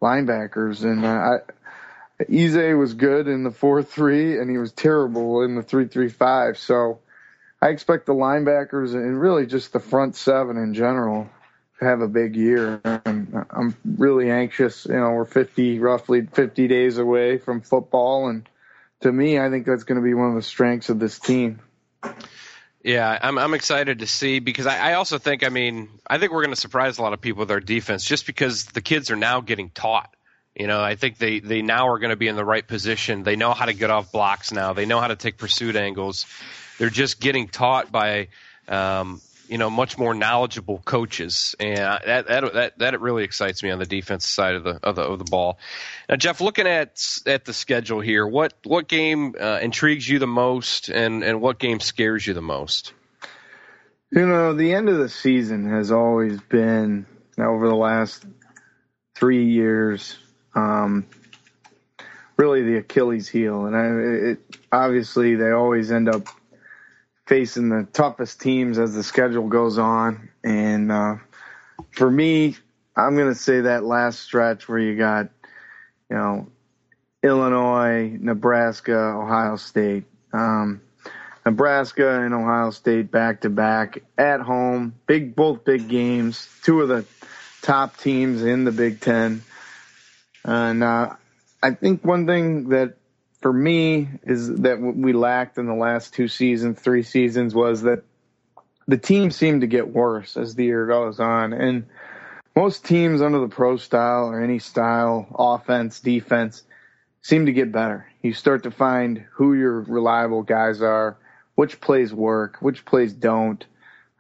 linebackers, 0.02 0.82
and 0.82 1.04
uh, 1.04 1.38
I, 1.38 2.24
Ize 2.28 2.76
was 2.76 2.94
good 2.94 3.28
in 3.28 3.44
the 3.44 3.50
four 3.50 3.82
three, 3.82 4.38
and 4.38 4.50
he 4.50 4.58
was 4.58 4.72
terrible 4.72 5.42
in 5.42 5.54
the 5.54 5.62
three 5.62 5.86
three 5.86 6.08
five. 6.08 6.58
So 6.58 7.00
I 7.62 7.68
expect 7.68 8.06
the 8.06 8.14
linebackers 8.14 8.94
and 8.94 9.20
really 9.20 9.46
just 9.46 9.72
the 9.72 9.80
front 9.80 10.16
seven 10.16 10.56
in 10.56 10.74
general 10.74 11.28
have 11.80 12.00
a 12.00 12.08
big 12.08 12.36
year. 12.36 12.80
And 12.84 13.46
I'm 13.50 13.76
really 13.84 14.30
anxious. 14.30 14.86
You 14.86 14.94
know, 14.94 15.10
we're 15.12 15.24
50, 15.24 15.78
roughly 15.78 16.26
50 16.26 16.68
days 16.68 16.98
away 16.98 17.38
from 17.38 17.60
football, 17.60 18.28
and 18.28 18.48
to 19.00 19.10
me, 19.10 19.38
I 19.38 19.50
think 19.50 19.66
that's 19.66 19.84
going 19.84 19.96
to 19.96 20.04
be 20.04 20.14
one 20.14 20.30
of 20.30 20.34
the 20.34 20.42
strengths 20.42 20.90
of 20.90 20.98
this 20.98 21.18
team. 21.18 21.60
Yeah, 22.82 23.18
I'm 23.20 23.38
I'm 23.38 23.52
excited 23.52 23.98
to 23.98 24.06
see 24.06 24.38
because 24.38 24.66
I, 24.66 24.90
I 24.90 24.92
also 24.94 25.18
think 25.18 25.44
I 25.44 25.50
mean 25.50 25.90
I 26.06 26.16
think 26.16 26.32
we're 26.32 26.42
going 26.42 26.54
to 26.54 26.60
surprise 26.60 26.96
a 26.96 27.02
lot 27.02 27.12
of 27.12 27.20
people 27.20 27.40
with 27.40 27.50
our 27.50 27.60
defense 27.60 28.04
just 28.04 28.26
because 28.26 28.64
the 28.66 28.80
kids 28.80 29.10
are 29.10 29.16
now 29.16 29.42
getting 29.42 29.68
taught. 29.68 30.14
You 30.54 30.66
know, 30.66 30.82
I 30.82 30.94
think 30.94 31.18
they 31.18 31.40
they 31.40 31.60
now 31.60 31.88
are 31.88 31.98
going 31.98 32.10
to 32.10 32.16
be 32.16 32.28
in 32.28 32.36
the 32.36 32.44
right 32.44 32.66
position. 32.66 33.22
They 33.22 33.36
know 33.36 33.52
how 33.52 33.66
to 33.66 33.74
get 33.74 33.90
off 33.90 34.12
blocks 34.12 34.50
now. 34.50 34.72
They 34.72 34.86
know 34.86 34.98
how 34.98 35.08
to 35.08 35.16
take 35.16 35.36
pursuit 35.36 35.76
angles. 35.76 36.26
They're 36.78 36.88
just 36.88 37.20
getting 37.20 37.48
taught 37.48 37.92
by 37.92 38.28
um, 38.66 39.20
you 39.50 39.58
know 39.58 39.68
much 39.68 39.98
more 39.98 40.14
knowledgeable 40.14 40.78
coaches, 40.84 41.56
and 41.58 41.76
that 41.76 42.28
that 42.28 42.54
that 42.54 42.78
that 42.78 43.00
really 43.00 43.24
excites 43.24 43.64
me 43.64 43.70
on 43.70 43.80
the 43.80 43.84
defense 43.84 44.26
side 44.26 44.54
of 44.54 44.62
the 44.62 44.78
of 44.82 44.94
the 44.94 45.02
of 45.02 45.18
the 45.18 45.24
ball. 45.24 45.58
Now, 46.08 46.14
Jeff, 46.14 46.40
looking 46.40 46.68
at 46.68 47.04
at 47.26 47.44
the 47.44 47.52
schedule 47.52 48.00
here, 48.00 48.24
what 48.24 48.54
what 48.62 48.86
game 48.86 49.34
uh, 49.38 49.58
intrigues 49.60 50.08
you 50.08 50.20
the 50.20 50.28
most, 50.28 50.88
and 50.88 51.24
and 51.24 51.40
what 51.40 51.58
game 51.58 51.80
scares 51.80 52.24
you 52.24 52.32
the 52.32 52.40
most? 52.40 52.92
You 54.12 54.26
know, 54.26 54.54
the 54.54 54.72
end 54.72 54.88
of 54.88 54.98
the 54.98 55.08
season 55.08 55.68
has 55.68 55.90
always 55.90 56.40
been 56.42 57.06
over 57.36 57.68
the 57.68 57.74
last 57.74 58.24
three 59.16 59.46
years. 59.46 60.16
Um, 60.54 61.06
really 62.36 62.62
the 62.62 62.76
Achilles 62.76 63.28
heel, 63.28 63.66
and 63.66 63.76
I, 63.76 64.30
it, 64.30 64.58
obviously 64.70 65.34
they 65.34 65.50
always 65.50 65.90
end 65.90 66.08
up 66.08 66.28
facing 67.30 67.68
the 67.68 67.86
toughest 67.92 68.40
teams 68.40 68.76
as 68.76 68.92
the 68.92 69.04
schedule 69.04 69.46
goes 69.46 69.78
on. 69.78 70.30
And 70.42 70.90
uh, 70.90 71.14
for 71.92 72.10
me, 72.10 72.56
I'm 72.96 73.14
going 73.14 73.28
to 73.28 73.38
say 73.38 73.60
that 73.60 73.84
last 73.84 74.18
stretch 74.18 74.68
where 74.68 74.80
you 74.80 74.96
got, 74.96 75.28
you 76.10 76.16
know, 76.16 76.48
Illinois, 77.22 78.18
Nebraska, 78.20 78.96
Ohio 78.96 79.54
State. 79.54 80.06
Um, 80.32 80.80
Nebraska 81.46 82.20
and 82.20 82.34
Ohio 82.34 82.72
State 82.72 83.12
back 83.12 83.42
to 83.42 83.48
back 83.48 84.02
at 84.18 84.40
home, 84.40 84.96
big 85.06 85.36
both 85.36 85.64
big 85.64 85.86
games, 85.86 86.48
two 86.64 86.80
of 86.80 86.88
the 86.88 87.04
top 87.62 87.96
teams 87.96 88.42
in 88.42 88.64
the 88.64 88.72
Big 88.72 89.00
Ten. 89.00 89.44
And 90.44 90.82
uh, 90.82 91.14
I 91.62 91.70
think 91.74 92.04
one 92.04 92.26
thing 92.26 92.70
that 92.70 92.96
for 93.40 93.53
me 93.53 94.09
is 94.24 94.55
that 94.61 94.81
we 94.81 95.12
lacked 95.12 95.59
in 95.59 95.66
the 95.66 95.74
last 95.74 96.14
two 96.14 96.29
seasons, 96.29 96.79
three 96.79 97.03
seasons 97.03 97.55
was 97.55 97.83
that 97.83 98.03
the 98.87 98.98
team 98.98 99.31
seemed 99.31 99.62
to 99.62 99.66
get 99.66 99.88
worse 99.88 100.37
as 100.37 100.55
the 100.55 100.64
year 100.64 100.87
goes 100.87 101.20
on. 101.20 101.53
And 101.53 101.87
most 102.55 102.85
teams 102.85 103.22
under 103.22 103.38
the 103.38 103.48
pro 103.48 103.76
style 103.76 104.26
or 104.26 104.42
any 104.42 104.59
style, 104.59 105.27
offense, 105.35 106.00
defense, 106.00 106.62
seem 107.23 107.46
to 107.46 107.52
get 107.52 107.73
better. 107.73 108.06
You 108.23 108.35
start 108.35 108.64
to 108.64 108.71
find 108.71 109.25
who 109.33 109.54
your 109.54 109.81
reliable 109.81 110.42
guys 110.42 110.83
are, 110.83 111.17
which 111.54 111.81
plays 111.81 112.12
work, 112.12 112.56
which 112.60 112.85
plays 112.85 113.12
don't, 113.12 113.64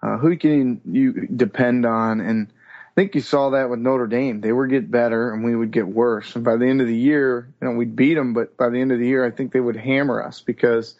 uh, 0.02 0.16
who 0.16 0.36
can 0.36 0.80
you 0.84 1.26
depend 1.26 1.84
on, 1.84 2.20
and 2.20 2.48
I 2.90 3.00
think 3.00 3.14
you 3.14 3.20
saw 3.20 3.50
that 3.50 3.70
with 3.70 3.78
Notre 3.78 4.08
Dame. 4.08 4.40
They 4.40 4.52
would 4.52 4.68
get 4.68 4.90
better 4.90 5.32
and 5.32 5.44
we 5.44 5.54
would 5.54 5.70
get 5.70 5.86
worse. 5.86 6.34
And 6.34 6.44
by 6.44 6.56
the 6.56 6.66
end 6.66 6.80
of 6.80 6.88
the 6.88 6.96
year, 6.96 7.48
you 7.60 7.68
know, 7.68 7.74
we'd 7.74 7.94
beat 7.94 8.14
them, 8.14 8.34
but 8.34 8.56
by 8.56 8.68
the 8.68 8.80
end 8.80 8.90
of 8.90 8.98
the 8.98 9.06
year, 9.06 9.24
I 9.24 9.30
think 9.30 9.52
they 9.52 9.60
would 9.60 9.76
hammer 9.76 10.20
us 10.20 10.40
because 10.40 10.96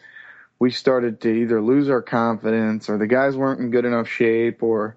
we 0.60 0.70
started 0.70 1.20
to 1.22 1.28
either 1.28 1.60
lose 1.60 1.90
our 1.90 2.00
confidence 2.02 2.88
or 2.88 2.96
the 2.96 3.08
guys 3.08 3.36
weren't 3.36 3.60
in 3.60 3.70
good 3.70 3.84
enough 3.84 4.06
shape 4.06 4.62
or 4.62 4.96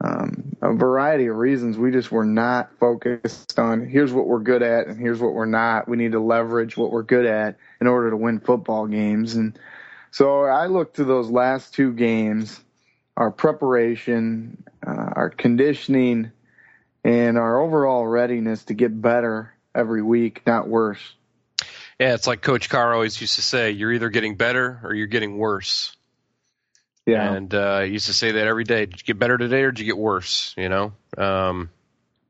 um, 0.00 0.56
a 0.62 0.72
variety 0.72 1.26
of 1.26 1.36
reasons. 1.36 1.78
We 1.78 1.92
just 1.92 2.10
were 2.10 2.24
not 2.24 2.76
focused 2.80 3.58
on 3.58 3.86
here's 3.86 4.12
what 4.12 4.26
we're 4.26 4.40
good 4.40 4.62
at 4.62 4.88
and 4.88 4.98
here's 4.98 5.20
what 5.20 5.32
we're 5.32 5.46
not. 5.46 5.88
We 5.88 5.96
need 5.96 6.12
to 6.12 6.20
leverage 6.20 6.76
what 6.76 6.90
we're 6.90 7.04
good 7.04 7.26
at 7.26 7.56
in 7.80 7.86
order 7.86 8.10
to 8.10 8.16
win 8.16 8.40
football 8.40 8.88
games. 8.88 9.36
And 9.36 9.56
so 10.10 10.42
I 10.42 10.66
look 10.66 10.94
to 10.94 11.04
those 11.04 11.30
last 11.30 11.72
two 11.72 11.92
games 11.92 12.60
our 13.16 13.30
preparation, 13.30 14.62
uh, 14.84 15.10
our 15.14 15.30
conditioning, 15.30 16.32
and 17.04 17.38
our 17.38 17.60
overall 17.60 18.06
readiness 18.06 18.64
to 18.64 18.74
get 18.74 19.00
better 19.00 19.54
every 19.74 20.02
week, 20.02 20.42
not 20.46 20.68
worse. 20.68 21.00
Yeah, 22.00 22.14
it's 22.14 22.26
like 22.26 22.42
Coach 22.42 22.68
Carr 22.68 22.92
always 22.92 23.20
used 23.20 23.36
to 23.36 23.42
say: 23.42 23.70
you're 23.70 23.92
either 23.92 24.10
getting 24.10 24.36
better 24.36 24.80
or 24.82 24.94
you're 24.94 25.06
getting 25.06 25.38
worse. 25.38 25.96
Yeah, 27.06 27.32
and 27.32 27.54
uh, 27.54 27.80
he 27.82 27.92
used 27.92 28.06
to 28.06 28.12
say 28.12 28.32
that 28.32 28.46
every 28.46 28.64
day. 28.64 28.86
Did 28.86 29.00
you 29.00 29.04
get 29.04 29.18
better 29.18 29.38
today 29.38 29.62
or 29.62 29.70
did 29.70 29.80
you 29.80 29.86
get 29.86 29.96
worse? 29.96 30.54
You 30.56 30.68
know. 30.68 30.92
Um, 31.16 31.70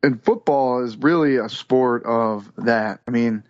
and 0.03 0.23
football 0.23 0.85
is 0.85 0.97
really 0.97 1.37
a 1.37 1.49
sport 1.49 2.05
of 2.05 2.51
that. 2.59 3.01
I 3.09 3.11
mean, 3.11 3.43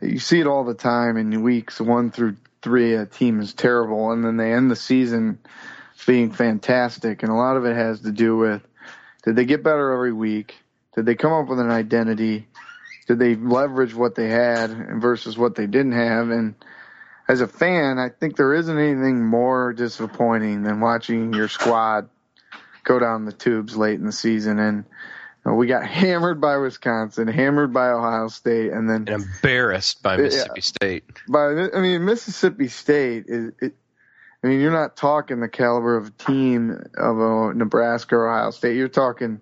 you 0.00 0.18
see 0.18 0.40
it 0.40 0.46
all 0.46 0.64
the 0.64 0.74
time 0.74 1.16
in 1.16 1.42
weeks 1.42 1.80
one 1.80 2.10
through 2.10 2.36
three. 2.62 2.94
A 2.94 3.04
team 3.04 3.40
is 3.40 3.52
terrible, 3.52 4.12
and 4.12 4.24
then 4.24 4.36
they 4.36 4.52
end 4.52 4.70
the 4.70 4.76
season 4.76 5.38
being 6.06 6.32
fantastic. 6.32 7.22
And 7.22 7.30
a 7.30 7.34
lot 7.34 7.56
of 7.56 7.64
it 7.64 7.76
has 7.76 8.00
to 8.00 8.12
do 8.12 8.36
with 8.36 8.62
did 9.24 9.36
they 9.36 9.44
get 9.44 9.62
better 9.62 9.92
every 9.92 10.12
week? 10.12 10.54
Did 10.94 11.06
they 11.06 11.14
come 11.14 11.32
up 11.32 11.48
with 11.48 11.60
an 11.60 11.70
identity? 11.70 12.48
Did 13.06 13.18
they 13.18 13.34
leverage 13.34 13.94
what 13.94 14.14
they 14.14 14.28
had 14.28 15.00
versus 15.00 15.38
what 15.38 15.54
they 15.54 15.66
didn't 15.66 15.92
have? 15.92 16.30
And 16.30 16.54
as 17.28 17.40
a 17.40 17.48
fan, 17.48 17.98
I 17.98 18.08
think 18.08 18.36
there 18.36 18.54
isn't 18.54 18.78
anything 18.78 19.24
more 19.24 19.72
disappointing 19.72 20.62
than 20.62 20.80
watching 20.80 21.32
your 21.32 21.48
squad 21.48 22.08
go 22.84 22.98
down 22.98 23.24
the 23.24 23.32
tubes 23.32 23.76
late 23.76 23.98
in 23.98 24.06
the 24.06 24.12
season. 24.12 24.58
And 24.58 24.84
you 25.44 25.50
know, 25.50 25.56
we 25.56 25.66
got 25.66 25.86
hammered 25.86 26.40
by 26.40 26.56
Wisconsin, 26.56 27.28
hammered 27.28 27.72
by 27.72 27.88
Ohio 27.88 28.28
State, 28.28 28.72
and 28.72 28.88
then 28.88 29.08
and 29.08 29.24
embarrassed 29.24 30.02
by 30.02 30.16
Mississippi 30.16 30.52
yeah, 30.56 30.60
State. 30.60 31.04
By 31.28 31.68
I 31.74 31.80
mean, 31.80 32.04
Mississippi 32.04 32.68
State 32.68 33.24
is. 33.28 33.52
It, 33.60 33.74
I 34.42 34.48
mean, 34.48 34.60
you're 34.60 34.72
not 34.72 34.96
talking 34.96 35.40
the 35.40 35.48
caliber 35.48 35.96
of 35.96 36.08
a 36.08 36.10
team 36.10 36.82
of 36.96 37.18
a 37.18 37.54
Nebraska 37.54 38.16
or 38.16 38.28
Ohio 38.28 38.50
State. 38.50 38.76
You're 38.76 38.88
talking 38.88 39.40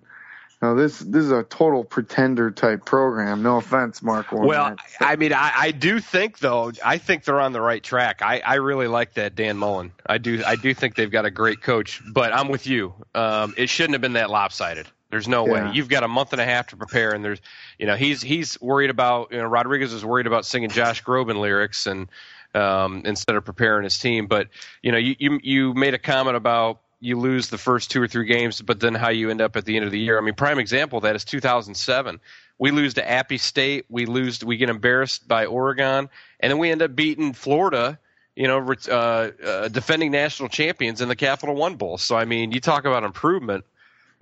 no, 0.61 0.75
this 0.75 0.99
this 0.99 1.23
is 1.23 1.31
a 1.31 1.41
total 1.43 1.83
pretender 1.83 2.51
type 2.51 2.85
program. 2.85 3.41
No 3.41 3.57
offense, 3.57 4.03
Mark. 4.03 4.31
Warren. 4.31 4.47
Well, 4.47 4.75
I 4.99 5.15
mean, 5.15 5.33
I, 5.33 5.51
I 5.55 5.71
do 5.71 5.99
think 5.99 6.37
though, 6.37 6.71
I 6.85 6.99
think 6.99 7.23
they're 7.23 7.39
on 7.39 7.51
the 7.51 7.61
right 7.61 7.81
track. 7.81 8.21
I, 8.21 8.41
I 8.45 8.55
really 8.55 8.87
like 8.87 9.15
that 9.15 9.33
Dan 9.35 9.57
Mullen. 9.57 9.91
I 10.05 10.19
do 10.19 10.43
I 10.45 10.55
do 10.55 10.75
think 10.75 10.95
they've 10.95 11.09
got 11.09 11.25
a 11.25 11.31
great 11.31 11.61
coach. 11.63 11.99
But 12.13 12.31
I'm 12.31 12.47
with 12.47 12.67
you. 12.67 12.93
Um, 13.15 13.55
it 13.57 13.69
shouldn't 13.69 13.93
have 13.93 14.01
been 14.01 14.13
that 14.13 14.29
lopsided. 14.29 14.87
There's 15.09 15.27
no 15.27 15.47
yeah. 15.47 15.69
way. 15.69 15.73
You've 15.73 15.89
got 15.89 16.03
a 16.03 16.07
month 16.07 16.31
and 16.31 16.39
a 16.39 16.45
half 16.45 16.67
to 16.67 16.77
prepare, 16.77 17.11
and 17.11 17.25
there's, 17.25 17.41
you 17.79 17.87
know, 17.87 17.95
he's 17.95 18.21
he's 18.21 18.61
worried 18.61 18.91
about, 18.91 19.31
you 19.31 19.39
know, 19.39 19.45
Rodriguez 19.45 19.93
is 19.93 20.05
worried 20.05 20.27
about 20.27 20.45
singing 20.45 20.69
Josh 20.69 21.03
Groban 21.03 21.39
lyrics 21.39 21.87
and 21.87 22.07
um, 22.53 23.03
instead 23.05 23.35
of 23.35 23.45
preparing 23.45 23.83
his 23.83 23.97
team. 23.97 24.27
But 24.27 24.49
you 24.81 24.91
know, 24.91 24.97
you 24.97 25.15
you, 25.19 25.39
you 25.41 25.73
made 25.73 25.93
a 25.93 25.99
comment 25.99 26.35
about 26.35 26.81
you 26.99 27.17
lose 27.17 27.49
the 27.49 27.57
first 27.57 27.89
two 27.89 28.01
or 28.01 28.07
three 28.07 28.25
games, 28.25 28.61
but 28.61 28.79
then 28.79 28.93
how 28.93 29.09
you 29.09 29.31
end 29.31 29.41
up 29.41 29.55
at 29.55 29.65
the 29.65 29.75
end 29.75 29.85
of 29.85 29.91
the 29.91 29.99
year. 29.99 30.17
I 30.17 30.21
mean, 30.21 30.35
prime 30.35 30.59
example 30.59 30.97
of 30.97 31.03
that 31.03 31.15
is 31.15 31.25
2007. 31.25 32.19
We 32.59 32.69
lose 32.69 32.93
to 32.93 33.09
Appy 33.09 33.39
State. 33.39 33.85
We 33.89 34.05
lose. 34.05 34.43
We 34.43 34.57
get 34.57 34.69
embarrassed 34.69 35.27
by 35.27 35.47
Oregon, 35.47 36.09
and 36.39 36.51
then 36.51 36.59
we 36.59 36.69
end 36.69 36.81
up 36.81 36.95
beating 36.95 37.33
Florida. 37.33 37.99
You 38.35 38.47
know, 38.47 38.73
uh, 38.87 38.93
uh, 38.93 39.67
defending 39.67 40.11
national 40.11 40.49
champions 40.49 41.01
in 41.01 41.09
the 41.09 41.15
Capital 41.15 41.53
One 41.53 41.75
Bowl. 41.75 41.97
So 41.97 42.15
I 42.15 42.25
mean, 42.25 42.51
you 42.51 42.61
talk 42.61 42.85
about 42.85 43.03
improvement 43.03 43.65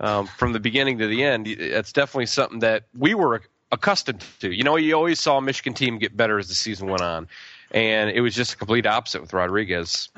um, 0.00 0.26
from 0.26 0.52
the 0.52 0.60
beginning 0.60 0.98
to 0.98 1.06
the 1.06 1.22
end. 1.22 1.46
It's 1.46 1.92
definitely 1.92 2.26
something 2.26 2.60
that 2.60 2.84
we 2.96 3.14
were 3.14 3.42
accustomed 3.70 4.24
to. 4.40 4.50
You 4.50 4.64
know, 4.64 4.76
you 4.76 4.94
always 4.94 5.20
saw 5.20 5.38
a 5.38 5.42
Michigan 5.42 5.74
team 5.74 5.98
get 5.98 6.16
better 6.16 6.38
as 6.38 6.48
the 6.48 6.54
season 6.54 6.88
went 6.88 7.02
on, 7.02 7.28
and 7.70 8.10
it 8.10 8.20
was 8.20 8.34
just 8.34 8.54
a 8.54 8.56
complete 8.56 8.86
opposite 8.86 9.20
with 9.20 9.32
Rodriguez. 9.32 10.08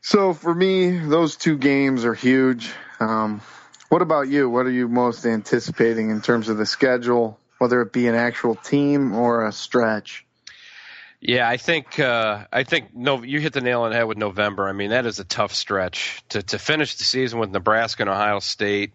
So 0.00 0.34
for 0.34 0.54
me, 0.54 0.98
those 0.98 1.36
two 1.36 1.58
games 1.58 2.04
are 2.04 2.14
huge. 2.14 2.70
Um, 3.00 3.40
what 3.88 4.02
about 4.02 4.28
you? 4.28 4.48
What 4.48 4.66
are 4.66 4.70
you 4.70 4.88
most 4.88 5.26
anticipating 5.26 6.10
in 6.10 6.20
terms 6.20 6.48
of 6.48 6.58
the 6.58 6.66
schedule, 6.66 7.38
whether 7.58 7.80
it 7.82 7.92
be 7.92 8.08
an 8.08 8.14
actual 8.14 8.54
team 8.54 9.14
or 9.14 9.46
a 9.46 9.52
stretch? 9.52 10.24
Yeah, 11.20 11.48
I 11.48 11.56
think 11.56 11.98
uh, 11.98 12.44
I 12.52 12.64
think 12.64 12.94
no, 12.94 13.22
you 13.22 13.40
hit 13.40 13.52
the 13.52 13.60
nail 13.60 13.82
on 13.82 13.90
the 13.90 13.96
head 13.96 14.04
with 14.04 14.18
November. 14.18 14.68
I 14.68 14.72
mean, 14.72 14.90
that 14.90 15.06
is 15.06 15.18
a 15.18 15.24
tough 15.24 15.54
stretch 15.54 16.22
to 16.30 16.42
to 16.42 16.58
finish 16.58 16.96
the 16.96 17.04
season 17.04 17.38
with 17.38 17.50
Nebraska 17.50 18.02
and 18.02 18.10
Ohio 18.10 18.38
State, 18.38 18.92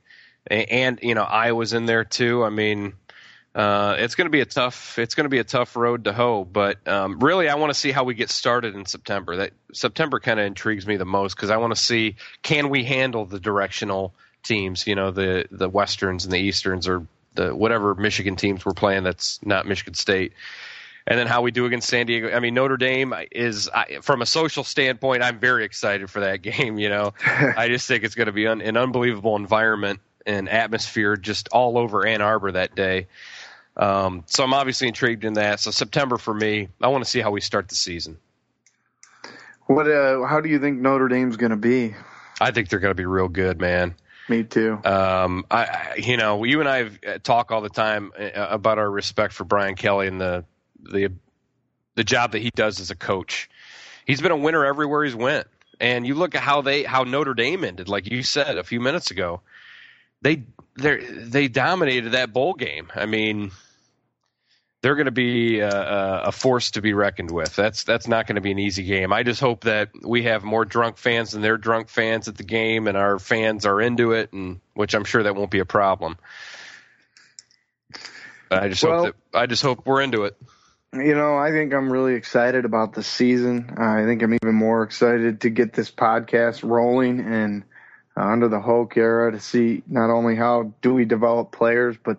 and, 0.47 0.70
and 0.70 0.99
you 1.01 1.16
know 1.16 1.24
Iowa's 1.24 1.74
in 1.74 1.88
there 1.88 2.03
too. 2.03 2.43
I 2.43 2.49
mean, 2.49 2.93
uh, 3.54 3.95
it's 3.99 4.16
going 4.16 4.28
to 4.28 4.32
be 4.32 4.39
a 4.39 4.45
tough 4.45 4.97
it's 4.97 5.14
going 5.14 5.26
to 5.26 5.30
be 5.30 5.39
a 5.39 5.43
tough 5.43 5.76
road 5.76 6.06
to 6.06 6.14
hoe. 6.14 6.45
But 6.45 6.88
um, 6.88 7.20
really, 7.20 7.49
I 7.49 7.56
want 7.56 7.72
to 7.72 7.80
see 7.80 7.91
how 7.91 8.04
we 8.06 8.14
get 8.14 8.30
started 8.30 8.76
in 8.76 8.86
September. 8.86 9.36
That 9.38 9.52
September 9.74 10.20
kind 10.20 10.39
of 10.39 10.45
intrigues 10.45 10.88
me 10.88 10.97
the 10.97 11.06
most 11.06 11.36
because 11.36 11.49
I 11.49 11.58
want 11.58 11.76
to 11.76 11.82
see 11.82 12.16
can 12.43 12.70
we 12.70 12.84
handle 12.84 13.26
the 13.26 13.39
directional 13.39 14.14
teams, 14.43 14.88
you 14.88 14.95
know, 14.95 15.12
the 15.12 15.45
the 15.52 15.70
westerns 15.70 16.24
and 16.24 16.34
the 16.34 16.39
easterns 16.39 16.88
or 16.88 17.06
the 17.34 17.54
whatever 17.54 17.93
Michigan 17.95 18.36
teams 18.36 18.66
we're 18.66 18.74
playing 18.74 19.04
that's 19.04 19.39
not 19.43 19.66
Michigan 19.66 19.93
State. 19.93 20.34
And 21.08 21.18
then 21.18 21.26
how 21.26 21.41
we 21.41 21.49
do 21.49 21.66
against 21.66 21.89
San 21.89 22.06
Diego. 22.06 22.32
I 22.32 22.39
mean, 22.39 22.54
Notre 22.54 22.78
Dame 22.78 23.16
is, 23.32 23.68
from 24.04 24.22
a 24.22 24.26
social 24.28 24.64
standpoint, 24.64 25.24
I'm 25.24 25.39
very 25.39 25.66
excited 25.66 26.12
for 26.12 26.20
that 26.20 26.38
game. 26.43 26.78
You 26.78 26.89
know, 26.89 27.14
I 27.26 27.70
just 27.70 27.88
think 27.88 28.04
it's 28.04 28.14
going 28.14 28.28
to 28.28 28.32
be 28.32 28.45
un, 28.45 28.62
an 28.62 28.78
unbelievable 28.78 29.36
environment 29.36 29.99
and 30.28 30.47
atmosphere 30.47 31.16
just 31.18 31.49
all 31.49 31.80
over 31.80 32.06
Ann 32.06 32.22
Arbor 32.22 32.52
that 32.52 32.76
day. 32.76 33.08
Um, 33.78 34.24
so 34.28 34.43
I'm 34.43 34.53
obviously 34.53 34.88
intrigued 34.88 35.24
in 35.24 35.34
that. 35.34 35.59
So 35.59 35.72
September 35.72 36.17
for 36.17 36.34
me, 36.34 36.69
I 36.82 36.88
want 36.89 37.03
to 37.03 37.09
see 37.09 37.19
how 37.19 37.32
we 37.32 37.41
start 37.41 37.69
the 37.69 37.76
season. 37.76 38.17
What? 39.65 39.89
Uh, 39.89 40.24
how 40.26 40.41
do 40.41 40.49
you 40.49 40.59
think 40.59 40.80
Notre 40.80 41.07
Dame's 41.07 41.38
going 41.38 41.51
to 41.51 41.55
be? 41.55 41.95
I 42.39 42.51
think 42.51 42.69
they're 42.69 42.80
going 42.80 42.91
to 42.91 42.95
be 42.95 43.05
real 43.05 43.30
good, 43.30 43.59
man. 43.59 43.95
Me 44.28 44.43
too. 44.43 44.80
Um, 44.84 45.45
I, 45.49 45.93
you 45.97 46.17
know, 46.17 46.43
you 46.43 46.59
and 46.59 46.69
I 46.69 46.89
uh, 47.07 47.17
talk 47.24 47.51
all 47.51 47.61
the 47.61 47.69
time 47.69 48.11
uh, 48.17 48.30
about 48.36 48.78
our 48.78 48.89
respect 48.89 49.34
for 49.34 49.43
Brian 49.43 49.76
Kelly 49.76 50.07
and 50.07 50.19
the 50.19 50.45
the 50.82 51.11
the 51.95 52.03
job 52.03 52.34
that 52.34 52.39
he 52.39 52.49
does 52.53 52.80
as 52.80 52.91
a 52.91 52.95
coach. 52.95 53.49
He's 54.05 54.22
been 54.22 54.32
a 54.32 54.38
winner 54.38 54.65
everywhere 54.65 55.03
he's 55.03 55.15
went. 55.15 55.47
And 55.80 56.05
you 56.05 56.13
look 56.13 56.36
at 56.36 56.41
how 56.41 56.61
they 56.61 56.84
how 56.84 57.03
Notre 57.03 57.34
Dame 57.34 57.63
ended, 57.63 57.89
like 57.89 58.09
you 58.09 58.22
said 58.24 58.57
a 58.57 58.63
few 58.63 58.80
minutes 58.80 59.11
ago 59.11 59.41
they 60.22 60.43
they 60.76 60.97
they 60.97 61.47
dominated 61.47 62.11
that 62.11 62.34
bowl 62.34 62.53
game. 62.53 62.91
I 62.95 63.05
mean, 63.05 63.51
they're 64.82 64.95
going 64.95 65.05
to 65.05 65.11
be 65.11 65.59
a, 65.59 66.24
a, 66.26 66.32
force 66.32 66.72
to 66.72 66.82
be 66.82 66.93
reckoned 66.93 67.30
with. 67.30 67.55
That's 67.55 67.84
that's 67.84 68.07
not 68.07 68.26
going 68.26 68.36
to 68.36 68.41
be 68.41 68.51
an 68.51 68.59
easy 68.59 68.84
game. 68.84 69.13
I 69.13 69.24
just 69.24 69.39
hope 69.39 69.65
that 69.65 69.89
we 70.03 70.24
have 70.24 70.43
more 70.43 70.65
drunk 70.65 70.97
fans 70.97 71.32
than 71.32 71.41
their 71.41 71.57
drunk 71.57 71.89
fans 71.89 72.28
at 72.28 72.36
the 72.36 72.43
game, 72.43 72.88
and 72.88 72.97
our 72.97 73.19
fans 73.19 73.65
are 73.65 73.80
into 73.80 74.13
it, 74.13 74.34
and 74.34 74.59
which 74.74 74.95
I'm 74.95 75.03
sure 75.03 75.24
that 75.24 75.36
won't 75.36 75.51
be 75.51 75.59
a 75.59 75.65
problem. 75.65 76.17
But 78.49 78.63
I 78.63 78.69
just 78.69 78.84
well, 78.84 79.05
hope 79.05 79.15
that 79.32 79.39
I 79.39 79.45
just 79.45 79.61
hope 79.61 79.86
we're 79.86 80.01
into 80.01 80.24
it. 80.24 80.36
You 80.93 81.15
know, 81.15 81.38
I 81.38 81.51
think 81.51 81.74
I'm 81.74 81.91
really 81.91 82.15
excited 82.15 82.65
about 82.65 82.93
the 82.93 83.03
season. 83.03 83.76
I 83.78 84.03
think 84.03 84.24
I'm 84.24 84.34
even 84.34 84.55
more 84.55 84.84
excited 84.84 85.41
to 85.41 85.49
get 85.49 85.74
this 85.74 85.89
podcast 85.89 86.67
rolling 86.67 87.22
and 87.22 87.63
uh, 88.18 88.22
under 88.22 88.47
the 88.47 88.59
Hoke 88.59 88.97
era 88.97 89.32
to 89.32 89.39
see 89.39 89.84
not 89.88 90.09
only 90.09 90.36
how 90.36 90.74
do 90.82 90.93
we 90.93 91.05
develop 91.05 91.51
players, 91.51 91.95
but 92.03 92.18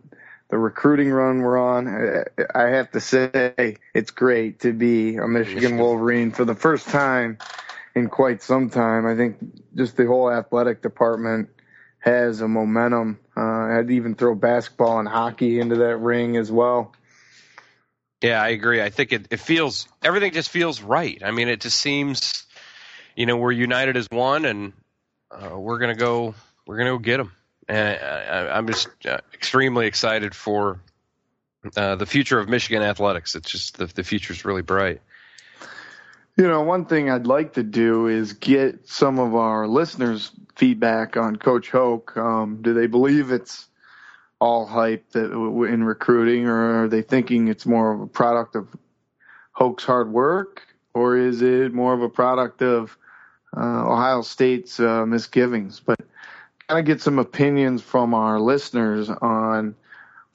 the 0.49 0.59
recruiting 0.59 1.11
run 1.11 1.41
we're 1.41 1.59
on. 1.59 2.25
I 2.55 2.69
have 2.69 2.91
to 2.93 3.01
say 3.01 3.79
it's 3.95 4.11
great 4.11 4.61
to 4.61 4.73
be 4.73 5.17
a 5.17 5.27
Michigan 5.27 5.79
Wolverine 5.79 6.31
for 6.31 6.45
the 6.45 6.55
first 6.55 6.89
time 6.89 7.39
in 7.95 8.09
quite 8.09 8.43
some 8.43 8.69
time. 8.69 9.07
I 9.07 9.17
think 9.17 9.39
just 9.75 9.97
the 9.97 10.07
whole 10.07 10.31
athletic 10.31 10.83
department 10.83 11.49
has 12.01 12.41
a 12.41 12.49
momentum. 12.49 13.19
Uh, 13.37 13.79
I'd 13.79 13.91
even 13.91 14.15
throw 14.15 14.35
basketball 14.35 14.99
and 14.99 15.09
hockey 15.09 15.61
into 15.61 15.77
that 15.77 15.97
ring 15.97 16.37
as 16.37 16.51
well. 16.51 16.93
Yeah, 18.23 18.43
I 18.43 18.49
agree. 18.49 18.83
I 18.83 18.91
think 18.91 19.13
it, 19.13 19.29
it 19.31 19.41
feels 19.41 19.89
everything 20.03 20.33
just 20.33 20.51
feels 20.51 20.83
right. 20.83 21.23
I 21.25 21.31
mean, 21.31 21.49
it 21.49 21.61
just 21.61 21.79
seems, 21.79 22.45
you 23.17 23.27
know, 23.27 23.37
we're 23.37 23.53
united 23.53 23.97
as 23.97 24.07
one, 24.11 24.45
and 24.45 24.73
uh, 25.33 25.59
we're 25.59 25.79
gonna 25.79 25.95
go 25.95 26.35
we're 26.67 26.77
gonna 26.79 26.91
go 26.91 26.99
get 26.99 27.19
them, 27.19 27.33
and 27.69 27.99
I, 27.99 28.59
am 28.59 28.67
just 28.67 28.89
uh, 29.07 29.19
extremely 29.33 29.87
excited 29.87 30.35
for 30.35 30.81
uh, 31.77 31.97
the 31.97 32.07
future 32.07 32.39
of 32.39 32.49
Michigan 32.49 32.83
athletics. 32.83 33.35
It's 33.35 33.51
just 33.51 33.79
the 33.79 33.87
the 33.87 34.05
future's 34.05 34.45
really 34.45 34.63
bright. 34.63 35.01
You 36.37 36.49
know, 36.49 36.63
one 36.63 36.87
thing 36.87 37.11
I'd 37.11 37.27
like 37.27 37.55
to 37.55 37.63
do 37.63 38.07
is 38.07 38.33
get 38.33 38.89
some 38.89 39.19
of 39.19 39.35
our 39.35 39.69
listeners' 39.69 40.31
feedback 40.57 41.17
on 41.17 41.37
Coach 41.37 41.71
Hoke. 41.71 42.17
Um, 42.17 42.63
do 42.63 42.73
they 42.73 42.87
believe 42.87 43.31
it's 43.31 43.69
all 44.41 44.67
hype 44.67 45.11
that 45.11 45.31
in 45.31 45.85
recruiting, 45.85 46.47
or 46.47 46.85
are 46.85 46.89
they 46.89 47.03
thinking 47.03 47.49
it's 47.49 47.67
more 47.67 47.93
of 47.93 48.01
a 48.01 48.07
product 48.07 48.57
of 48.57 48.69
Hoke's 49.53 49.85
hard 49.85 50.11
work, 50.11 50.63
or 50.95 51.17
is 51.17 51.43
it 51.43 51.73
more 51.73 51.93
of 51.93 52.03
a 52.03 52.09
product 52.09 52.63
of 52.63 52.97
uh, 53.57 53.91
Ohio 53.91 54.23
State's 54.23 54.81
uh, 54.81 55.05
misgivings, 55.07 55.81
but 55.81 55.99
kind 56.69 56.81
of 56.81 56.87
get 56.87 57.01
some 57.01 57.19
opinions 57.19 57.83
from 57.83 58.15
our 58.15 58.41
listeners 58.41 59.11
on 59.11 59.75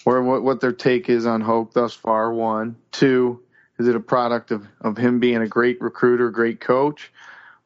where 0.04 0.22
what, 0.22 0.44
what 0.44 0.62
their 0.62 0.72
take 0.72 1.10
is 1.10 1.26
on 1.26 1.42
Hoke 1.42 1.74
thus 1.74 1.94
far. 1.94 2.32
One, 2.32 2.76
two, 2.92 3.42
is 3.80 3.88
it 3.88 3.96
a 3.96 4.00
product 4.00 4.52
of, 4.52 4.68
of 4.82 4.98
him 4.98 5.20
being 5.20 5.42
a 5.42 5.48
great 5.48 5.82
recruiter, 5.82 6.30
great 6.30 6.60
coach, 6.60 7.12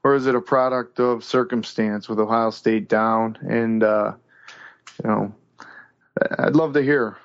or 0.04 0.16
is 0.16 0.26
it 0.26 0.36
a 0.36 0.42
product 0.42 1.00
of 1.00 1.24
circumstance 1.24 2.08
with 2.10 2.20
Ohio 2.20 2.50
State 2.50 2.88
down? 2.88 3.38
And 3.42 3.84
uh, 3.84 4.14
you 5.04 5.10
know, 5.10 5.36
I'd 6.40 6.56
love 6.56 6.74
to 6.74 6.82
hear. 6.82 7.18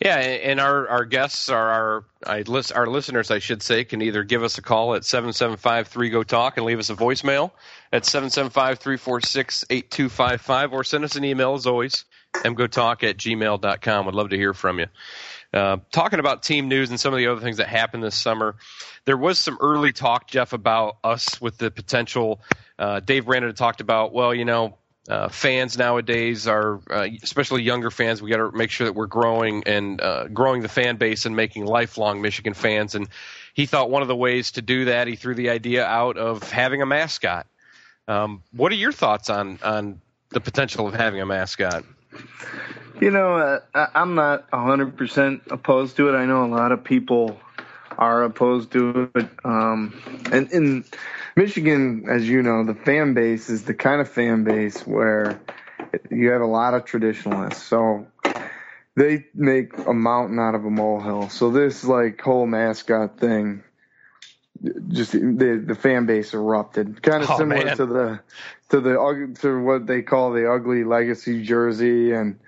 Yeah, 0.00 0.16
and 0.16 0.60
our, 0.60 0.88
our 0.88 1.04
guests 1.04 1.48
are 1.48 1.68
our 1.68 2.04
our 2.26 2.86
listeners, 2.86 3.30
I 3.30 3.38
should 3.38 3.62
say, 3.62 3.84
can 3.84 4.02
either 4.02 4.24
give 4.24 4.42
us 4.42 4.58
a 4.58 4.62
call 4.62 4.94
at 4.94 5.04
seven 5.04 5.32
seven 5.32 5.56
five 5.56 5.88
three 5.88 6.10
go 6.10 6.22
talk 6.22 6.56
and 6.56 6.66
leave 6.66 6.78
us 6.78 6.90
a 6.90 6.94
voicemail 6.94 7.50
at 7.92 8.04
seven 8.04 8.30
seven 8.30 8.50
five 8.50 8.78
three 8.78 8.96
four 8.96 9.20
six 9.20 9.64
eight 9.70 9.90
two 9.90 10.08
five 10.08 10.40
five, 10.40 10.72
or 10.72 10.84
send 10.84 11.04
us 11.04 11.16
an 11.16 11.24
email 11.24 11.54
as 11.54 11.66
always 11.66 12.04
mgotalk 12.34 13.02
at 13.08 13.16
gmail.com. 13.16 14.06
Would 14.06 14.14
love 14.14 14.30
to 14.30 14.36
hear 14.36 14.54
from 14.54 14.78
you. 14.80 14.86
Uh, 15.52 15.78
talking 15.90 16.18
about 16.18 16.42
team 16.42 16.68
news 16.68 16.90
and 16.90 17.00
some 17.00 17.14
of 17.14 17.18
the 17.18 17.28
other 17.28 17.40
things 17.40 17.56
that 17.58 17.68
happened 17.68 18.02
this 18.02 18.20
summer, 18.20 18.56
there 19.04 19.16
was 19.16 19.38
some 19.38 19.56
early 19.60 19.92
talk, 19.92 20.28
Jeff, 20.28 20.52
about 20.52 20.98
us 21.04 21.40
with 21.40 21.56
the 21.58 21.70
potential. 21.70 22.40
Uh, 22.78 23.00
Dave 23.00 23.24
Brandon 23.26 23.54
talked 23.54 23.80
about, 23.80 24.12
well, 24.12 24.34
you 24.34 24.44
know, 24.44 24.76
uh, 25.08 25.28
fans 25.28 25.78
nowadays 25.78 26.46
are, 26.48 26.80
uh, 26.90 27.06
especially 27.22 27.62
younger 27.62 27.90
fans, 27.90 28.20
we 28.20 28.30
got 28.30 28.38
to 28.38 28.50
make 28.52 28.70
sure 28.70 28.86
that 28.86 28.94
we're 28.94 29.06
growing 29.06 29.64
and 29.66 30.00
uh, 30.00 30.28
growing 30.28 30.62
the 30.62 30.68
fan 30.68 30.96
base 30.96 31.26
and 31.26 31.36
making 31.36 31.64
lifelong 31.64 32.22
Michigan 32.22 32.54
fans. 32.54 32.94
And 32.94 33.08
he 33.54 33.66
thought 33.66 33.90
one 33.90 34.02
of 34.02 34.08
the 34.08 34.16
ways 34.16 34.52
to 34.52 34.62
do 34.62 34.86
that, 34.86 35.06
he 35.06 35.16
threw 35.16 35.34
the 35.34 35.50
idea 35.50 35.84
out 35.84 36.16
of 36.16 36.50
having 36.50 36.82
a 36.82 36.86
mascot. 36.86 37.46
Um, 38.08 38.42
what 38.52 38.72
are 38.72 38.76
your 38.76 38.92
thoughts 38.92 39.30
on 39.30 39.58
on 39.62 40.00
the 40.30 40.40
potential 40.40 40.86
of 40.86 40.94
having 40.94 41.20
a 41.20 41.26
mascot? 41.26 41.84
You 43.00 43.10
know, 43.10 43.36
uh, 43.74 43.86
I'm 43.94 44.14
not 44.14 44.50
100% 44.50 45.50
opposed 45.50 45.96
to 45.96 46.08
it. 46.08 46.16
I 46.16 46.24
know 46.24 46.44
a 46.44 46.46
lot 46.46 46.72
of 46.72 46.82
people 46.82 47.38
are 47.98 48.24
opposed 48.24 48.72
to 48.72 49.10
it. 49.14 49.28
Um, 49.44 50.00
and 50.32 50.50
in 50.50 50.84
Michigan, 51.36 52.06
as 52.08 52.26
you 52.26 52.42
know, 52.42 52.64
the 52.64 52.74
fan 52.74 53.12
base 53.12 53.50
is 53.50 53.64
the 53.64 53.74
kind 53.74 54.00
of 54.00 54.08
fan 54.08 54.42
base 54.42 54.86
where 54.86 55.38
you 56.10 56.30
have 56.30 56.40
a 56.40 56.46
lot 56.46 56.72
of 56.72 56.86
traditionalists. 56.86 57.62
So 57.62 58.06
they 58.96 59.26
make 59.34 59.76
a 59.86 59.92
mountain 59.92 60.38
out 60.38 60.54
of 60.54 60.64
a 60.64 60.70
molehill. 60.70 61.28
So 61.28 61.50
this 61.50 61.84
like 61.84 62.18
whole 62.20 62.46
mascot 62.46 63.20
thing, 63.20 63.62
just 64.88 65.12
the 65.12 65.62
the 65.64 65.74
fan 65.74 66.06
base 66.06 66.32
erupted, 66.32 67.02
kind 67.02 67.22
of 67.22 67.30
oh, 67.30 67.36
similar 67.36 67.66
man. 67.66 67.76
to 67.76 67.86
the 67.86 68.20
to 68.70 68.80
the 68.80 69.36
to 69.42 69.62
what 69.62 69.86
they 69.86 70.00
call 70.00 70.32
the 70.32 70.50
ugly 70.50 70.84
legacy 70.84 71.44
jersey 71.44 72.12
and 72.12 72.38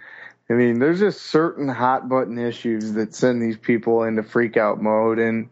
I 0.50 0.54
mean, 0.54 0.78
there's 0.78 1.00
just 1.00 1.26
certain 1.26 1.68
hot 1.68 2.08
button 2.08 2.38
issues 2.38 2.94
that 2.94 3.14
send 3.14 3.42
these 3.42 3.58
people 3.58 4.04
into 4.04 4.22
freak 4.22 4.56
out 4.56 4.80
mode. 4.80 5.18
And, 5.18 5.50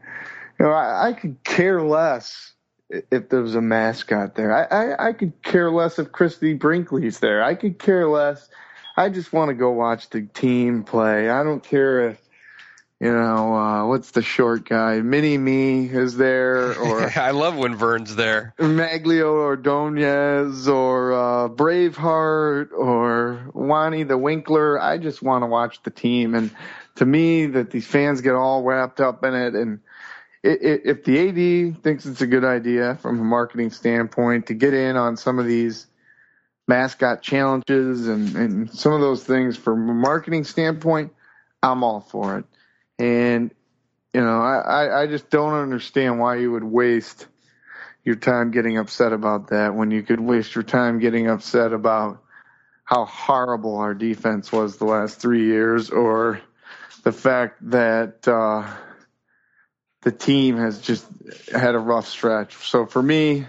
you 0.58 0.64
know, 0.64 0.72
I, 0.72 1.08
I 1.08 1.12
could 1.12 1.44
care 1.44 1.82
less 1.82 2.54
if 2.88 3.28
there 3.28 3.42
was 3.42 3.54
a 3.54 3.60
mascot 3.60 4.34
there. 4.34 4.52
I, 4.52 4.64
I, 4.64 5.08
I 5.08 5.12
could 5.12 5.42
care 5.42 5.70
less 5.70 5.98
if 5.98 6.12
Christie 6.12 6.54
Brinkley's 6.54 7.18
there. 7.18 7.42
I 7.42 7.54
could 7.54 7.78
care 7.78 8.08
less. 8.08 8.48
I 8.96 9.08
just 9.08 9.32
want 9.32 9.48
to 9.50 9.54
go 9.54 9.70
watch 9.72 10.10
the 10.10 10.22
team 10.22 10.84
play. 10.84 11.28
I 11.28 11.42
don't 11.42 11.62
care 11.62 12.10
if 12.10 12.26
you 12.98 13.12
know, 13.12 13.54
uh, 13.54 13.86
what's 13.86 14.12
the 14.12 14.22
short 14.22 14.66
guy? 14.66 15.02
Mini 15.02 15.36
Me 15.36 15.84
is 15.86 16.16
there, 16.16 16.74
or 16.78 17.02
I 17.16 17.32
love 17.32 17.54
when 17.54 17.76
Vern's 17.76 18.16
there. 18.16 18.54
Magglio 18.58 19.34
Ordonez, 19.34 20.66
or 20.66 21.12
uh, 21.12 21.48
Braveheart, 21.50 22.72
or 22.72 23.50
Wani 23.52 24.04
the 24.04 24.16
Winkler. 24.16 24.80
I 24.80 24.96
just 24.96 25.22
want 25.22 25.42
to 25.42 25.46
watch 25.46 25.82
the 25.82 25.90
team, 25.90 26.34
and 26.34 26.50
to 26.94 27.04
me, 27.04 27.46
that 27.46 27.70
these 27.70 27.86
fans 27.86 28.22
get 28.22 28.34
all 28.34 28.62
wrapped 28.62 29.00
up 29.00 29.22
in 29.24 29.34
it, 29.34 29.54
and 29.54 29.80
if 30.46 31.04
the 31.04 31.28
AD 31.28 31.82
thinks 31.82 32.06
it's 32.06 32.20
a 32.20 32.26
good 32.26 32.44
idea 32.44 32.96
from 32.96 33.20
a 33.20 33.24
marketing 33.24 33.70
standpoint 33.70 34.46
to 34.46 34.54
get 34.54 34.74
in 34.74 34.96
on 34.96 35.16
some 35.16 35.38
of 35.38 35.46
these 35.46 35.86
mascot 36.68 37.22
challenges 37.22 38.08
and, 38.08 38.34
and 38.36 38.70
some 38.70 38.92
of 38.92 39.00
those 39.00 39.24
things 39.24 39.56
from 39.56 39.88
a 39.88 39.94
marketing 39.94 40.44
standpoint, 40.44 41.12
I'm 41.62 41.82
all 41.82 42.00
for 42.00 42.38
it. 42.38 42.44
And, 42.98 43.52
you 44.12 44.20
know, 44.20 44.40
I, 44.40 45.02
I 45.02 45.06
just 45.06 45.30
don't 45.30 45.54
understand 45.54 46.18
why 46.18 46.36
you 46.36 46.52
would 46.52 46.64
waste 46.64 47.26
your 48.04 48.16
time 48.16 48.52
getting 48.52 48.78
upset 48.78 49.12
about 49.12 49.48
that 49.48 49.74
when 49.74 49.90
you 49.90 50.02
could 50.02 50.20
waste 50.20 50.54
your 50.54 50.64
time 50.64 51.00
getting 51.00 51.28
upset 51.28 51.72
about 51.72 52.22
how 52.84 53.04
horrible 53.04 53.76
our 53.78 53.94
defense 53.94 54.52
was 54.52 54.76
the 54.76 54.84
last 54.84 55.20
three 55.20 55.44
years 55.46 55.90
or 55.90 56.40
the 57.02 57.12
fact 57.12 57.58
that, 57.70 58.26
uh, 58.28 58.64
the 60.06 60.12
team 60.12 60.56
has 60.56 60.80
just 60.80 61.04
had 61.52 61.74
a 61.74 61.80
rough 61.80 62.06
stretch. 62.06 62.54
So 62.54 62.86
for 62.86 63.02
me, 63.02 63.44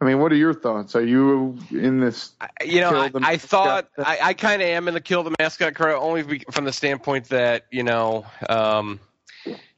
I 0.00 0.04
mean, 0.04 0.20
what 0.20 0.30
are 0.30 0.36
your 0.36 0.54
thoughts? 0.54 0.94
Are 0.94 1.04
you 1.04 1.58
in 1.72 1.98
this? 1.98 2.30
You 2.64 2.82
know, 2.82 2.92
I, 2.92 3.10
I 3.14 3.36
thought 3.38 3.88
I, 3.98 4.18
I 4.22 4.34
kind 4.34 4.62
of 4.62 4.68
am 4.68 4.86
in 4.86 4.94
the 4.94 5.00
kill 5.00 5.24
the 5.24 5.34
mascot 5.40 5.74
crowd 5.74 6.00
only 6.00 6.44
from 6.52 6.64
the 6.64 6.72
standpoint 6.72 7.30
that 7.30 7.66
you 7.72 7.82
know, 7.82 8.24
um, 8.48 9.00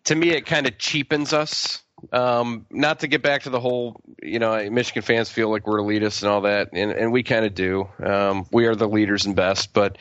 to 0.05 0.15
me, 0.15 0.33
it 0.33 0.45
kind 0.45 0.67
of 0.67 0.77
cheapens 0.77 1.33
us. 1.33 1.83
Um, 2.13 2.67
not 2.69 3.01
to 3.01 3.07
get 3.07 3.23
back 3.23 3.45
to 3.45 3.51
the 3.51 3.61
whole, 3.61 4.03
you 4.23 4.39
know, 4.39 4.69
Michigan 4.69 5.03
fans 5.03 5.31
feel 5.31 5.51
like 5.51 5.67
we're 5.67 5.79
elitists 5.79 6.23
and 6.23 6.31
all 6.31 6.43
that, 6.43 6.71
and, 6.75 6.91
and 6.91 7.11
we 7.11 7.23
kind 7.23 7.47
of 7.47 7.55
do. 7.55 7.89
Um, 8.05 8.45
we 8.53 8.67
are 8.67 8.75
the 8.75 8.89
leaders 8.89 9.25
and 9.25 9.35
best, 9.35 9.73
but 9.73 9.97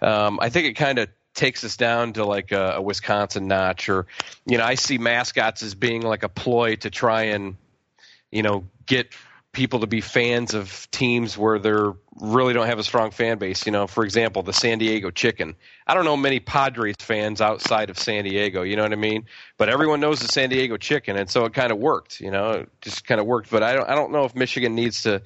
um, 0.00 0.40
I 0.42 0.48
think 0.48 0.66
it 0.66 0.72
kind 0.74 0.98
of 0.98 1.08
takes 1.34 1.64
us 1.64 1.76
down 1.76 2.14
to 2.14 2.24
like 2.24 2.52
a, 2.52 2.74
a 2.76 2.82
Wisconsin 2.82 3.48
notch, 3.48 3.88
or 3.88 4.06
you 4.46 4.58
know, 4.58 4.64
I 4.64 4.74
see 4.74 4.98
mascots 4.98 5.62
as 5.62 5.74
being 5.74 6.02
like 6.02 6.22
a 6.22 6.28
ploy 6.28 6.76
to 6.76 6.90
try 6.90 7.24
and, 7.24 7.56
you 8.30 8.42
know, 8.42 8.64
get 8.86 9.08
people 9.52 9.80
to 9.80 9.86
be 9.86 10.00
fans 10.00 10.54
of 10.54 10.88
teams 10.90 11.36
where 11.36 11.58
they're 11.58 11.92
really 12.20 12.54
don't 12.54 12.66
have 12.66 12.78
a 12.78 12.84
strong 12.84 13.10
fan 13.10 13.38
base. 13.38 13.66
You 13.66 13.72
know, 13.72 13.86
for 13.86 14.04
example, 14.04 14.42
the 14.42 14.52
San 14.52 14.78
Diego 14.78 15.10
Chicken. 15.10 15.54
I 15.86 15.94
don't 15.94 16.04
know 16.04 16.16
many 16.16 16.40
Padres 16.40 16.96
fans 17.00 17.40
outside 17.40 17.90
of 17.90 17.98
San 17.98 18.24
Diego. 18.24 18.62
You 18.62 18.76
know 18.76 18.82
what 18.82 18.92
I 18.92 18.96
mean? 18.96 19.26
But 19.58 19.68
everyone 19.68 20.00
knows 20.00 20.20
the 20.20 20.28
San 20.28 20.48
Diego 20.48 20.76
Chicken, 20.76 21.16
and 21.16 21.30
so 21.30 21.44
it 21.44 21.54
kind 21.54 21.70
of 21.70 21.78
worked. 21.78 22.20
You 22.20 22.30
know, 22.30 22.50
it 22.52 22.70
just 22.80 23.06
kind 23.06 23.20
of 23.20 23.26
worked. 23.26 23.50
But 23.50 23.62
I 23.62 23.74
don't. 23.74 23.88
I 23.88 23.94
don't 23.94 24.12
know 24.12 24.24
if 24.24 24.34
Michigan 24.34 24.74
needs 24.74 25.02
to 25.02 25.22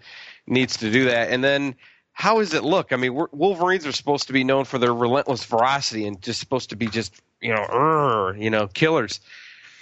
needs 0.47 0.79
to 0.79 0.91
do 0.91 1.07
that. 1.07 1.31
And 1.31 1.43
then 1.43 1.77
how 2.17 2.39
does 2.39 2.55
it 2.55 2.65
look? 2.65 2.95
I 2.95 2.97
mean, 2.97 3.15
Wolverines 3.31 3.87
are 3.87 3.93
supposed 3.93 4.29
to 4.29 4.33
be 4.33 4.43
known 4.43 4.65
for 4.65 4.79
their 4.79 4.95
relentless 4.95 5.45
ferocity 5.45 6.07
and 6.07 6.21
just 6.23 6.41
supposed 6.41 6.71
to 6.71 6.77
be 6.77 6.87
just 6.87 7.15
you 7.43 7.55
know, 7.55 8.33
you 8.35 8.49
know, 8.49 8.69
killers. 8.69 9.21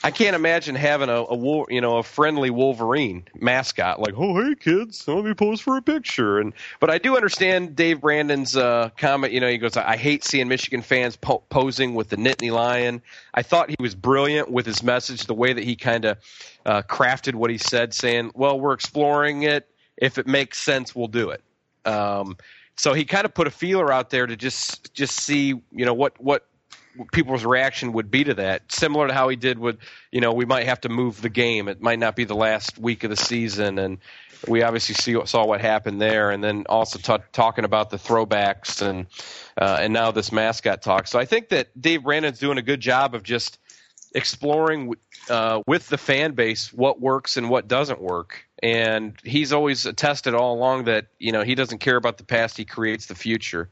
I 0.02 0.10
can't 0.10 0.34
imagine 0.34 0.74
having 0.74 1.08
a, 1.08 1.22
a 1.22 1.64
you 1.72 1.80
know 1.80 1.98
a 1.98 2.02
friendly 2.02 2.50
Wolverine 2.50 3.22
mascot 3.36 4.00
like 4.00 4.14
oh 4.18 4.42
hey 4.42 4.54
kids 4.56 5.06
let 5.08 5.24
me 5.24 5.32
pose 5.32 5.60
for 5.60 5.78
a 5.78 5.82
picture 5.82 6.38
and 6.40 6.52
but 6.78 6.90
I 6.90 6.98
do 6.98 7.16
understand 7.16 7.74
Dave 7.74 8.02
Brandon's 8.02 8.54
uh, 8.54 8.90
comment 8.98 9.32
you 9.32 9.40
know 9.40 9.48
he 9.48 9.56
goes 9.56 9.78
I 9.78 9.96
hate 9.96 10.22
seeing 10.22 10.48
Michigan 10.48 10.82
fans 10.82 11.16
po- 11.16 11.42
posing 11.48 11.94
with 11.94 12.10
the 12.10 12.16
Nittany 12.16 12.52
Lion 12.52 13.00
I 13.32 13.40
thought 13.40 13.70
he 13.70 13.76
was 13.80 13.94
brilliant 13.94 14.50
with 14.50 14.66
his 14.66 14.82
message 14.82 15.24
the 15.24 15.34
way 15.34 15.54
that 15.54 15.64
he 15.64 15.74
kind 15.74 16.04
of 16.04 16.18
uh, 16.66 16.82
crafted 16.82 17.34
what 17.34 17.48
he 17.48 17.56
said 17.56 17.94
saying 17.94 18.32
well 18.34 18.60
we're 18.60 18.74
exploring 18.74 19.44
it 19.44 19.66
if 19.96 20.18
it 20.18 20.26
makes 20.26 20.58
sense 20.58 20.94
we'll 20.94 21.08
do 21.08 21.30
it 21.30 21.42
um, 21.84 22.36
so 22.76 22.92
he 22.92 23.04
kind 23.04 23.24
of 23.24 23.34
put 23.34 23.46
a 23.46 23.50
feeler 23.50 23.92
out 23.92 24.10
there 24.10 24.26
to 24.26 24.36
just 24.36 24.92
just 24.94 25.16
see 25.16 25.48
you 25.48 25.84
know 25.84 25.94
what 25.94 26.20
what 26.20 26.46
people's 27.12 27.44
reaction 27.44 27.92
would 27.92 28.10
be 28.10 28.24
to 28.24 28.34
that. 28.34 28.70
Similar 28.70 29.08
to 29.08 29.14
how 29.14 29.28
he 29.28 29.36
did 29.36 29.58
with, 29.58 29.78
you 30.10 30.20
know, 30.20 30.32
we 30.32 30.44
might 30.44 30.66
have 30.66 30.80
to 30.82 30.88
move 30.88 31.20
the 31.20 31.28
game. 31.28 31.68
It 31.68 31.80
might 31.80 31.98
not 31.98 32.16
be 32.16 32.24
the 32.24 32.36
last 32.36 32.78
week 32.78 33.04
of 33.04 33.10
the 33.10 33.16
season, 33.16 33.78
and 33.78 33.98
we 34.46 34.62
obviously 34.62 34.94
see, 34.94 35.26
saw 35.26 35.46
what 35.46 35.60
happened 35.60 36.00
there. 36.00 36.30
And 36.30 36.42
then 36.42 36.66
also 36.68 36.98
t- 36.98 37.24
talking 37.32 37.64
about 37.64 37.90
the 37.90 37.96
throwbacks 37.96 38.82
and 38.82 39.06
uh, 39.56 39.78
and 39.80 39.92
now 39.92 40.10
this 40.10 40.32
mascot 40.32 40.82
talk. 40.82 41.06
So 41.06 41.18
I 41.18 41.24
think 41.24 41.48
that 41.50 41.68
Dave 41.80 42.02
Brandon's 42.04 42.38
doing 42.38 42.58
a 42.58 42.62
good 42.62 42.80
job 42.80 43.14
of 43.14 43.22
just 43.22 43.58
exploring 44.14 44.94
uh, 45.28 45.62
with 45.66 45.88
the 45.88 45.98
fan 45.98 46.32
base 46.32 46.72
what 46.72 47.00
works 47.00 47.36
and 47.36 47.50
what 47.50 47.66
doesn't 47.66 48.00
work. 48.00 48.46
And 48.64 49.14
he's 49.22 49.52
always 49.52 49.84
attested 49.84 50.32
all 50.34 50.54
along 50.54 50.84
that 50.84 51.08
you 51.18 51.32
know 51.32 51.42
he 51.42 51.54
doesn't 51.54 51.78
care 51.78 51.96
about 51.96 52.16
the 52.16 52.24
past; 52.24 52.56
he 52.56 52.64
creates 52.64 53.04
the 53.04 53.14
future. 53.14 53.68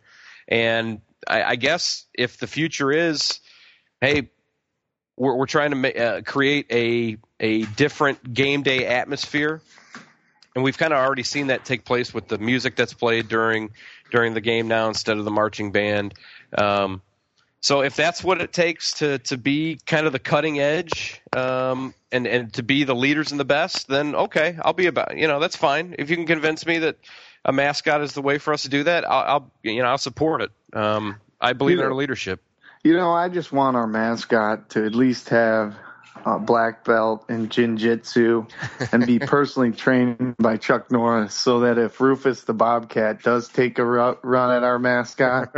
And 0.46 1.00
I, 1.26 1.42
I 1.42 1.56
guess 1.56 2.04
if 2.12 2.36
the 2.36 2.46
future 2.46 2.92
is, 2.92 3.40
hey, 4.02 4.28
we're, 5.16 5.34
we're 5.34 5.46
trying 5.46 5.70
to 5.70 5.76
ma- 5.76 5.88
uh, 5.88 6.20
create 6.20 6.66
a 6.70 7.16
a 7.40 7.64
different 7.64 8.34
game 8.34 8.62
day 8.62 8.84
atmosphere, 8.84 9.62
and 10.54 10.62
we've 10.62 10.76
kind 10.76 10.92
of 10.92 10.98
already 10.98 11.22
seen 11.22 11.46
that 11.46 11.64
take 11.64 11.86
place 11.86 12.12
with 12.12 12.28
the 12.28 12.36
music 12.36 12.76
that's 12.76 12.92
played 12.92 13.28
during 13.28 13.70
during 14.10 14.34
the 14.34 14.42
game 14.42 14.68
now 14.68 14.88
instead 14.88 15.16
of 15.16 15.24
the 15.24 15.30
marching 15.30 15.72
band. 15.72 16.12
Um, 16.56 17.00
so 17.62 17.82
if 17.82 17.94
that's 17.94 18.24
what 18.24 18.40
it 18.40 18.52
takes 18.52 18.94
to 18.94 19.18
to 19.20 19.38
be 19.38 19.78
kind 19.86 20.06
of 20.06 20.12
the 20.12 20.18
cutting 20.18 20.58
edge 20.58 21.22
um, 21.32 21.94
and 22.10 22.26
and 22.26 22.52
to 22.54 22.64
be 22.64 22.82
the 22.82 22.94
leaders 22.94 23.30
and 23.30 23.38
the 23.38 23.44
best, 23.44 23.86
then 23.86 24.16
okay, 24.16 24.58
I'll 24.60 24.72
be 24.72 24.86
about 24.86 25.16
you 25.16 25.28
know 25.28 25.38
that's 25.38 25.54
fine. 25.54 25.94
If 25.96 26.10
you 26.10 26.16
can 26.16 26.26
convince 26.26 26.66
me 26.66 26.78
that 26.78 26.96
a 27.44 27.52
mascot 27.52 28.02
is 28.02 28.14
the 28.14 28.22
way 28.22 28.38
for 28.38 28.52
us 28.52 28.62
to 28.64 28.68
do 28.68 28.82
that, 28.82 29.08
I'll, 29.08 29.22
I'll 29.22 29.52
you 29.62 29.80
know 29.80 29.88
I'll 29.88 29.98
support 29.98 30.42
it. 30.42 30.50
Um, 30.72 31.20
I 31.40 31.52
believe 31.52 31.76
you 31.76 31.82
know, 31.82 31.86
in 31.86 31.92
our 31.92 31.96
leadership. 31.96 32.42
You 32.82 32.94
know, 32.94 33.12
I 33.12 33.28
just 33.28 33.52
want 33.52 33.76
our 33.76 33.86
mascot 33.86 34.70
to 34.70 34.84
at 34.84 34.96
least 34.96 35.28
have 35.28 35.76
a 36.24 36.38
black 36.38 36.84
belt 36.84 37.24
in 37.28 37.48
jiu-jitsu 37.48 38.46
and 38.92 39.06
be 39.06 39.18
personally 39.20 39.72
trained 39.72 40.34
by 40.38 40.56
Chuck 40.56 40.90
Norris 40.90 41.34
so 41.34 41.60
that 41.60 41.78
if 41.78 42.00
Rufus 42.00 42.42
the 42.42 42.54
Bobcat 42.54 43.22
does 43.22 43.48
take 43.48 43.78
a 43.78 43.84
ru- 43.84 44.18
run 44.22 44.50
at 44.56 44.62
our 44.64 44.78
mascot, 44.78 45.54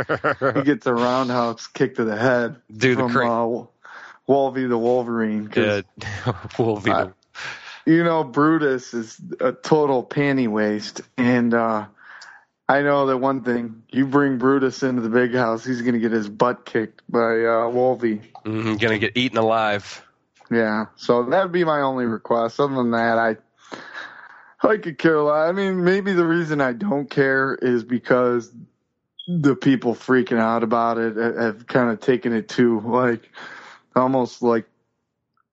he 0.55 0.63
gets 0.63 0.85
a 0.85 0.93
roundhouse 0.93 1.67
kick 1.67 1.95
to 1.95 2.03
the 2.05 2.17
head 2.17 2.57
from 2.95 3.11
cra- 3.11 3.29
uh, 3.29 3.65
Wolvie 4.27 4.65
the 4.65 4.77
Wolverine. 4.77 5.49
Yeah, 5.55 5.81
Wolverine. 6.59 6.95
Uh, 6.95 7.11
you 7.85 8.03
know, 8.03 8.23
Brutus 8.23 8.93
is 8.93 9.19
a 9.39 9.51
total 9.51 10.03
panty 10.03 10.47
waste. 10.47 11.01
And 11.17 11.53
uh, 11.53 11.85
I 12.67 12.81
know 12.81 13.05
that 13.07 13.17
one 13.17 13.43
thing 13.43 13.83
you 13.91 14.07
bring 14.07 14.37
Brutus 14.37 14.81
into 14.81 15.01
the 15.01 15.09
big 15.09 15.35
house, 15.35 15.63
he's 15.63 15.81
going 15.81 15.93
to 15.93 15.99
get 15.99 16.11
his 16.11 16.27
butt 16.27 16.65
kicked 16.65 17.03
by 17.09 17.45
uh, 17.45 17.69
Wolvie. 17.69 18.21
hmm 18.43 18.75
gonna 18.75 18.97
get 18.97 19.15
eaten 19.15 19.37
alive. 19.37 20.04
Yeah, 20.51 20.85
so 20.95 21.23
that'd 21.23 21.51
be 21.51 21.63
my 21.63 21.81
only 21.81 22.05
request. 22.05 22.59
Other 22.59 22.75
than 22.75 22.91
that, 22.91 23.17
I 23.17 23.37
I 24.61 24.77
could 24.77 24.97
care 24.97 25.19
less. 25.21 25.49
I 25.49 25.51
mean, 25.51 25.83
maybe 25.83 26.13
the 26.13 26.25
reason 26.25 26.61
I 26.61 26.73
don't 26.73 27.09
care 27.09 27.55
is 27.55 27.83
because 27.83 28.51
the 29.27 29.55
people 29.55 29.95
freaking 29.95 30.37
out 30.39 30.63
about 30.63 30.97
it 30.97 31.15
have 31.17 31.65
kind 31.67 31.89
of 31.89 31.99
taken 31.99 32.33
it 32.33 32.47
to 32.49 32.79
like 32.81 33.29
almost 33.95 34.41
like 34.41 34.67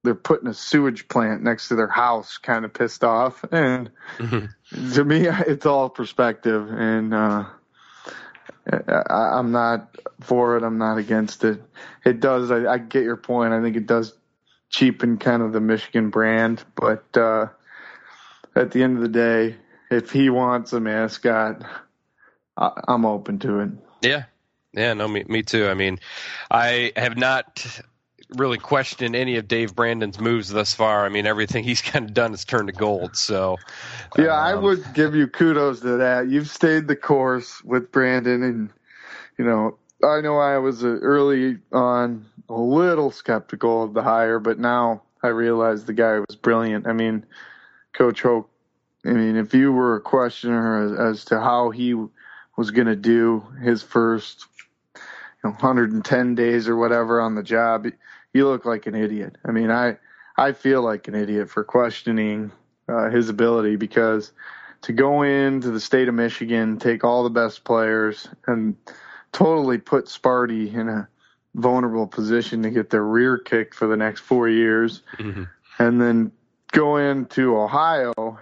they're 0.05 0.15
putting 0.15 0.49
a 0.49 0.55
sewage 0.55 1.09
plant 1.09 1.43
next 1.43 1.69
to 1.69 1.77
their 1.77 1.89
house, 1.89 2.39
kind 2.39 2.65
of 2.65 2.75
pissed 2.75 3.05
off. 3.05 3.45
And 3.51 3.91
Mhm. 4.19 4.51
to 4.95 5.05
me, 5.05 5.27
it's 5.47 5.67
all 5.67 5.89
perspective, 5.89 6.69
and 6.71 7.15
uh, 7.15 7.45
I, 8.71 9.39
I'm 9.39 9.53
not 9.53 9.97
for 10.21 10.57
it. 10.57 10.63
I'm 10.63 10.79
not 10.79 10.99
against 10.99 11.45
it. 11.45 11.63
It 12.05 12.21
does. 12.21 12.51
I, 12.51 12.67
I 12.67 12.79
get 12.79 13.05
your 13.05 13.17
point. 13.17 13.53
I 13.53 13.63
think 13.63 13.77
it 13.77 13.87
does 13.87 14.13
cheapen 14.73 15.19
kind 15.19 15.43
of 15.43 15.53
the 15.53 15.61
Michigan 15.61 16.11
brand, 16.11 16.65
but 16.75 17.05
uh, 17.17 17.47
at 18.57 18.73
the 18.73 18.83
end 18.83 18.97
of 18.97 19.03
the 19.03 19.09
day, 19.09 19.57
if 19.91 20.11
he 20.11 20.31
wants 20.31 20.73
a 20.73 20.81
mascot, 20.81 21.63
I, 22.57 22.71
I'm 22.89 23.05
open 23.05 23.39
to 23.41 23.61
it. 23.61 23.71
Yeah, 24.01 24.25
yeah, 24.73 24.95
no, 24.95 25.07
me, 25.07 25.25
me 25.29 25.43
too. 25.43 25.69
I 25.69 25.75
mean, 25.75 26.01
I 26.51 26.93
have 26.97 27.17
not 27.17 27.65
really 28.37 28.57
questioned 28.57 29.15
any 29.15 29.37
of 29.37 29.47
Dave 29.47 29.75
Brandon's 29.75 30.19
moves 30.19 30.49
thus 30.49 30.75
far. 30.75 31.05
I 31.05 31.11
mean, 31.11 31.27
everything 31.27 31.65
he's 31.65 31.83
kind 31.83 32.07
of 32.07 32.15
done 32.15 32.31
has 32.33 32.45
turned 32.45 32.69
to 32.69 32.75
gold. 32.75 33.15
So, 33.15 33.59
Yeah, 34.19 34.33
I 34.33 34.55
um, 34.55 34.65
would 34.65 34.83
give 34.95 35.15
you 35.15 35.29
kudos 35.29 35.81
to 35.81 35.99
that. 35.99 36.29
You've 36.29 36.49
stayed 36.49 36.89
the 36.89 36.97
course 36.97 37.63
with 37.63 37.93
Brandon, 37.93 38.43
and 38.43 38.71
you 39.39 39.45
know, 39.45 39.77
I 40.03 40.23
know 40.23 40.39
I 40.39 40.59
was 40.59 40.83
uh, 40.83 40.89
early 40.89 41.59
on 41.73 42.27
a 42.53 42.61
little 42.61 43.11
skeptical 43.11 43.83
of 43.83 43.95
the 43.95 44.03
hire, 44.03 44.39
but 44.39 44.59
now 44.59 45.03
I 45.23 45.29
realize 45.29 45.85
the 45.85 45.93
guy 45.93 46.19
was 46.19 46.37
brilliant. 46.37 46.87
I 46.87 46.93
mean, 46.93 47.25
Coach 47.93 48.23
Hoke. 48.23 48.51
I 49.05 49.11
mean, 49.11 49.37
if 49.37 49.53
you 49.53 49.73
were 49.73 49.97
a 49.97 50.01
questioner 50.01 50.85
as, 50.85 51.19
as 51.19 51.25
to 51.27 51.41
how 51.41 51.71
he 51.71 51.95
was 52.57 52.71
going 52.71 52.87
to 52.87 52.97
do 52.97 53.45
his 53.61 53.83
first 53.83 54.47
you 54.95 55.01
know, 55.45 55.51
110 55.51 56.35
days 56.35 56.69
or 56.69 56.77
whatever 56.77 57.21
on 57.21 57.35
the 57.35 57.43
job, 57.43 57.87
you 58.33 58.47
look 58.47 58.65
like 58.65 58.87
an 58.87 58.95
idiot. 58.95 59.37
I 59.45 59.51
mean, 59.51 59.71
I 59.71 59.99
I 60.37 60.53
feel 60.53 60.83
like 60.83 61.09
an 61.09 61.15
idiot 61.15 61.51
for 61.51 61.65
questioning 61.65 62.53
uh, 62.89 63.11
his 63.11 63.29
ability 63.29 63.77
because 63.77 64.33
to 64.83 64.93
go 64.93 65.23
into 65.23 65.71
the 65.71 65.81
state 65.81 66.09
of 66.09 66.15
Michigan, 66.15 66.79
take 66.79 67.05
all 67.05 67.23
the 67.23 67.31
best 67.31 67.65
players, 67.65 68.29
and 68.47 68.77
totally 69.33 69.79
put 69.79 70.07
Sparty 70.07 70.73
in 70.73 70.89
a 70.89 71.09
vulnerable 71.55 72.07
position 72.07 72.63
to 72.63 72.71
get 72.71 72.91
their 72.91 73.05
rear 73.05 73.39
kicked 73.39 73.75
for 73.75 73.87
the 73.87 73.97
next 73.97 74.21
four 74.21 74.49
years, 74.49 75.03
Mhm. 75.19 75.49
and 75.79 76.01
then 76.01 76.33
go 76.73 76.97
into 76.97 77.57
Ohio 77.57 78.39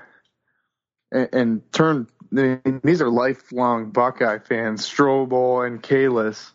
and, 1.11 1.29
and 1.33 1.73
turn. 1.73 2.07
These 2.31 3.03
are 3.03 3.11
lifelong 3.11 3.91
Buckeye 3.91 4.39
fans, 4.39 4.89
Strobel 4.89 5.67
and 5.67 5.83
Kalis, 5.83 6.53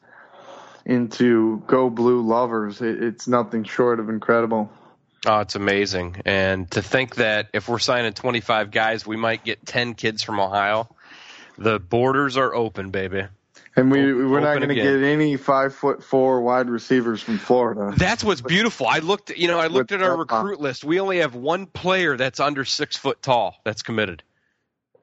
into 0.85 1.61
Go 1.67 1.89
Blue 1.89 2.21
lovers. 2.21 2.81
It, 2.81 3.03
it's 3.03 3.27
nothing 3.27 3.63
short 3.65 3.99
of 3.99 4.07
incredible. 4.09 4.71
Oh, 5.27 5.39
it's 5.39 5.55
amazing. 5.55 6.21
And 6.25 6.69
to 6.71 6.81
think 6.81 7.15
that 7.15 7.49
if 7.51 7.67
we're 7.67 7.79
signing 7.79 8.13
25 8.13 8.71
guys, 8.71 9.05
we 9.07 9.17
might 9.17 9.43
get 9.43 9.65
10 9.65 9.95
kids 9.95 10.21
from 10.21 10.39
Ohio. 10.39 10.87
The 11.57 11.79
borders 11.79 12.37
are 12.37 12.53
open, 12.53 12.91
baby. 12.91 13.23
And 13.77 13.91
we 13.91 14.13
we're 14.13 14.39
not 14.39 14.57
going 14.57 14.69
to 14.69 14.75
get 14.75 15.03
any 15.03 15.35
five 15.35 15.75
foot 15.75 16.01
four 16.01 16.41
wide 16.41 16.69
receivers 16.69 17.21
from 17.21 17.37
Florida. 17.37 17.93
That's 17.97 18.23
what's 18.23 18.39
beautiful. 18.39 18.87
I 18.87 18.99
looked, 18.99 19.31
you 19.31 19.49
know, 19.49 19.59
I 19.59 19.67
looked 19.67 19.91
With 19.91 20.01
at 20.01 20.05
our 20.05 20.11
that, 20.11 20.33
recruit 20.33 20.61
list. 20.61 20.85
We 20.85 21.01
only 21.01 21.17
have 21.17 21.35
one 21.35 21.65
player 21.65 22.15
that's 22.15 22.39
under 22.39 22.63
six 22.63 22.95
foot 22.95 23.21
tall 23.21 23.57
that's 23.65 23.81
committed. 23.81 24.23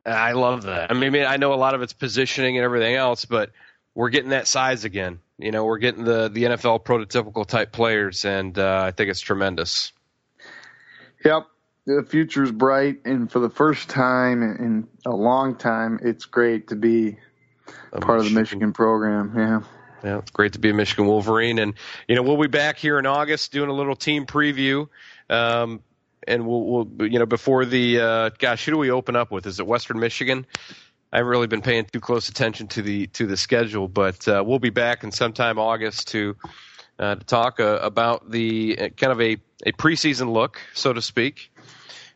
And 0.06 0.14
I 0.14 0.32
love 0.32 0.62
that. 0.62 0.90
I 0.90 0.94
mean, 0.94 1.14
I 1.16 1.36
know 1.36 1.52
a 1.52 1.56
lot 1.56 1.74
of 1.74 1.82
it's 1.82 1.92
positioning 1.92 2.56
and 2.56 2.64
everything 2.64 2.94
else, 2.94 3.26
but 3.26 3.50
we're 3.94 4.08
getting 4.08 4.30
that 4.30 4.48
size 4.48 4.84
again. 4.84 5.20
You 5.38 5.50
know, 5.50 5.64
we're 5.64 5.78
getting 5.78 6.04
the 6.04 6.28
the 6.28 6.44
NFL 6.44 6.84
prototypical 6.84 7.46
type 7.46 7.72
players, 7.72 8.24
and 8.24 8.58
uh, 8.58 8.84
I 8.86 8.92
think 8.92 9.10
it's 9.10 9.20
tremendous. 9.20 9.92
Yep, 11.24 11.46
the 11.86 12.06
future's 12.08 12.50
bright, 12.50 13.00
and 13.04 13.30
for 13.30 13.38
the 13.38 13.50
first 13.50 13.90
time 13.90 14.42
in 14.42 14.88
a 15.04 15.14
long 15.14 15.56
time, 15.56 16.00
it's 16.02 16.24
great 16.24 16.68
to 16.68 16.76
be 16.76 17.18
part 18.00 18.18
of 18.18 18.24
the 18.24 18.30
Michigan 18.30 18.72
program. 18.72 19.32
Yeah. 19.36 19.60
Yeah, 20.04 20.18
it's 20.18 20.32
great 20.32 20.54
to 20.54 20.58
be 20.58 20.70
a 20.70 20.74
Michigan 20.74 21.06
Wolverine, 21.06 21.60
and 21.60 21.74
you 22.08 22.16
know 22.16 22.22
we'll 22.22 22.40
be 22.40 22.48
back 22.48 22.76
here 22.76 22.98
in 22.98 23.06
August 23.06 23.52
doing 23.52 23.70
a 23.70 23.72
little 23.72 23.94
team 23.94 24.26
preview, 24.26 24.88
um, 25.30 25.80
and 26.26 26.44
we'll, 26.44 26.64
we'll 26.64 27.08
you 27.08 27.20
know 27.20 27.26
before 27.26 27.64
the 27.64 28.00
uh, 28.00 28.30
gosh, 28.36 28.64
who 28.64 28.72
do 28.72 28.78
we 28.78 28.90
open 28.90 29.14
up 29.14 29.30
with? 29.30 29.46
Is 29.46 29.60
it 29.60 29.66
Western 29.66 30.00
Michigan? 30.00 30.44
I 31.12 31.18
haven't 31.18 31.30
really 31.30 31.46
been 31.46 31.62
paying 31.62 31.84
too 31.84 32.00
close 32.00 32.28
attention 32.28 32.66
to 32.68 32.82
the 32.82 33.06
to 33.08 33.26
the 33.26 33.36
schedule, 33.36 33.86
but 33.86 34.26
uh, 34.26 34.42
we'll 34.44 34.58
be 34.58 34.70
back 34.70 35.04
in 35.04 35.12
sometime 35.12 35.58
August 35.58 36.08
to 36.08 36.36
uh, 36.98 37.16
to 37.16 37.24
talk 37.24 37.60
uh, 37.60 37.78
about 37.82 38.28
the 38.28 38.78
uh, 38.78 38.88
kind 38.88 39.12
of 39.12 39.20
a 39.20 39.36
a 39.64 39.72
preseason 39.72 40.32
look, 40.32 40.60
so 40.74 40.92
to 40.92 41.02
speak. 41.02 41.52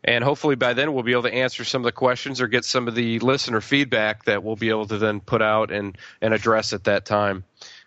And 0.07 0.23
hopefully 0.23 0.55
by 0.55 0.73
then 0.73 0.95
we'll 0.95 1.03
be 1.03 1.13
able 1.13 1.25
to 1.25 1.35
answer 1.35 1.65
some 1.65 1.83
of 1.83 1.85
the 1.85 1.93
questions 1.93 2.41
or 2.41 2.47
get 2.47 2.65
some 2.65 2.87
of 2.87 2.95
the 2.95 3.19
listener 3.19 3.61
feedback 3.61 4.25
that 4.25 4.45
we'll 4.45 4.57
be 4.57 4.69
able 4.69 4.87
to 4.87 4.99
then 4.99 5.21
put 5.21 5.43
out 5.43 5.73
and, 5.73 5.99
and 6.21 6.33
address 6.33 6.73
at 6.73 6.85
that 6.85 7.05
time. 7.05 7.45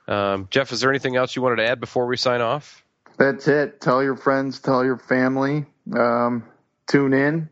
Um, 0.08 0.48
Jeff, 0.52 0.72
is 0.74 0.82
there 0.82 0.90
anything 0.90 1.16
else 1.16 1.36
you 1.36 1.42
wanted 1.42 1.58
to 1.58 1.68
add 1.68 1.80
before 1.80 2.08
we 2.08 2.18
sign 2.18 2.42
off? 2.42 2.84
That's 3.18 3.48
it. 3.48 3.80
Tell 3.80 4.04
your 4.04 4.16
friends, 4.16 4.60
tell 4.60 4.84
your 4.84 4.98
family. 4.98 5.66
Um, 5.94 6.44
tune 6.88 7.14
in. 7.14 7.50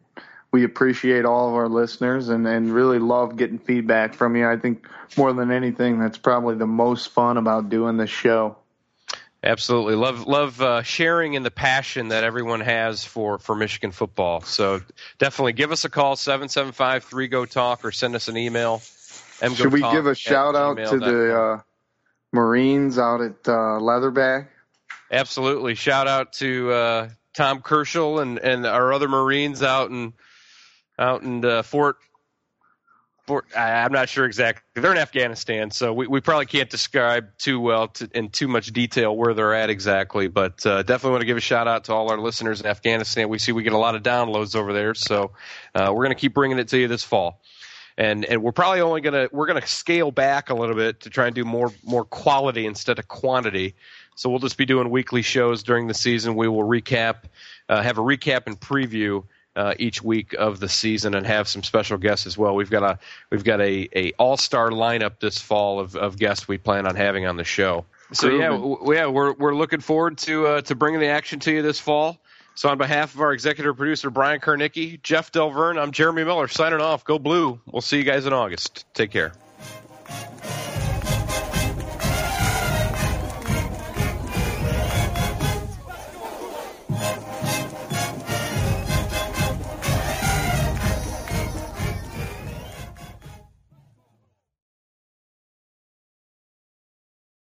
We 0.51 0.63
appreciate 0.63 1.25
all 1.25 1.49
of 1.49 1.55
our 1.55 1.69
listeners 1.69 2.29
and, 2.29 2.47
and 2.47 2.73
really 2.73 2.99
love 2.99 3.37
getting 3.37 3.59
feedback 3.59 4.15
from 4.15 4.35
you. 4.35 4.49
I 4.49 4.57
think 4.57 4.87
more 5.17 5.31
than 5.33 5.51
anything, 5.51 5.99
that's 5.99 6.17
probably 6.17 6.55
the 6.55 6.67
most 6.67 7.09
fun 7.09 7.37
about 7.37 7.69
doing 7.69 7.97
this 7.97 8.09
show. 8.09 8.57
Absolutely, 9.47 9.95
love 9.95 10.27
love 10.27 10.61
uh, 10.61 10.83
sharing 10.83 11.33
in 11.33 11.41
the 11.41 11.51
passion 11.51 12.09
that 12.09 12.25
everyone 12.25 12.59
has 12.59 13.05
for, 13.05 13.39
for 13.39 13.55
Michigan 13.55 13.93
football. 13.93 14.41
So 14.41 14.81
definitely 15.19 15.53
give 15.53 15.71
us 15.71 15.85
a 15.85 15.89
call 15.89 16.17
seven 16.17 16.49
seven 16.49 16.73
five 16.73 17.05
three 17.05 17.29
go 17.29 17.45
talk 17.45 17.85
or 17.85 17.93
send 17.93 18.13
us 18.15 18.27
an 18.27 18.35
email. 18.35 18.81
Should 19.53 19.71
we 19.71 19.79
give 19.79 20.05
a 20.05 20.15
shout 20.15 20.57
out 20.57 20.75
to 20.75 20.99
the 20.99 21.39
uh, 21.39 21.61
Marines 22.33 22.97
out 22.97 23.21
at 23.21 23.47
uh, 23.47 23.79
Leatherneck? 23.79 24.47
Absolutely. 25.09 25.75
Shout 25.75 26.09
out 26.09 26.33
to 26.33 26.71
uh, 26.71 27.09
Tom 27.33 27.61
Kerschel 27.61 28.21
and, 28.21 28.39
and 28.39 28.65
our 28.65 28.91
other 28.91 29.07
Marines 29.07 29.63
out 29.63 29.91
in 29.91 30.11
out 30.99 31.21
in 31.21 31.45
uh, 31.45 31.61
Fort 31.61 31.95
I'm 33.55 33.91
not 33.91 34.09
sure 34.09 34.25
exactly. 34.25 34.81
They're 34.81 34.91
in 34.91 34.97
Afghanistan, 34.97 35.71
so 35.71 35.93
we, 35.93 36.07
we 36.07 36.21
probably 36.21 36.45
can't 36.45 36.69
describe 36.69 37.29
too 37.37 37.59
well 37.59 37.89
to, 37.89 38.09
in 38.13 38.29
too 38.29 38.47
much 38.47 38.67
detail 38.67 39.15
where 39.15 39.33
they're 39.33 39.53
at 39.53 39.69
exactly. 39.69 40.27
But 40.27 40.65
uh, 40.65 40.83
definitely 40.83 41.11
want 41.11 41.21
to 41.21 41.27
give 41.27 41.37
a 41.37 41.41
shout 41.41 41.67
out 41.67 41.85
to 41.85 41.93
all 41.93 42.09
our 42.09 42.17
listeners 42.17 42.61
in 42.61 42.67
Afghanistan. 42.67 43.29
We 43.29 43.39
see 43.39 43.51
we 43.51 43.63
get 43.63 43.73
a 43.73 43.77
lot 43.77 43.95
of 43.95 44.03
downloads 44.03 44.55
over 44.55 44.73
there, 44.73 44.93
so 44.93 45.31
uh, 45.75 45.91
we're 45.93 46.03
going 46.03 46.15
to 46.15 46.19
keep 46.19 46.33
bringing 46.33 46.59
it 46.59 46.69
to 46.69 46.77
you 46.77 46.87
this 46.87 47.03
fall 47.03 47.41
and 47.97 48.25
and 48.25 48.43
we're 48.43 48.51
probably 48.51 48.81
only 48.81 49.01
gonna 49.01 49.27
we're 49.31 49.47
gonna 49.47 49.65
scale 49.65 50.11
back 50.11 50.49
a 50.49 50.53
little 50.53 50.75
bit 50.75 51.01
to 51.01 51.09
try 51.09 51.25
and 51.25 51.35
do 51.35 51.43
more 51.43 51.73
more 51.83 52.05
quality 52.05 52.65
instead 52.65 52.99
of 52.99 53.07
quantity. 53.07 53.75
So 54.15 54.29
we'll 54.29 54.39
just 54.39 54.57
be 54.57 54.65
doing 54.65 54.89
weekly 54.89 55.21
shows 55.21 55.61
during 55.61 55.87
the 55.87 55.93
season. 55.93 56.35
We 56.35 56.47
will 56.47 56.63
recap, 56.63 57.25
uh, 57.69 57.83
have 57.83 57.99
a 57.99 58.01
recap 58.01 58.47
and 58.47 58.59
preview 58.59 59.23
uh, 59.57 59.73
each 59.79 60.03
week 60.03 60.33
of 60.33 60.59
the 60.59 60.69
season, 60.69 61.15
and 61.15 61.25
have 61.25 61.47
some 61.47 61.63
special 61.63 61.97
guests 61.97 62.25
as 62.27 62.37
well. 62.37 62.55
We've 62.55 62.69
got 62.69 62.83
a 62.83 62.99
we've 63.31 63.43
got 63.43 63.59
a, 63.59 63.89
a 63.93 64.13
all 64.13 64.37
star 64.37 64.69
lineup 64.69 65.19
this 65.19 65.39
fall 65.39 65.79
of, 65.79 65.95
of 65.95 66.17
guests 66.17 66.47
we 66.47 66.57
plan 66.57 66.85
on 66.85 66.95
having 66.95 67.25
on 67.25 67.35
the 67.35 67.43
show. 67.43 67.83
So 68.13 68.29
yeah, 68.29 68.49
w- 68.49 68.93
yeah, 68.93 69.07
we're 69.07 69.33
we're 69.33 69.55
looking 69.55 69.81
forward 69.81 70.17
to 70.19 70.47
uh, 70.47 70.61
to 70.61 70.75
bringing 70.75 70.99
the 70.99 71.07
action 71.07 71.39
to 71.41 71.51
you 71.51 71.61
this 71.61 71.79
fall. 71.79 72.17
So 72.55 72.69
on 72.69 72.77
behalf 72.77 73.13
of 73.13 73.21
our 73.21 73.33
executive 73.33 73.77
producer 73.77 74.09
Brian 74.09 74.39
Karnicki, 74.39 75.01
Jeff 75.03 75.31
Delverne, 75.31 75.79
I'm 75.79 75.91
Jeremy 75.91 76.23
Miller 76.23 76.47
signing 76.47 76.81
off. 76.81 77.03
Go 77.03 77.19
blue. 77.19 77.59
We'll 77.65 77.81
see 77.81 77.97
you 77.97 78.03
guys 78.03 78.25
in 78.25 78.33
August. 78.33 78.85
Take 78.93 79.11
care. 79.11 79.33